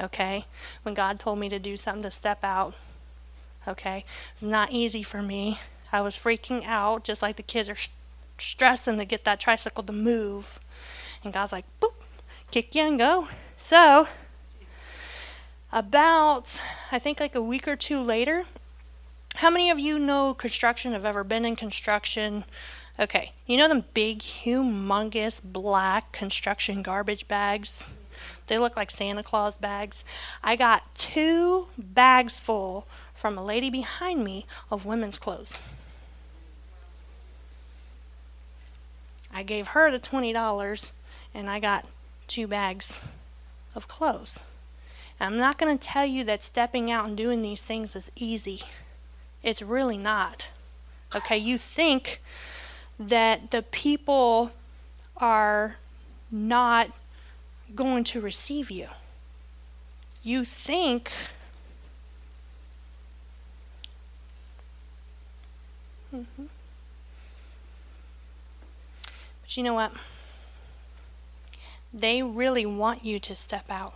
Okay? 0.00 0.46
When 0.82 0.94
God 0.94 1.18
told 1.18 1.38
me 1.38 1.48
to 1.48 1.58
do 1.58 1.76
something 1.76 2.04
to 2.04 2.10
step 2.10 2.44
out, 2.44 2.74
okay? 3.66 4.04
It's 4.32 4.42
not 4.42 4.72
easy 4.72 5.02
for 5.02 5.22
me. 5.22 5.58
I 5.92 6.00
was 6.00 6.18
freaking 6.18 6.64
out, 6.64 7.04
just 7.04 7.22
like 7.22 7.36
the 7.36 7.42
kids 7.42 7.68
are 7.68 7.74
sh- 7.74 7.88
stressing 8.38 8.98
to 8.98 9.04
get 9.04 9.24
that 9.24 9.40
tricycle 9.40 9.84
to 9.84 9.92
move. 9.92 10.60
And 11.22 11.32
God's 11.32 11.52
like, 11.52 11.64
boop, 11.80 11.94
kick 12.50 12.74
you 12.74 12.86
and 12.86 12.98
go. 12.98 13.28
So, 13.58 14.08
about, 15.72 16.60
I 16.92 16.98
think 16.98 17.18
like 17.18 17.34
a 17.34 17.42
week 17.42 17.66
or 17.66 17.76
two 17.76 18.00
later, 18.00 18.44
how 19.36 19.50
many 19.50 19.70
of 19.70 19.78
you 19.80 19.98
know 19.98 20.34
construction, 20.34 20.92
have 20.92 21.04
ever 21.04 21.24
been 21.24 21.44
in 21.44 21.56
construction? 21.56 22.44
Okay, 22.98 23.32
you 23.46 23.56
know 23.56 23.66
them 23.66 23.84
big, 23.92 24.20
humongous 24.20 25.40
black 25.42 26.12
construction 26.12 26.82
garbage 26.82 27.26
bags? 27.26 27.84
They 28.46 28.58
look 28.58 28.76
like 28.76 28.90
Santa 28.90 29.22
Claus 29.22 29.56
bags. 29.56 30.04
I 30.42 30.56
got 30.56 30.94
two 30.94 31.68
bags 31.78 32.38
full 32.38 32.86
from 33.14 33.38
a 33.38 33.44
lady 33.44 33.70
behind 33.70 34.22
me 34.22 34.46
of 34.70 34.84
women's 34.84 35.18
clothes. 35.18 35.56
I 39.32 39.42
gave 39.42 39.68
her 39.68 39.90
the 39.90 39.98
$20 39.98 40.92
and 41.32 41.50
I 41.50 41.58
got 41.58 41.86
two 42.26 42.46
bags 42.46 43.00
of 43.74 43.88
clothes. 43.88 44.38
I'm 45.20 45.38
not 45.38 45.58
going 45.58 45.76
to 45.76 45.82
tell 45.82 46.04
you 46.04 46.24
that 46.24 46.44
stepping 46.44 46.90
out 46.90 47.06
and 47.06 47.16
doing 47.16 47.42
these 47.42 47.62
things 47.62 47.96
is 47.96 48.10
easy. 48.14 48.62
It's 49.42 49.62
really 49.62 49.96
not. 49.96 50.48
Okay, 51.14 51.38
you 51.38 51.58
think 51.58 52.20
that 52.98 53.50
the 53.50 53.62
people 53.62 54.52
are 55.16 55.76
not 56.30 56.90
going 57.74 58.04
to 58.04 58.20
receive 58.20 58.70
you. 58.70 58.88
You 60.22 60.44
think 60.44 61.10
mm-hmm. 66.14 66.44
But 69.42 69.56
you 69.56 69.62
know 69.62 69.74
what? 69.74 69.92
They 71.92 72.22
really 72.22 72.64
want 72.64 73.04
you 73.04 73.20
to 73.20 73.34
step 73.34 73.70
out. 73.70 73.94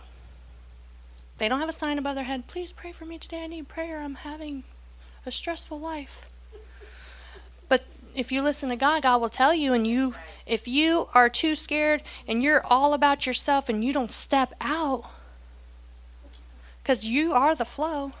They 1.39 1.47
don't 1.47 1.59
have 1.59 1.69
a 1.69 1.73
sign 1.73 1.97
above 1.97 2.15
their 2.15 2.25
head, 2.25 2.47
please 2.47 2.71
pray 2.71 2.91
for 2.91 3.05
me 3.05 3.17
today. 3.17 3.43
I 3.43 3.47
need 3.47 3.67
prayer. 3.67 4.01
I'm 4.01 4.15
having 4.15 4.63
a 5.25 5.31
stressful 5.31 5.79
life. 5.79 6.28
If 8.15 8.31
you 8.31 8.41
listen 8.41 8.69
to 8.69 8.75
God, 8.75 9.03
God 9.03 9.21
will 9.21 9.29
tell 9.29 9.53
you 9.53 9.73
and 9.73 9.85
you 9.85 10.15
if 10.45 10.67
you 10.67 11.09
are 11.13 11.29
too 11.29 11.55
scared 11.55 12.01
and 12.27 12.41
you're 12.41 12.65
all 12.65 12.93
about 12.93 13.25
yourself 13.25 13.69
and 13.69 13.83
you 13.83 13.93
don't 13.93 14.11
step 14.11 14.53
out 14.59 15.05
cuz 16.83 17.05
you 17.05 17.33
are 17.33 17.55
the 17.55 17.65
flow. 17.65 18.13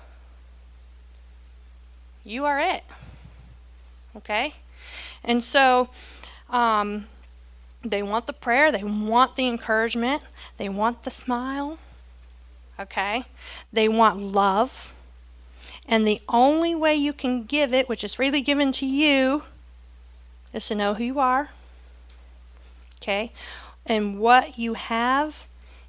You 2.23 2.45
are 2.45 2.59
it. 2.59 2.83
Okay? 4.15 4.53
And 5.23 5.43
so 5.43 5.89
um, 6.49 7.07
they 7.83 8.03
want 8.03 8.27
the 8.27 8.33
prayer, 8.33 8.71
they 8.71 8.83
want 8.83 9.35
the 9.35 9.47
encouragement, 9.47 10.21
they 10.57 10.69
want 10.69 11.03
the 11.03 11.11
smile. 11.11 11.79
Okay? 12.79 13.23
They 13.73 13.89
want 13.89 14.19
love. 14.19 14.93
And 15.87 16.07
the 16.07 16.21
only 16.29 16.75
way 16.75 16.95
you 16.95 17.13
can 17.13 17.43
give 17.43 17.73
it, 17.73 17.89
which 17.89 18.03
is 18.03 18.15
freely 18.15 18.41
given 18.41 18.71
to 18.73 18.85
you, 18.85 19.43
is 20.53 20.67
to 20.67 20.75
know 20.75 20.95
who 20.95 21.03
you 21.03 21.19
are, 21.19 21.49
okay, 23.01 23.31
and 23.85 24.19
what 24.19 24.57
you 24.57 24.73
have, 24.73 25.47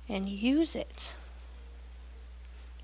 and 0.09 0.29
use 0.29 0.75
it. 0.75 1.13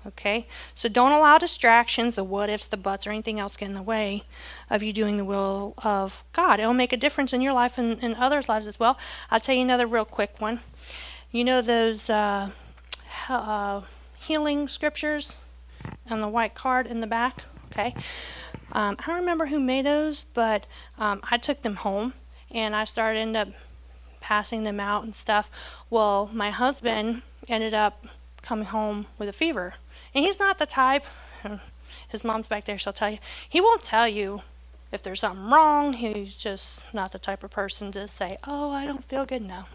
Okay? 0.07 0.47
So 0.73 0.87
don't 0.87 1.11
allow 1.11 1.37
distractions, 1.37 2.15
the 2.15 2.23
what 2.23 2.49
ifs, 2.49 2.65
the 2.65 2.77
buts, 2.77 3.05
or 3.05 3.11
anything 3.11 3.39
else 3.39 3.57
get 3.57 3.67
in 3.67 3.73
the 3.73 3.81
way 3.81 4.23
of 4.69 4.81
you 4.81 4.93
doing 4.93 5.17
the 5.17 5.25
will 5.25 5.73
of 5.83 6.23
God. 6.31 6.59
It'll 6.59 6.73
make 6.73 6.93
a 6.93 6.97
difference 6.97 7.33
in 7.33 7.41
your 7.41 7.53
life 7.53 7.77
and 7.77 8.01
in 8.01 8.15
others' 8.15 8.47
lives 8.47 8.67
as 8.67 8.79
well. 8.79 8.97
I'll 9.29 9.41
tell 9.41 9.55
you 9.55 9.61
another 9.61 9.85
real 9.85 10.05
quick 10.05 10.39
one. 10.39 10.61
You 11.31 11.43
know 11.43 11.61
those 11.61 12.09
uh, 12.09 12.51
uh, 13.27 13.81
healing 14.15 14.69
scriptures 14.69 15.35
on 16.09 16.21
the 16.21 16.29
white 16.29 16.55
card 16.55 16.87
in 16.87 17.01
the 17.01 17.07
back? 17.07 17.43
Okay. 17.71 17.93
Um, 18.71 18.95
I 18.99 19.07
don't 19.07 19.19
remember 19.19 19.47
who 19.47 19.59
made 19.59 19.85
those, 19.85 20.25
but 20.33 20.65
um, 20.97 21.21
I 21.31 21.37
took 21.37 21.61
them 21.61 21.77
home 21.77 22.13
and 22.51 22.75
I 22.75 22.83
started 22.83 23.19
end 23.19 23.37
up 23.37 23.49
passing 24.19 24.63
them 24.63 24.79
out 24.79 25.03
and 25.03 25.15
stuff. 25.15 25.49
Well, 25.89 26.29
my 26.33 26.49
husband 26.49 27.21
ended 27.47 27.73
up 27.73 28.05
coming 28.41 28.65
home 28.65 29.07
with 29.17 29.29
a 29.29 29.33
fever, 29.33 29.75
and 30.13 30.25
he's 30.25 30.39
not 30.39 30.59
the 30.59 30.65
type. 30.65 31.05
His 32.09 32.23
mom's 32.23 32.47
back 32.47 32.65
there; 32.65 32.77
she'll 32.77 32.93
tell 32.93 33.09
you. 33.09 33.19
He 33.47 33.61
won't 33.61 33.83
tell 33.83 34.07
you 34.07 34.41
if 34.91 35.01
there's 35.01 35.19
something 35.19 35.49
wrong. 35.49 35.93
He's 35.93 36.33
just 36.33 36.83
not 36.93 37.11
the 37.11 37.19
type 37.19 37.43
of 37.43 37.51
person 37.51 37.91
to 37.93 38.07
say, 38.07 38.37
"Oh, 38.45 38.71
I 38.71 38.85
don't 38.85 39.03
feel 39.03 39.25
good." 39.25 39.41
No. 39.41 39.65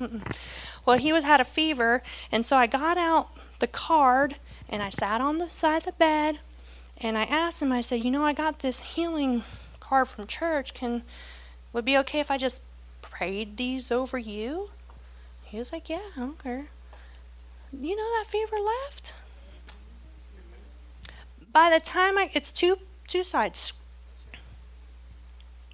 Well, 0.84 0.98
he 0.98 1.12
was 1.12 1.24
had 1.24 1.40
a 1.40 1.44
fever, 1.44 2.02
and 2.30 2.44
so 2.44 2.56
I 2.56 2.66
got 2.66 2.98
out 2.98 3.28
the 3.58 3.66
card 3.66 4.36
and 4.68 4.82
I 4.82 4.90
sat 4.90 5.20
on 5.20 5.38
the 5.38 5.48
side 5.48 5.78
of 5.78 5.84
the 5.84 5.92
bed 5.92 6.40
and 6.98 7.18
I 7.18 7.24
asked 7.24 7.60
him, 7.60 7.72
I 7.72 7.80
said, 7.80 8.04
you 8.04 8.10
know, 8.10 8.24
I 8.24 8.32
got 8.32 8.60
this 8.60 8.80
healing 8.80 9.44
card 9.80 10.08
from 10.08 10.26
church. 10.26 10.74
Can 10.74 11.02
would 11.72 11.80
it 11.80 11.86
be 11.86 11.98
okay 11.98 12.20
if 12.20 12.30
I 12.30 12.38
just 12.38 12.60
prayed 13.00 13.56
these 13.56 13.90
over 13.90 14.18
you? 14.18 14.70
He 15.42 15.58
was 15.58 15.72
like, 15.72 15.88
Yeah, 15.88 15.98
care. 16.42 16.66
You 17.72 17.96
know 17.96 18.18
that 18.18 18.26
fever 18.28 18.56
left? 18.56 19.14
By 21.52 21.70
the 21.70 21.80
time 21.80 22.16
I 22.16 22.30
it's 22.32 22.52
two 22.52 22.78
two 23.08 23.24
sides. 23.24 23.72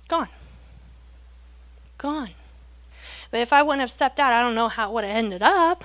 Gone. 0.08 0.28
Gone. 1.98 2.30
But 3.30 3.40
if 3.40 3.52
I 3.52 3.62
wouldn't 3.62 3.80
have 3.80 3.90
stepped 3.90 4.18
out, 4.18 4.32
I 4.32 4.40
don't 4.40 4.54
know 4.54 4.68
how 4.68 4.90
it 4.90 4.94
would 4.94 5.04
have 5.04 5.16
ended 5.16 5.42
up. 5.42 5.84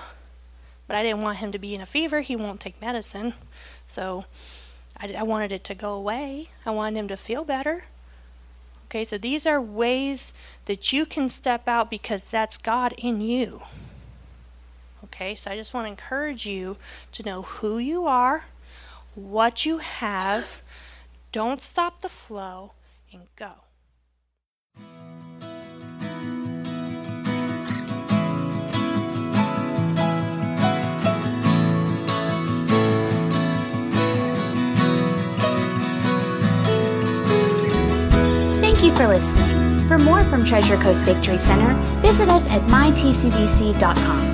But 0.86 0.96
I 0.96 1.02
didn't 1.02 1.22
want 1.22 1.38
him 1.38 1.52
to 1.52 1.58
be 1.58 1.74
in 1.74 1.80
a 1.80 1.86
fever. 1.86 2.20
He 2.20 2.36
won't 2.36 2.60
take 2.60 2.80
medicine. 2.80 3.34
So 3.86 4.24
I, 4.96 5.14
I 5.18 5.22
wanted 5.22 5.52
it 5.52 5.64
to 5.64 5.74
go 5.74 5.92
away. 5.92 6.50
I 6.64 6.70
wanted 6.70 6.98
him 6.98 7.08
to 7.08 7.16
feel 7.16 7.44
better. 7.44 7.84
Okay, 8.86 9.04
so 9.04 9.18
these 9.18 9.46
are 9.46 9.60
ways 9.60 10.32
that 10.66 10.92
you 10.92 11.04
can 11.04 11.28
step 11.28 11.66
out 11.66 11.90
because 11.90 12.24
that's 12.24 12.56
God 12.56 12.94
in 12.96 13.20
you. 13.20 13.62
Okay, 15.04 15.34
so 15.34 15.50
I 15.50 15.56
just 15.56 15.74
want 15.74 15.86
to 15.86 15.90
encourage 15.90 16.46
you 16.46 16.76
to 17.12 17.22
know 17.22 17.42
who 17.42 17.78
you 17.78 18.06
are, 18.06 18.44
what 19.14 19.66
you 19.66 19.78
have. 19.78 20.62
Don't 21.32 21.60
stop 21.60 22.00
the 22.00 22.08
flow 22.08 22.72
and 23.12 23.22
go. 23.36 23.63
For 38.96 39.06
listening. 39.08 39.78
For 39.88 39.98
more 39.98 40.22
from 40.24 40.44
Treasure 40.44 40.76
Coast 40.76 41.04
Victory 41.04 41.38
Center, 41.38 41.74
visit 42.00 42.28
us 42.28 42.48
at 42.48 42.62
mytcbc.com. 42.62 44.33